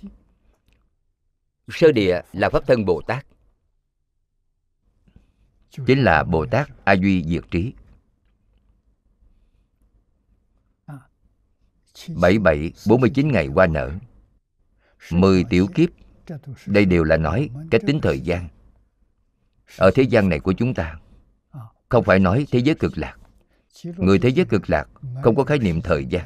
[1.67, 3.25] Sơ địa là pháp thân bồ tát.
[5.85, 7.73] Chính là bồ tát a duy diệt trí.
[12.15, 13.91] Bảy bảy bốn mươi chín ngày qua nở.
[15.11, 15.89] Mười tiểu kiếp
[16.65, 18.47] đây đều là nói cách tính thời gian.
[19.77, 20.99] Ở thế gian này của chúng ta
[21.89, 23.17] không phải nói thế giới cực lạc.
[23.83, 24.89] Người thế giới cực lạc
[25.23, 26.25] không có khái niệm thời gian.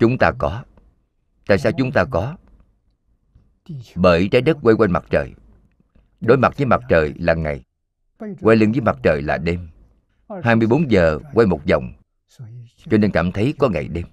[0.00, 0.64] Chúng ta có.
[1.46, 2.36] Tại sao chúng ta có?
[3.94, 5.32] Bởi trái đất quay quanh mặt trời.
[6.20, 7.64] Đối mặt với mặt trời là ngày,
[8.40, 9.68] quay lưng với mặt trời là đêm.
[10.42, 11.92] 24 giờ quay một vòng.
[12.90, 14.06] Cho nên cảm thấy có ngày đêm.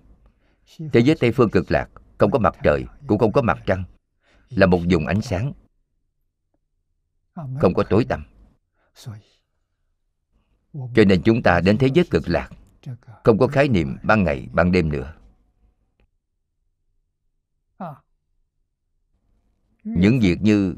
[0.94, 3.84] Thế giới tây phương cực lạc, không có mặt trời, cũng không có mặt trăng.
[4.50, 5.54] Là một vùng ánh sáng.
[7.36, 8.24] Không có tối tăm
[10.74, 12.50] cho nên chúng ta đến thế giới cực lạc.
[13.24, 15.14] không có khái niệm ban ngày ban đêm nữa.
[19.84, 20.76] Những việc như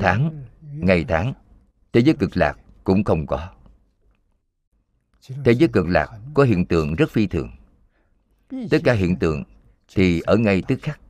[0.00, 1.34] tháng ngày tháng
[1.92, 3.50] thế giới cực lạc cũng không có.
[5.44, 7.50] Thế giới cực lạc có hiện tượng rất phi thường.
[8.70, 9.44] Tất cả hiện tượng
[9.94, 11.00] thì ở ngay tức khắc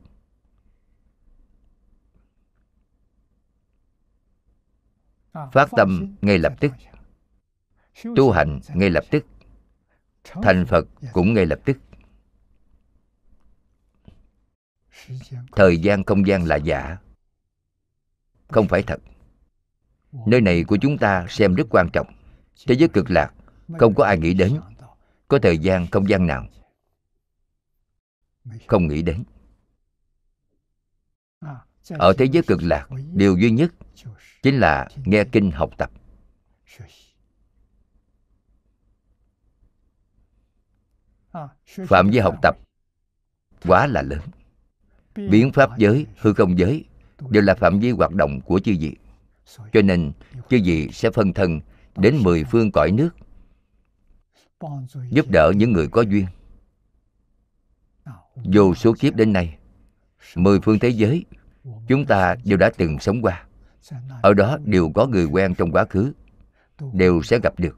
[5.33, 6.71] phát tâm ngay lập tức.
[8.15, 9.25] Tu hành ngay lập tức.
[10.23, 11.77] Thành phật cũng ngay lập tức.
[15.51, 16.97] Thời gian không gian là giả.
[18.47, 18.99] Không phải thật.
[20.25, 22.07] Nơi này của chúng ta xem rất quan trọng.
[22.67, 23.33] Thế giới cực lạc,
[23.79, 24.59] không có ai nghĩ đến.
[25.27, 26.47] Có thời gian không gian nào?
[28.67, 29.23] Không nghĩ đến
[31.89, 33.73] ở thế giới cực lạc điều duy nhất
[34.43, 35.91] chính là nghe kinh học tập.
[41.87, 42.57] Phạm vi học tập
[43.65, 44.21] quá là lớn.
[45.15, 46.85] Biến pháp giới hư không giới
[47.29, 48.95] đều là phạm vi hoạt động của chư vị.
[49.73, 50.11] Cho nên
[50.49, 51.61] chư vị sẽ phân thân
[51.95, 53.09] đến mười phương cõi nước
[55.09, 56.25] giúp đỡ những người có duyên.
[58.35, 59.57] vô số kiếp đến nay
[60.35, 61.25] mười phương thế giới
[61.87, 63.45] chúng ta đều đã từng sống qua.
[64.21, 66.13] Ở đó đều có người quen trong quá khứ,
[66.93, 67.77] đều sẽ gặp được.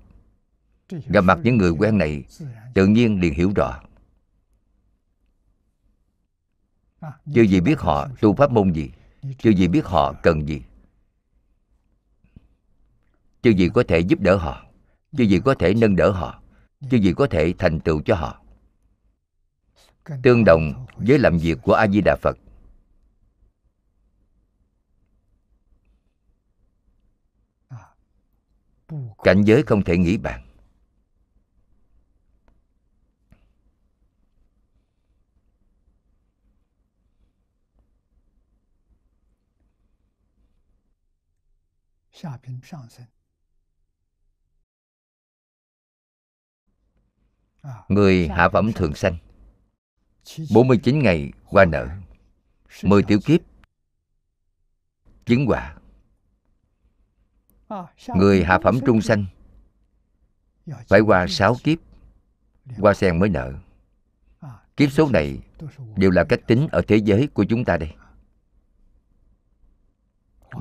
[0.90, 2.24] Gặp mặt những người quen này,
[2.74, 3.80] tự nhiên liền hiểu rõ.
[7.34, 8.92] Chưa gì biết họ tu pháp môn gì,
[9.38, 10.62] chưa gì biết họ cần gì.
[13.42, 14.66] Chưa gì có thể giúp đỡ họ,
[15.18, 16.42] chưa gì có thể nâng đỡ họ,
[16.90, 18.42] chưa gì có thể thành tựu cho họ.
[20.24, 22.38] Tương đồng với làm việc của a di đà phật
[29.26, 30.42] cảnh giới không thể nghĩ bàn.
[47.88, 49.18] Người hạ phẩm thường sanh.
[50.54, 51.88] 49 ngày qua nở.
[52.84, 53.42] 10 tiểu kiếp.
[55.26, 55.76] Chứng quả.
[58.16, 59.26] Người hạ phẩm trung sanh
[60.88, 61.78] Phải qua 6 kiếp
[62.80, 63.54] Qua sen mới nở
[64.78, 65.40] Kiếp số này
[65.96, 67.94] đều là cách tính ở thế giới của chúng ta đây.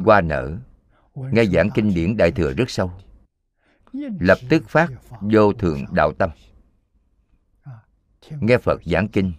[0.04, 0.56] Qua nở
[1.14, 2.90] Nghe giảng kinh điển Đại Thừa rất sâu.
[4.20, 4.88] Lập tức phát
[5.20, 6.30] vô thượng đạo tâm.
[8.30, 9.32] Nghe Phật giảng kinh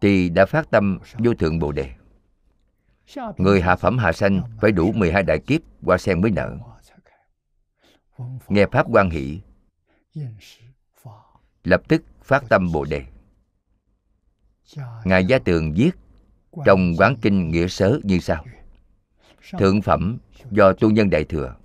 [0.00, 1.94] Thì đã phát tâm vô thượng Bồ Đề
[3.36, 6.58] Người hạ phẩm hạ sanh phải đủ 12 đại kiếp qua sen mới nở
[8.48, 9.40] Nghe Pháp quan hỷ.
[11.64, 13.04] Lập tức phát tâm Bồ Đề.
[15.04, 15.90] Ngài Gia Tường viết
[16.64, 18.44] trong quán kinh nghĩa sớ như sau.
[19.58, 20.18] Thượng phẩm
[20.50, 21.56] do tu nhân đại thừa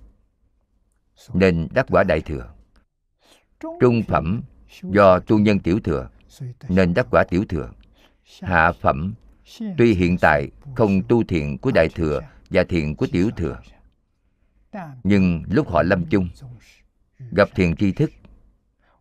[1.34, 2.54] Nên đắc quả đại thừa.
[3.80, 4.42] Trung phẩm
[4.82, 6.08] do tu nhân tiểu thừa
[6.68, 7.70] nên đắc quả tiểu thừa.
[8.40, 9.14] Hạ phẩm
[9.78, 12.20] tuy hiện tại không tu thiện của đại thừa
[12.50, 13.60] và thiện của tiểu thừa,
[15.04, 16.28] nhưng lúc họ lâm chung,
[17.30, 18.10] gặp thiền tri thức,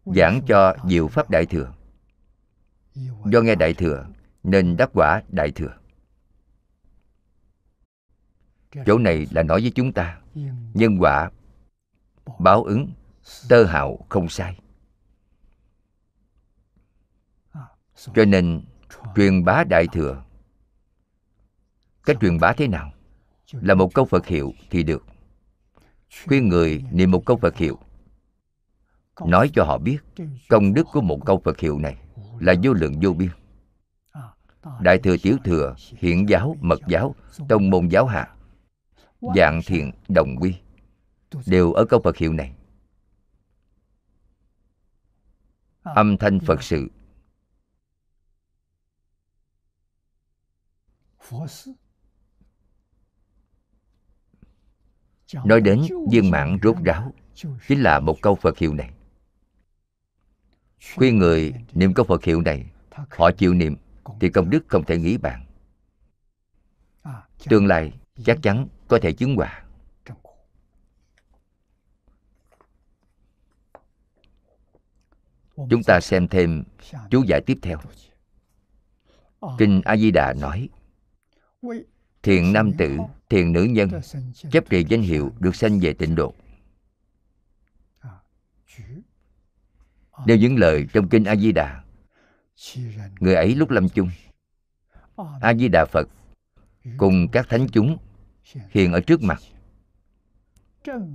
[0.05, 1.73] giảng cho diệu pháp đại thừa.
[3.25, 4.07] Do nghe đại thừa,
[4.43, 5.77] nên đắc quả đại thừa.
[8.85, 10.21] Chỗ này là nói với chúng ta,
[10.73, 11.31] nhân quả
[12.39, 12.91] báo ứng,
[13.49, 14.59] tơ hạo không sai.
[18.15, 18.61] Cho nên
[19.15, 20.24] truyền bá đại thừa
[22.05, 22.91] cách truyền bá thế nào?
[23.51, 25.05] Là một câu phật hiệu thì được.
[26.27, 27.79] Khuyên người niệm một câu phật hiệu.
[29.27, 29.97] Nói cho họ biết,
[30.49, 31.97] công đức của một câu phật hiệu này
[32.39, 33.29] là vô lượng vô biên.
[34.81, 37.15] Đại thừa tiểu thừa hiện giáo, mật giáo,
[37.49, 38.35] tông môn giáo hạ,
[39.35, 40.55] dạng thiện, đồng quy
[41.45, 42.55] đều ở câu phật hiệu này.
[45.83, 46.89] Âm thanh phật sự.
[55.45, 55.81] Nói đến
[56.11, 57.13] viên mãn rốt ráo,
[57.67, 58.91] chính là một câu phật hiệu này.
[60.95, 62.65] Khuyên người niệm câu phật hiệu này,
[63.09, 63.75] họ chịu niệm
[64.19, 65.45] thì công đức không thể nghĩ bạn
[67.49, 67.93] tương lai
[68.23, 69.63] chắc chắn có thể chứng quả
[75.69, 76.63] chúng ta xem thêm
[77.09, 77.77] chú giải tiếp theo.
[79.57, 80.69] Kinh a di đà nói
[82.25, 82.97] thiện nam tử
[83.29, 83.89] thiện nữ nhân,
[84.51, 86.33] chấp trì danh hiệu được sanh về tịnh độ
[90.25, 91.83] Nêu những lời trong kinh A Di Đà
[93.19, 94.09] Người ấy lúc lâm chung
[95.41, 96.09] A Di Đà Phật
[96.97, 97.97] cùng các thánh chúng
[98.69, 99.39] hiện ở trước mặt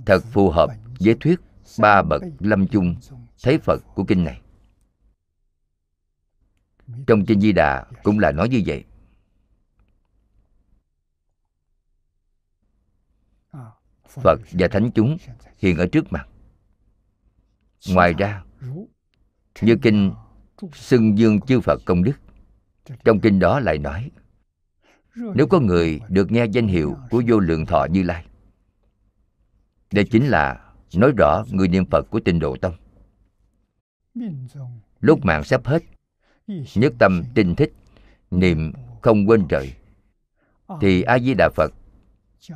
[0.05, 0.69] thật phù hợp
[0.99, 1.39] với thuyết
[1.79, 2.95] ba bậc lâm chung
[3.43, 4.41] thấy Phật của kinh này.
[7.07, 8.83] Trong kinh Di Đà cũng là nói như vậy.
[14.13, 15.17] Phật và thánh chúng
[15.57, 16.27] hiện ở trước mặt.
[17.89, 18.43] Ngoài ra,
[19.61, 20.13] như kinh
[20.73, 22.19] xưng dương chư Phật công đức,
[23.03, 24.11] trong kinh đó lại nói
[25.15, 28.25] nếu có người được nghe danh hiệu của vô lượng thọ Như Lai
[29.91, 32.73] Đây chính là nói rõ người niệm Phật của tinh độ tông
[34.99, 35.83] Lúc mạng sắp hết
[36.75, 37.73] Nhất tâm tinh thích
[38.31, 38.71] Niệm
[39.01, 39.73] không quên trời
[40.81, 41.73] Thì A-di-đà Phật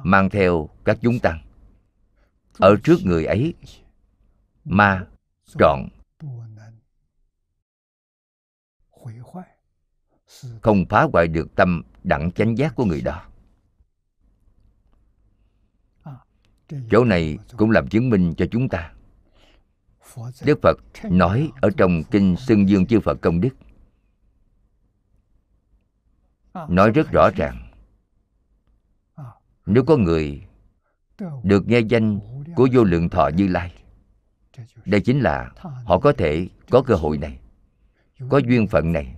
[0.03, 1.44] Mang theo các chúng tăng
[2.59, 3.53] ở trước người ấy
[4.65, 5.07] Ma
[5.59, 5.89] trọn.
[10.61, 13.25] Không phá hoại được tâm đẳng chánh giác của người đó.
[16.91, 18.93] Chỗ này cũng làm chứng minh cho chúng ta.
[20.45, 23.49] Đức phật nói ở trong kinh xưng dương chư phật công đức.
[26.69, 27.71] Nói rất rõ ràng.
[29.65, 30.47] Nếu có người
[31.43, 32.19] được nghe danh
[32.55, 33.73] của vô lượng thọ như lai.
[34.85, 35.51] Đây chính là
[35.85, 37.39] họ có thể có cơ hội này
[38.29, 39.15] có duyên phận này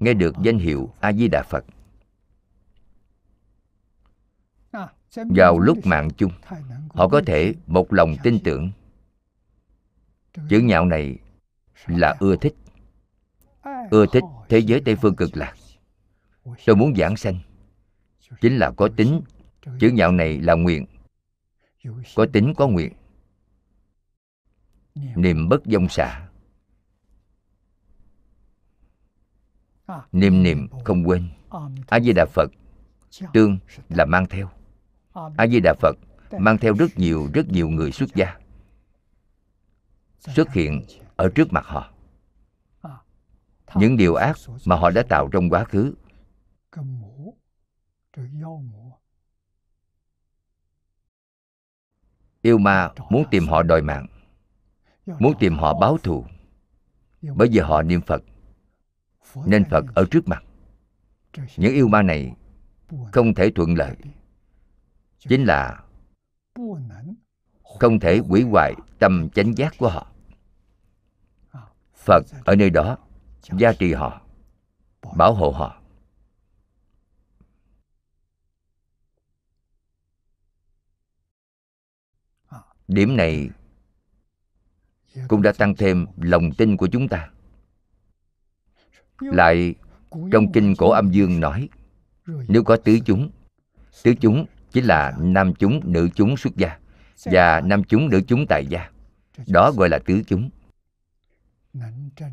[0.00, 1.64] nghe được danh hiệu a di đà phật.
[5.14, 6.32] Vào lúc mạng chung
[6.88, 8.70] họ có thể một lòng tin tưởng.
[10.48, 11.18] Chữ nhạo này
[11.86, 12.54] là ưa thích.
[13.90, 15.54] Ưa thích thế giới tây phương cực lạc.
[16.66, 17.38] Tôi muốn giảng sanh
[18.40, 19.20] chính là có tính.
[19.80, 20.86] Chữ nhạo này là nguyện
[22.14, 22.92] có tính có nguyện.
[24.94, 25.48] Niệm.
[25.48, 26.28] Bất dông xạ
[30.12, 31.28] niệm niệm không quên.
[31.88, 32.50] A di đà phật
[33.32, 33.58] tương
[33.88, 34.50] là mang theo.
[35.36, 35.96] A di đà phật
[36.38, 38.38] mang theo rất nhiều rất nhiều người xuất gia.
[40.18, 40.82] Xuất hiện
[41.16, 41.90] ở trước mặt họ.
[43.74, 45.94] Những điều ác mà họ đã tạo trong quá khứ
[52.44, 54.06] yêu ma muốn tìm họ đòi mạng,
[55.18, 56.24] muốn tìm họ báo thù.
[57.22, 58.22] Bởi vì họ niệm phật,
[59.46, 60.44] nên phật ở trước mặt.
[61.56, 62.32] Những yêu ma này
[63.12, 63.96] không thể thuận lợi.
[65.18, 65.84] Chính là
[67.78, 70.06] không thể hủy hoại tâm chánh giác của họ.
[71.94, 72.96] Phật ở nơi đó
[73.58, 74.20] gia trì họ,
[75.16, 75.80] bảo hộ họ.
[82.94, 83.50] Điểm này
[85.28, 87.30] cũng đã tăng thêm lòng tin của chúng ta.
[89.20, 89.74] Lại,
[90.32, 91.68] trong kinh cổ âm dương nói,
[92.26, 93.30] nếu có tứ chúng
[94.02, 96.78] tứ chúng chính là nam chúng nữ chúng xuất gia
[97.24, 98.90] và nam chúng nữ chúng tại gia.
[99.46, 100.50] Đó gọi là tứ chúng.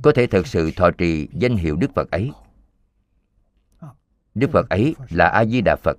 [0.01, 2.31] Có thể thật sự thọ trì danh hiệu đức phật ấy.
[4.35, 5.97] Đức phật ấy là a di đà phật.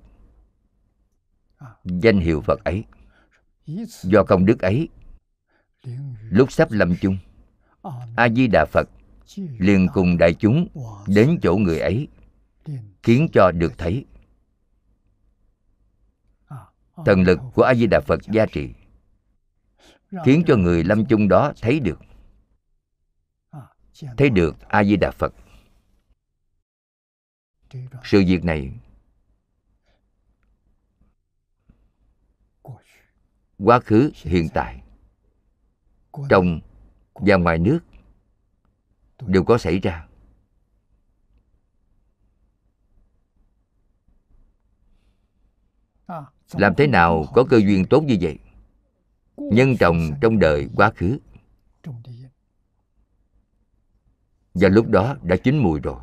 [1.84, 2.84] Danh hiệu phật ấy
[4.02, 4.89] do công đức ấy.
[6.30, 7.18] Lúc sắp lâm chung
[8.16, 8.89] a di đà phật
[9.36, 10.68] liền cùng đại chúng
[11.06, 12.09] đến chỗ người ấy
[13.02, 14.05] khiến cho được thấy.
[17.06, 18.70] Thần lực của a di đà phật gia trị
[20.24, 21.98] khiến cho người lâm chung đó thấy được.
[24.16, 25.34] Thấy được a di đà phật
[28.05, 28.72] sự việc này
[33.64, 34.82] quá khứ, hiện tại.
[36.28, 36.60] Trong
[37.14, 37.78] và ngoài nước
[39.26, 40.06] đều có xảy ra.
[46.52, 48.39] Làm thế nào có cơ duyên tốt như vậy?
[49.36, 51.18] Nhân trồng trong đời quá khứ.
[54.55, 56.01] Và lúc đó đã chín mùi rồi.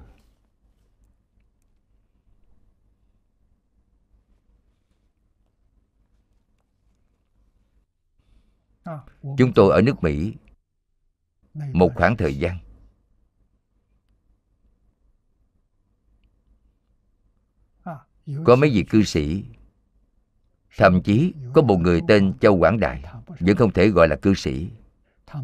[9.21, 10.33] Chúng tôi ở nước mỹ
[11.73, 12.57] một khoảng thời gian.
[18.45, 19.45] Có mấy vị cư sĩ,
[20.77, 23.03] thậm chí có một người tên châu quảng đại
[23.39, 24.69] vẫn không thể gọi là cư sĩ.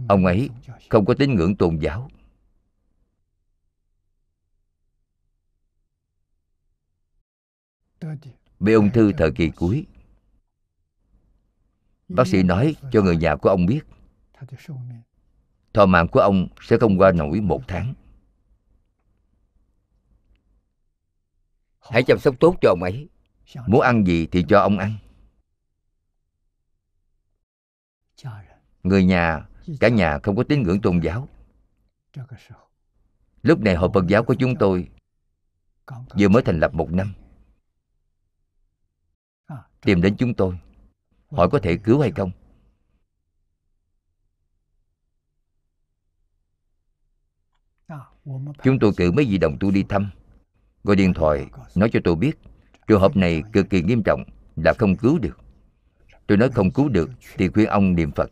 [0.09, 0.49] Ông ấy
[0.89, 2.09] không có tín ngưỡng tôn giáo.
[8.59, 9.85] Bị ung thư thời kỳ cuối
[12.07, 13.81] bác sĩ nói cho người nhà của ông biết.
[15.73, 17.93] Thọ mạng của ông sẽ không qua nổi một tháng.
[21.79, 23.09] Hãy chăm sóc tốt cho ông ấy.
[23.67, 24.97] Muốn ăn gì thì cho ông ăn.
[28.83, 29.47] Người nhà,
[29.79, 31.29] cả nhà không có tín ngưỡng tôn giáo.
[33.41, 34.89] Lúc này hội phật giáo của chúng tôi
[36.19, 37.13] vừa mới thành lập một năm.
[39.81, 40.59] Tìm đến chúng tôi
[41.29, 42.31] hỏi có thể cứu hay không?
[48.63, 50.09] Chúng tôi cử mấy vị đồng tu đi thăm.
[50.83, 52.39] Gọi điện thoại, nói cho tôi biết.
[52.87, 54.23] Trường hợp này cực kỳ nghiêm trọng,
[54.55, 55.39] là không cứu được.
[56.27, 58.31] Tôi nói không cứu được thì khuyên ông niệm phật.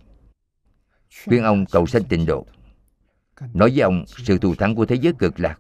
[1.26, 2.46] Khuyên ông cầu sanh tịnh độ.
[3.54, 5.60] Nói với ông, sự thù thắng của thế giới cực lạc,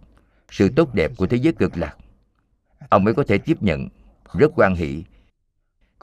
[0.52, 1.98] sự tốt đẹp của thế giới cực lạc.
[2.90, 3.90] Ông mới có thể tiếp nhận,
[4.34, 5.04] rất quan hỷ.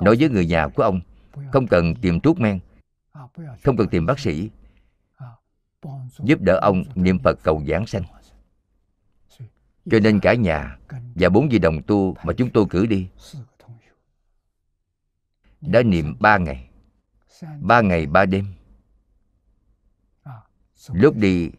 [0.01, 1.01] Nói với người nhà của ông
[1.52, 2.61] không cần tìm thuốc men.
[3.65, 4.51] Không cần tìm bác sĩ.
[6.19, 8.02] Giúp đỡ ông niệm phật cầu giảng sanh.
[9.90, 10.78] Cho nên cả nhà
[11.15, 13.09] và bốn vị đồng tu mà chúng tôi cử đi
[15.61, 16.70] đã niệm ba ngày.
[17.61, 18.47] Ba ngày ba đêm.
[20.93, 21.51] Lúc đi,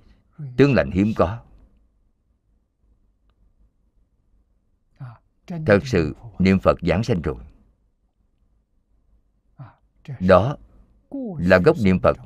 [0.57, 1.39] tướng lạnh hiếm có.
[5.47, 7.35] Thật sự niệm phật giảng sanh rồi
[10.19, 10.57] đó
[11.39, 12.17] là gốc niệm phật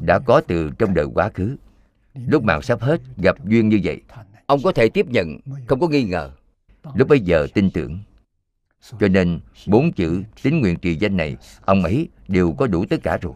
[0.00, 1.56] đã có từ trong đời quá khứ.
[2.14, 4.02] Lúc mạng sắp hết gặp duyên như vậy,
[4.46, 6.30] ông có thể tiếp nhận, không có nghi ngờ.
[6.94, 7.98] Lúc bây giờ tin tưởng.
[9.00, 12.96] Cho nên bốn chữ tín nguyện trì danh này, ông ấy đều có đủ tất
[13.02, 13.34] cả rồi.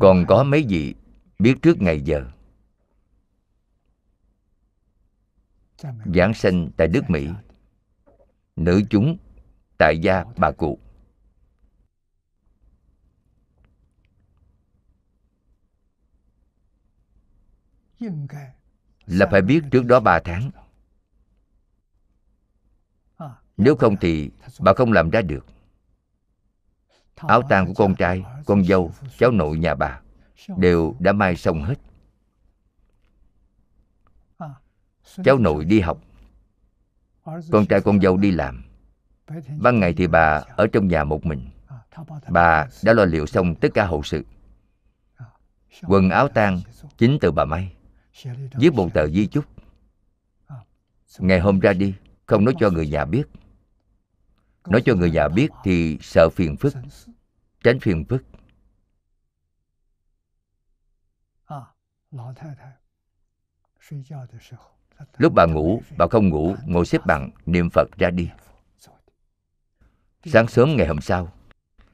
[0.00, 0.94] Còn có mấy vị
[1.38, 2.24] biết trước ngày giờ?
[6.14, 7.28] Giảng sanh tại nước mỹ.
[8.56, 9.16] Nữ chúng
[9.78, 10.78] tại gia bà cụ.
[19.06, 20.50] Là phải biết trước đó ba tháng.
[23.56, 24.30] Nếu không thì
[24.60, 25.46] bà không làm ra được.
[27.14, 30.00] Áo tang của con trai, con dâu, cháu nội nhà bà
[30.56, 31.74] đều đã mai xong hết.
[35.24, 36.00] Cháu nội đi học.
[37.24, 38.64] Con trai con dâu đi làm.
[39.58, 41.50] Ban ngày thì bà ở trong nhà một mình.
[42.28, 44.24] Bà đã lo liệu xong tất cả hậu sự.
[45.82, 46.60] Quần áo tang
[46.98, 47.72] chính từ bà may.
[48.54, 49.44] Viết một tờ di chúc.
[51.18, 51.94] Ngày hôm ra đi,
[52.26, 53.24] không nói cho người nhà biết.
[54.66, 56.74] Nói cho người nhà biết thì sợ phiền phức,
[57.64, 58.24] tránh phiền phức
[65.16, 68.30] lúc bà ngủ, bà không ngủ, ngồi xếp bằng, niệm phật ra đi.
[70.24, 71.32] Sáng sớm ngày hôm sau,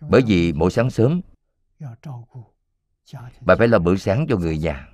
[0.01, 1.21] bởi vì mỗi sáng sớm,
[3.41, 4.89] bà phải làm bữa sáng cho người nhà.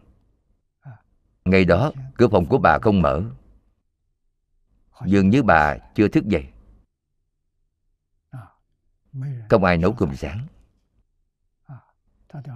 [1.45, 3.23] Ngày đó, cửa phòng của bà không mở.
[5.07, 6.49] Dường như bà chưa thức dậy.
[9.49, 10.47] Không ai nấu cơm sáng.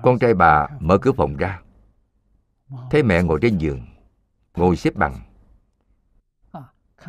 [0.03, 1.63] Con trai bà mở cửa phòng ra.
[2.91, 3.87] Thấy mẹ ngồi trên giường,
[4.55, 5.28] ngồi xếp bằng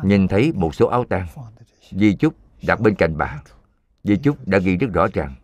[0.02, 1.26] nhìn thấy một số áo tang.
[1.90, 2.34] Di chúc
[2.66, 3.42] đặt bên cạnh bà.
[4.04, 5.34] Di chúc đã ghi rất rõ ràng.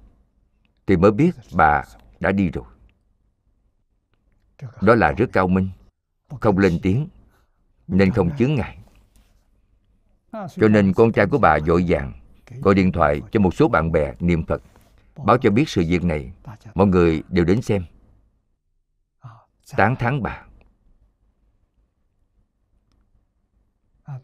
[0.86, 1.84] Thì mới biết bà
[2.20, 2.64] đã đi rồi.
[4.80, 5.70] Đó là rất cao minh.
[6.40, 7.08] Không lên tiếng,
[7.88, 8.78] nên không chướng ngại.
[10.32, 12.12] Cho nên con trai của bà vội vàng,
[12.62, 14.62] gọi điện thoại cho một số bạn bè niệm phật,
[15.24, 16.32] báo cho biết sự việc này.
[16.74, 17.84] Mọi người đều đến xem.
[19.76, 20.45] Tán thán bà.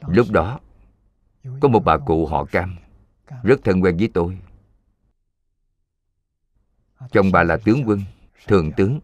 [0.07, 0.61] Lúc đó,
[1.61, 2.77] có một bà cụ họ cam,
[3.43, 4.39] rất thân quen với tôi.
[7.11, 8.01] Chồng bà là tướng quân,
[8.47, 9.01] thường tướng.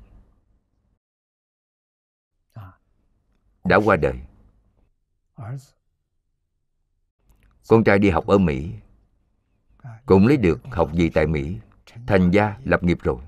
[3.64, 4.20] Đã qua đời.
[7.68, 8.72] Con trai đi học ở mỹ.
[10.06, 11.58] Cũng lấy được học gì tại mỹ,
[12.06, 13.18] thành gia, lập nghiệp rồi.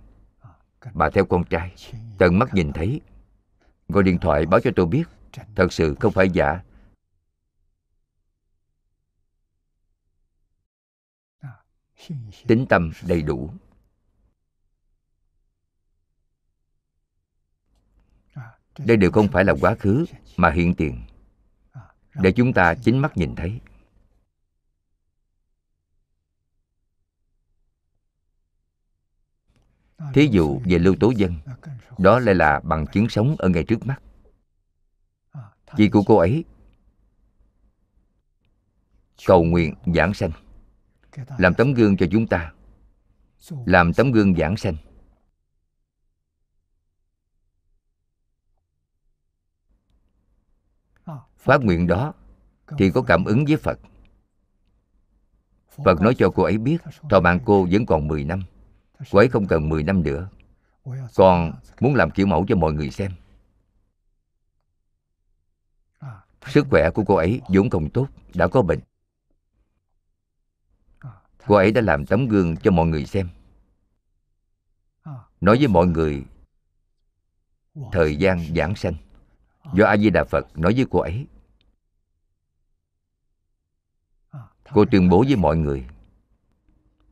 [0.94, 1.74] Bà theo con trai,
[2.18, 3.00] tận mắt nhìn thấy.
[3.88, 5.04] Gọi điện thoại báo cho tôi biết,
[5.56, 6.62] thật sự không phải giả.
[12.46, 13.50] Tính tâm đầy đủ.
[18.78, 20.04] Đây đều không phải là quá khứ,
[20.36, 21.02] mà hiện tiền.
[22.14, 23.60] Để chúng ta chính mắt nhìn thấy.
[30.14, 31.34] Thí dụ về lưu tố dân,
[31.98, 34.02] đó lại là bằng chứng sống ở ngay trước mắt.
[35.76, 36.44] Chị của cô ấy,
[39.26, 40.30] cầu nguyện giảng sanh
[41.38, 42.52] làm tấm gương cho chúng ta.
[43.66, 44.76] Làm tấm gương giảng sanh.
[51.36, 52.14] Phát nguyện đó
[52.78, 53.78] thì có cảm ứng với phật.
[55.84, 56.78] Phật nói cho cô ấy biết,
[57.10, 58.42] thọ mạng cô vẫn còn 10 năm.
[59.10, 60.28] Cô ấy không cần 10 năm nữa.
[61.14, 63.12] Còn muốn làm kiểu mẫu cho mọi người xem.
[66.46, 68.80] Sức khỏe của cô ấy vốn không tốt, đã có bệnh
[71.46, 73.28] cô ấy đã làm tấm gương cho mọi người xem.
[75.40, 76.24] Nói với mọi người,
[77.92, 78.94] thời gian giảng sanh.
[79.74, 81.26] Do a di đà phật nói với cô ấy.
[84.72, 85.84] Cô tuyên bố với mọi người,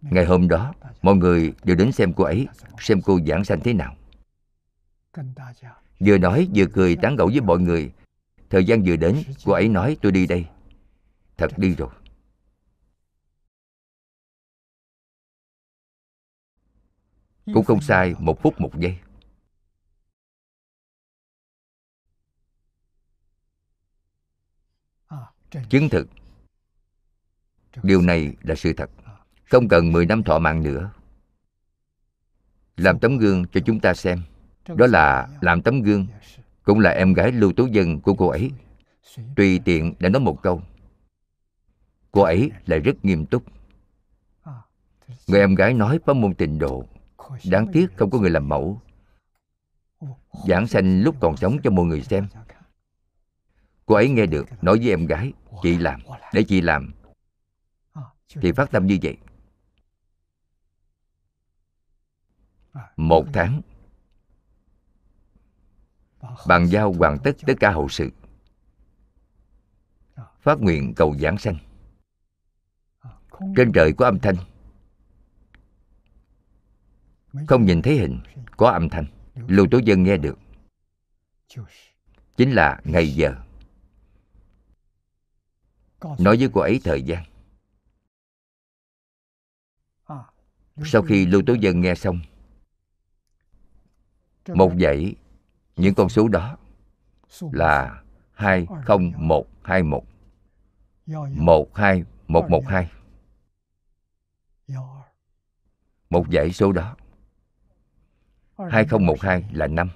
[0.02, 2.46] ngày hôm đó, mọi người đều đến xem cô ấy,
[2.80, 3.96] xem cô giảng sanh thế nào.
[6.00, 7.92] Vừa nói, vừa cười tán gẫu với mọi người.
[8.50, 10.46] Thời gian vừa đến, cô ấy nói, tôi đi đây.
[11.36, 11.88] Thật đi rồi.
[17.54, 18.98] Cũng không sai, một phút một giây.
[25.68, 26.08] Chứng thực.
[27.82, 28.90] Điều này là sự thật.
[29.44, 30.90] Không cần 10 năm thọ mạng nữa.
[32.76, 34.22] Làm tấm gương cho chúng ta xem.
[34.76, 36.06] Đó là làm tấm gương,
[36.62, 38.50] cũng là em gái lưu tố dân của cô ấy.
[39.36, 40.62] Tùy tiện đã nói một câu.
[42.10, 43.42] Cô ấy lại rất nghiêm túc.
[45.26, 46.86] Người em gái nói pháp môn tình độ
[47.44, 48.80] đáng tiếc không có người làm mẫu.
[50.48, 52.28] Giảng sanh lúc còn sống cho mọi người xem.
[53.86, 55.32] Cô ấy nghe được, nói với em gái,
[55.62, 56.00] chị làm,
[56.32, 56.94] để chị làm.
[58.28, 59.16] Thì phát tâm như vậy.
[62.96, 63.60] Một tháng,
[66.46, 68.10] bàn giao hoàn tất tất cả hậu sự.
[70.40, 71.56] Phát nguyện cầu giảng sanh.
[73.56, 74.36] Trên trời có âm thanh
[77.46, 78.20] không nhìn thấy hình,
[78.56, 79.06] có âm thanh.
[79.34, 80.38] Lưu tố dân nghe được.
[82.36, 83.34] Chính là ngày giờ.
[86.00, 87.24] Nói với cô ấy thời gian.
[90.84, 92.20] Sau khi lưu tố dân nghe xong,
[94.48, 95.14] một dãy,
[95.76, 96.56] những con số đó
[97.52, 98.02] là
[98.32, 100.02] 20121
[101.18, 102.90] 12112
[106.10, 106.96] Một dãy số đó.
[108.58, 109.90] 2012 là năm.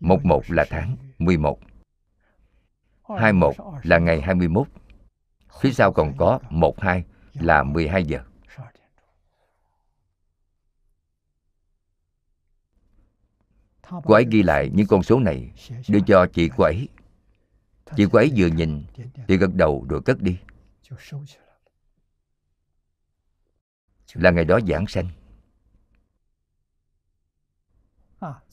[0.00, 1.58] 11 là tháng 11
[3.08, 4.66] 21 là ngày 21
[5.60, 7.04] Phía sau còn có 12
[7.34, 8.20] là 12 giờ.
[14.04, 15.52] Cô ấy ghi lại những con số này
[15.88, 16.88] Đưa cho chị cô ấy.
[17.96, 18.84] Chị cô ấy vừa nhìn
[19.28, 20.38] Thì gật đầu rồi cất đi.
[24.14, 25.08] Là ngày đó giảng sanh.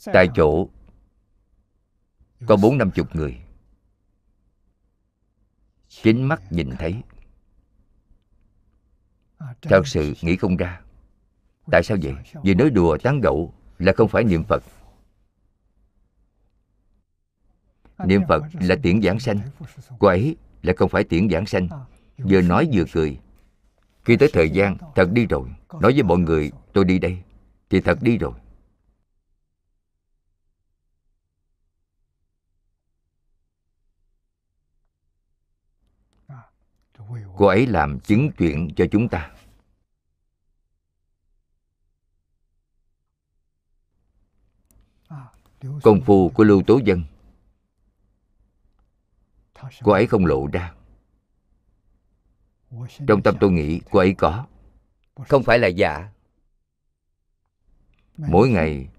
[0.05, 0.69] Tại chỗ
[2.47, 3.37] Có bốn năm chục người.
[5.87, 7.01] Chính mắt nhìn thấy.
[9.61, 10.81] Thật sự nghĩ không ra.
[11.71, 12.13] Tại sao vậy?
[12.43, 14.63] Vì nói đùa tán gẫu là không phải niệm phật.
[18.05, 19.39] Niệm phật là tiễn giảng sanh.
[19.99, 21.67] cô ấy lại không phải tiễn giảng sanh.
[22.17, 23.19] Vừa nói vừa cười.
[24.03, 25.49] Khi tới thời gian thật đi rồi.
[25.81, 27.23] Nói với mọi người tôi đi đây.
[27.69, 28.33] Thì thật đi rồi
[37.41, 39.31] cô ấy làm chứng chuyện cho chúng ta.
[45.83, 47.03] Công phu của lưu tố dân.
[49.83, 50.73] Cô ấy không lộ ra.
[53.07, 54.47] Trong tâm tôi nghĩ cô ấy có.
[55.27, 56.11] Không phải là giả.
[58.17, 58.89] Mỗi ngày,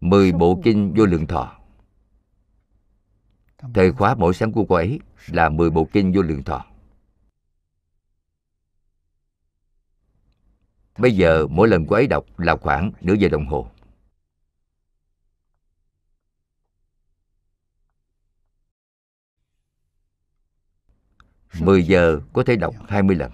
[0.00, 1.58] mười bộ kinh vô lượng thọ.
[3.74, 6.71] Thời khóa mỗi sáng của cô ấy là mười bộ kinh vô lượng thọ.
[10.98, 13.70] Bây giờ mỗi lần cô ấy đọc là khoảng nửa giờ đồng hồ.
[21.60, 23.32] Mười giờ có thể đọc hai mươi lần.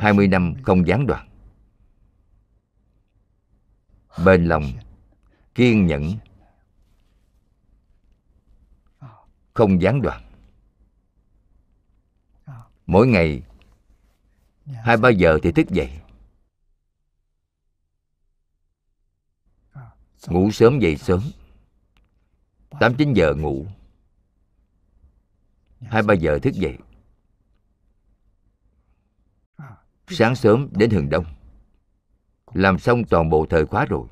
[0.00, 1.28] Hai mươi năm không gián đoạn.
[4.24, 4.62] Bền lòng,
[5.54, 6.14] kiên nhẫn,
[9.54, 10.33] không gián đoạn
[12.86, 13.42] mỗi ngày
[14.66, 16.00] hai ba giờ thì thức dậy?
[20.26, 21.20] Ngủ sớm dậy sớm.
[22.80, 23.66] Tám chín giờ ngủ.
[25.80, 26.78] Hai ba giờ thức dậy?
[30.08, 31.24] Sáng sớm đến hừng đông.
[32.52, 34.08] Làm xong toàn bộ thời khóa rồi.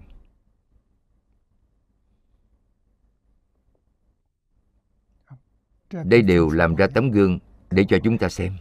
[6.04, 7.38] Đây đều làm ra tấm gương
[7.72, 8.56] để cho chúng ta xem.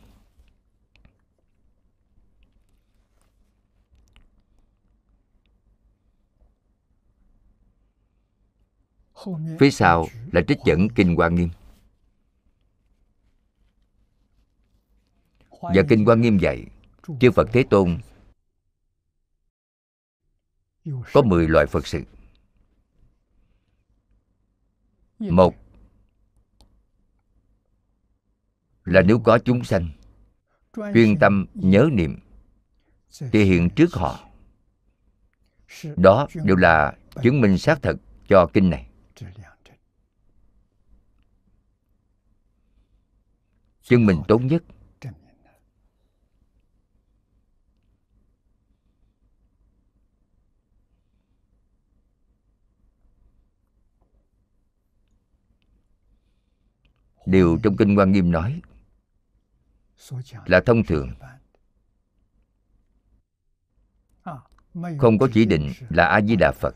[9.59, 11.49] Phía sau là trích dẫn kinh hoa nghiêm.
[15.61, 16.65] Và kinh hoa nghiêm dạy,
[17.19, 17.99] chư phật thế tôn,
[21.13, 22.03] có 10 loại phật sự.
[25.19, 25.55] Một
[28.85, 29.89] là nếu có chúng sanh,
[30.93, 32.19] chuyên tâm nhớ niệm,
[33.31, 34.19] thì hiện trước họ.
[35.95, 37.97] Đó đều là chứng minh xác thực
[38.27, 38.87] cho kinh này.
[43.81, 44.63] Chứng minh tốt nhất.
[57.25, 58.61] Điều trong kinh quan nghiêm nói
[60.45, 61.13] là thông thường.
[64.99, 66.75] Không có chỉ định là a di đà phật.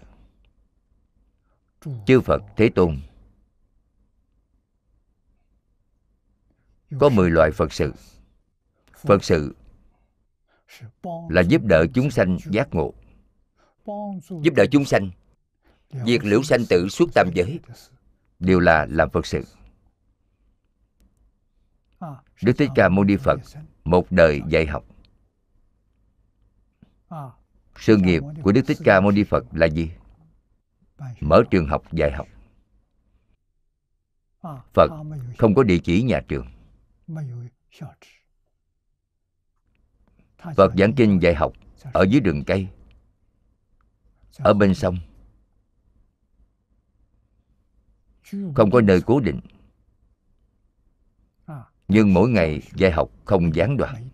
[2.06, 2.98] Chư phật, thế tôn.
[7.00, 7.94] Có 10 loại phật sự.
[8.94, 9.56] Phật sự
[11.30, 12.94] là giúp đỡ chúng sanh giác ngộ,
[14.42, 15.12] giúp đỡ chúng sanh.
[16.06, 17.60] Diệt liễu sanh tử suốt tam giới
[18.40, 19.44] đều là làm phật sự
[22.44, 23.40] đức thích ca mâu ni phật
[23.84, 24.86] một đời dạy học.
[27.80, 29.92] Sự nghiệp của đức thích ca mâu ni phật là gì?
[31.20, 32.28] Mở trường học dạy học.
[34.74, 34.92] Phật
[35.38, 36.48] không có địa chỉ nhà trường.
[40.56, 41.54] Phật giảng kinh dạy học
[41.94, 42.68] ở dưới rừng cây
[44.38, 44.98] ở bên sông.
[48.56, 49.40] Không có nơi cố định
[51.88, 54.10] nhưng mỗi ngày dạy học không gián đoạn.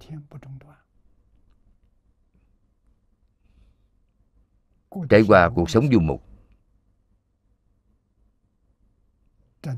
[5.10, 6.24] Trải qua cuộc sống du mục,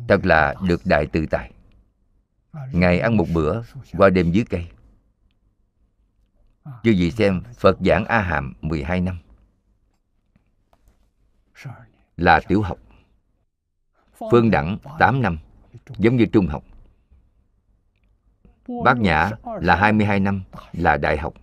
[0.08, 1.54] thật là được đại tự tại.
[2.72, 3.62] Ngày ăn một bữa
[3.98, 4.68] qua đêm dưới cây.
[6.84, 9.20] Chứ gì xem Phật giảng A Hàm 12 năm.
[12.18, 12.78] Là tiểu học,
[14.32, 15.38] Phương Đẳng 8 năm,
[15.98, 16.64] Giống như trung học.
[18.68, 19.32] Bát Nhã
[19.62, 21.34] là 22 năm Là đại học.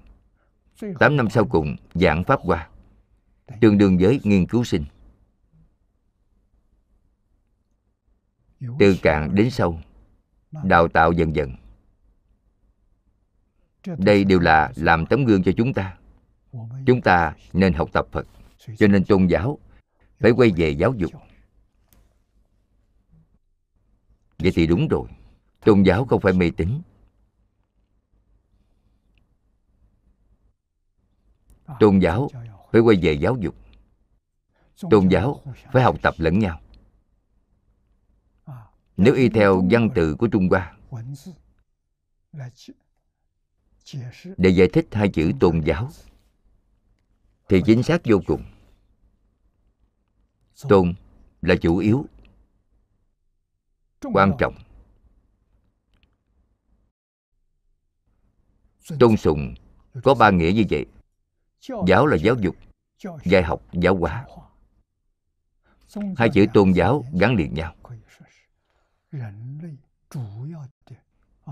[0.98, 2.68] 8 năm sau cùng, giảng Pháp Hoa.
[3.60, 4.84] Tương đương với nghiên cứu sinh.
[8.78, 9.80] Từ cạn đến sâu
[10.64, 11.56] Đào tạo dần dần.
[13.98, 15.96] Đây đều là làm tấm gương cho chúng ta.
[16.86, 18.26] Chúng ta nên học tập Phật,
[18.78, 19.58] Cho nên tôn giáo
[20.20, 21.10] Phải quay về giáo dục.
[24.38, 25.08] Vậy thì đúng rồi,
[25.64, 26.68] tôn giáo không phải mê tín.
[31.80, 32.28] Tôn giáo
[32.72, 33.54] phải quay về giáo dục.
[34.90, 35.42] Tôn giáo
[35.72, 36.60] phải học tập lẫn nhau.
[38.96, 40.76] Nếu y theo văn tự của trung hoa,
[44.36, 45.88] để giải thích hai chữ tôn giáo,
[47.48, 48.44] thì chính xác vô cùng.
[50.68, 50.94] Tôn
[51.42, 52.06] là chủ yếu,
[54.00, 54.54] quan trọng.
[59.00, 59.54] Tôn sùng
[60.02, 60.86] có ba nghĩa như vậy
[61.86, 62.56] giáo là giáo dục,
[63.24, 64.26] dạy học, giáo hóa.
[66.16, 67.74] Hai chữ tôn giáo gắn liền nhau.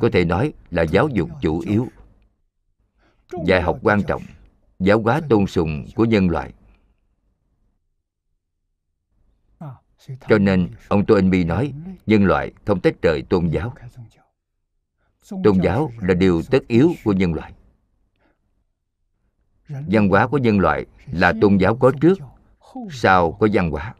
[0.01, 1.89] Có thể nói là giáo dục chủ yếu.
[3.47, 4.23] Dạy học quan trọng,
[4.79, 6.53] giáo hóa tôn sùng của nhân loại.
[10.29, 11.75] Cho nên, ông tô anh bi nói,
[12.07, 13.75] nhân loại không tách rời tôn giáo.
[15.45, 17.53] Tôn giáo là điều tất yếu của nhân loại
[19.69, 22.19] văn hóa của nhân loại là tôn giáo có trước
[22.91, 23.95] sau có văn hóa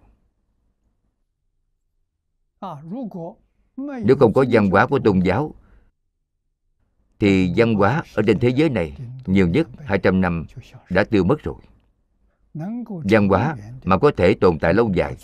[4.05, 5.55] nếu không có văn hóa của tôn giáo
[7.19, 8.97] thì văn hóa ở trên thế giới này
[9.27, 10.47] nhiều nhất 200 năm
[10.91, 11.57] đã tiêu mất rồi.
[12.85, 15.17] Văn hóa mà có thể tồn tại lâu dài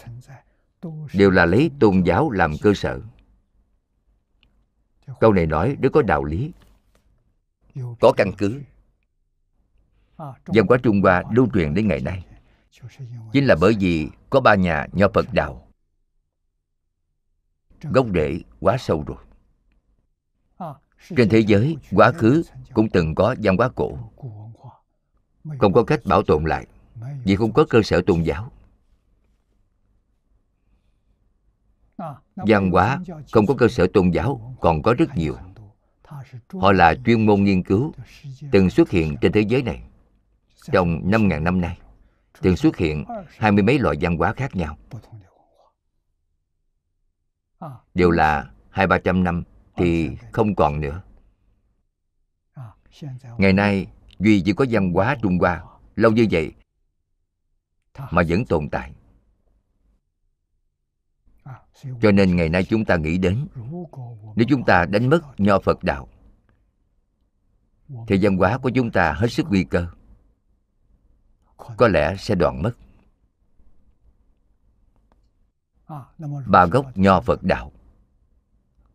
[1.14, 3.00] đều là lấy tôn giáo làm cơ sở.
[5.20, 6.52] Câu này nói rất có đạo lý,
[8.00, 8.60] có căn cứ.
[10.16, 12.26] Văn hóa Trung Hoa lưu truyền đến ngày nay.
[13.32, 15.68] Chính là bởi vì có ba nhà nho Phật đạo.
[17.82, 19.18] Gốc rễ quá sâu rồi.
[21.16, 22.42] Trên thế giới quá khứ
[22.74, 23.98] cũng từng có văn hóa cổ.
[25.58, 26.66] Không có cách bảo tồn lại
[27.24, 28.52] vì không có cơ sở tôn giáo.
[32.36, 33.00] Văn hóa
[33.32, 35.36] không có cơ sở tôn giáo còn có rất nhiều.
[36.52, 37.92] họ là chuyên môn nghiên cứu
[38.52, 39.82] từng xuất hiện trên thế giới này
[40.72, 41.78] trong 5.000 năm nay
[42.40, 43.04] từng xuất hiện
[43.38, 44.78] hai mươi mấy loại văn hóa khác nhau.
[47.94, 49.42] Đều là hai ba trăm năm
[49.76, 51.02] thì không còn nữa.
[53.38, 53.86] Ngày nay,
[54.18, 55.64] duy chỉ có văn hóa trung hoa,
[55.96, 56.52] lâu như vậy
[58.10, 58.92] mà vẫn tồn tại.
[62.00, 63.46] Cho nên ngày nay chúng ta nghĩ đến,
[64.36, 66.08] nếu chúng ta đánh mất nho phật đạo,
[68.06, 69.86] thì văn hóa của chúng ta hết sức nguy cơ
[71.56, 72.72] có lẽ sẽ đoạn mất.
[76.46, 77.72] Ba gốc nho phật đạo.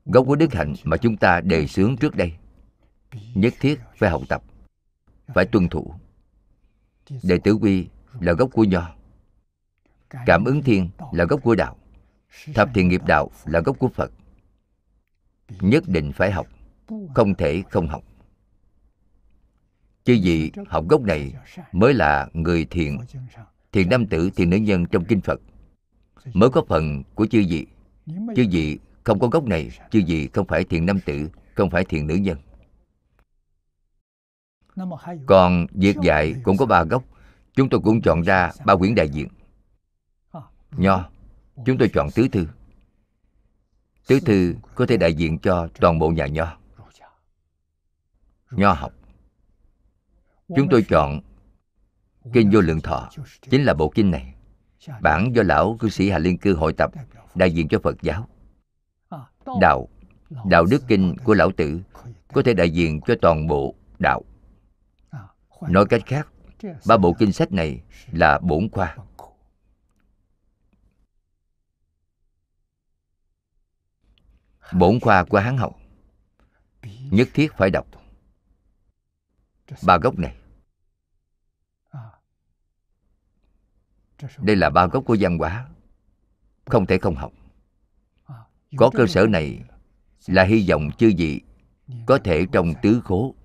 [0.06, 2.34] Gốc của đức hạnh mà chúng ta đề xướng trước đây
[3.34, 4.44] nhất thiết phải học tập
[5.28, 5.94] phải tuân thủ.
[7.24, 7.88] Đệ tử quy
[8.20, 8.96] là gốc của nho.
[10.26, 11.78] Cảm ứng thiên là gốc của đạo.
[12.56, 14.12] Thập thiện nghiệp đạo là gốc của phật.
[15.60, 16.48] Nhất định phải học
[17.16, 18.04] không thể không học
[20.10, 21.34] chứ gì học gốc này
[21.72, 22.98] mới là người thiện
[23.72, 25.42] thiện nam tử thiện nữ nhân trong kinh phật.
[26.34, 27.68] Mới có phần của chư vị.
[28.08, 31.86] Chư vị không có gốc này, chư vị không phải thiện nam tử, không phải
[31.86, 32.38] thiện nữ nhân.
[35.26, 37.04] Còn việc dạy cũng có ba gốc.
[37.54, 39.28] Chúng tôi cũng chọn ra ba quyển đại diện.
[40.72, 41.10] Nho,
[41.66, 42.48] chúng tôi chọn tứ thư.
[44.08, 46.58] Tứ thư có thể đại diện cho toàn bộ nhà nho.
[48.52, 48.94] Nho học
[50.56, 51.22] chúng tôi chọn
[52.34, 53.10] kinh vô lượng thọ.
[53.50, 54.34] Chính là bộ kinh này.
[55.02, 56.92] Bản do lão cư sĩ hà liên cư hội tập,
[57.36, 58.28] đại diện cho phật giáo.
[59.62, 59.88] Đạo
[60.46, 61.82] đạo đức kinh của lão tử
[62.34, 64.22] có thể đại diện cho toàn bộ đạo.
[65.62, 66.28] Nói cách khác,
[66.88, 67.82] ba bộ kinh sách này
[68.12, 68.98] là bổn khoa.
[74.74, 75.76] Bổn khoa của hán hậu.
[77.12, 77.88] Nhất thiết phải đọc.
[79.86, 80.39] Ba gốc này
[84.38, 85.68] đây là ba gốc của văn hóa.
[86.66, 87.32] Không thể không học.
[88.78, 89.60] Có cơ sở này
[90.28, 91.42] là hy vọng chư vị
[92.06, 93.36] có thể trong tứ khố.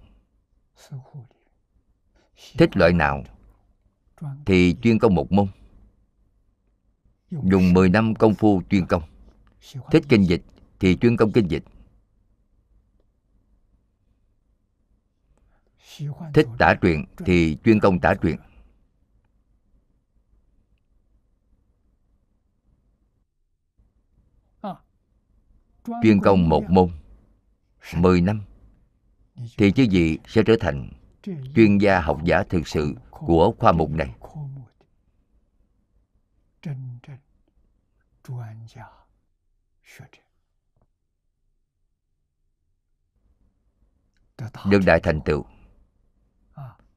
[2.58, 3.24] Thích loại nào
[4.46, 5.46] thì chuyên công một môn.
[7.30, 9.02] Dùng 10 năm công phu chuyên công.
[9.90, 10.42] Thích kinh dịch
[10.80, 11.64] thì chuyên công kinh dịch.
[16.34, 18.36] Thích tả truyện thì chuyên công tả truyện
[26.02, 26.90] chuyên công một môn
[27.96, 28.42] 10 năm,
[29.56, 30.90] thì chứ gì sẽ trở thành
[31.54, 34.14] chuyên gia học giả thực sự của khoa mục này.
[44.70, 45.44] Được đại thành tựu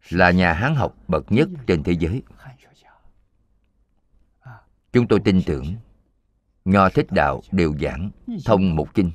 [0.10, 2.24] là nhà hán học bậc nhất trên thế giới.
[4.94, 5.76] Chúng tôi tin tưởng
[6.68, 8.12] nho thích đạo đều giảng,
[8.46, 9.12] thông một kinh,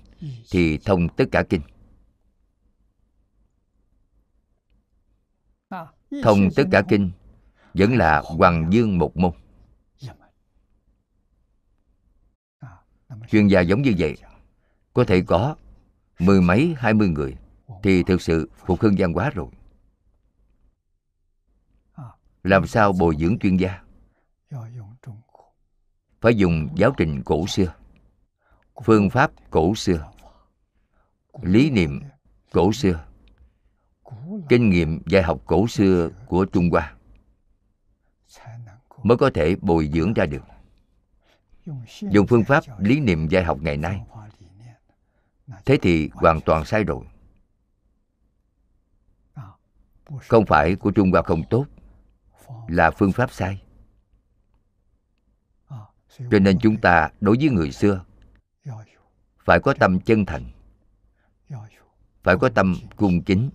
[0.51, 1.63] thì thông tất cả kinh.
[6.23, 7.11] Thông tất cả kinh
[7.75, 9.33] vẫn là hoàng dương một môn.
[13.29, 14.17] Chuyên gia giống như vậy,
[14.93, 15.57] có thể có
[16.19, 17.37] mười mấy, hai mươi người
[17.83, 19.49] thì thực sự phục hưng văn hóa rồi.
[22.43, 23.83] Làm sao bồi dưỡng chuyên gia?
[26.23, 27.75] Phải dùng giáo trình cổ xưa.
[28.85, 30.11] Phương pháp cổ xưa.
[31.43, 32.01] Lý niệm
[32.53, 33.05] cổ xưa.
[34.49, 36.95] Kinh nghiệm dạy học cổ xưa của trung hoa
[39.03, 40.43] mới có thể bồi dưỡng ra được.
[42.01, 44.03] Dùng phương pháp lý niệm dạy học ngày nay,
[45.65, 47.05] thế thì hoàn toàn sai rồi.
[50.29, 51.67] Không phải của trung hoa không tốt,
[52.69, 53.63] là phương pháp sai
[56.19, 58.05] cho nên chúng ta đối với người xưa,
[59.45, 60.45] phải có tâm chân thành,
[62.23, 63.51] phải có tâm cung kính,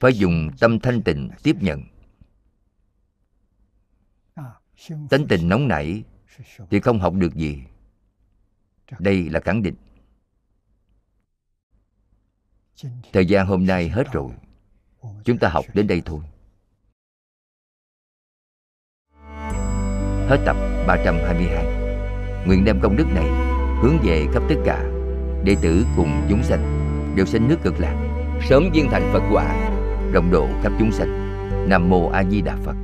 [0.00, 1.82] phải dùng tâm thanh tịnh tiếp nhận.
[5.10, 6.04] Tánh tình nóng nảy
[6.70, 7.62] thì không học được gì.
[8.98, 9.74] Đây là khẳng định.
[13.12, 14.32] Thời gian hôm nay hết rồi.
[15.24, 16.20] Chúng ta học đến đây thôi.
[20.28, 20.71] Hết tập.
[20.86, 21.64] 322
[22.46, 23.26] Nguyện đem công đức này
[23.82, 24.84] hướng về khắp tất cả
[25.44, 26.62] Đệ tử cùng chúng sanh,
[27.16, 27.94] Đều sinh nước cực lạc,
[28.48, 29.44] Sớm viên thành Phật quả,
[30.12, 31.22] Rộng độ khắp chúng sanh.
[31.68, 32.74] Nam Mô A Di Đà Phật.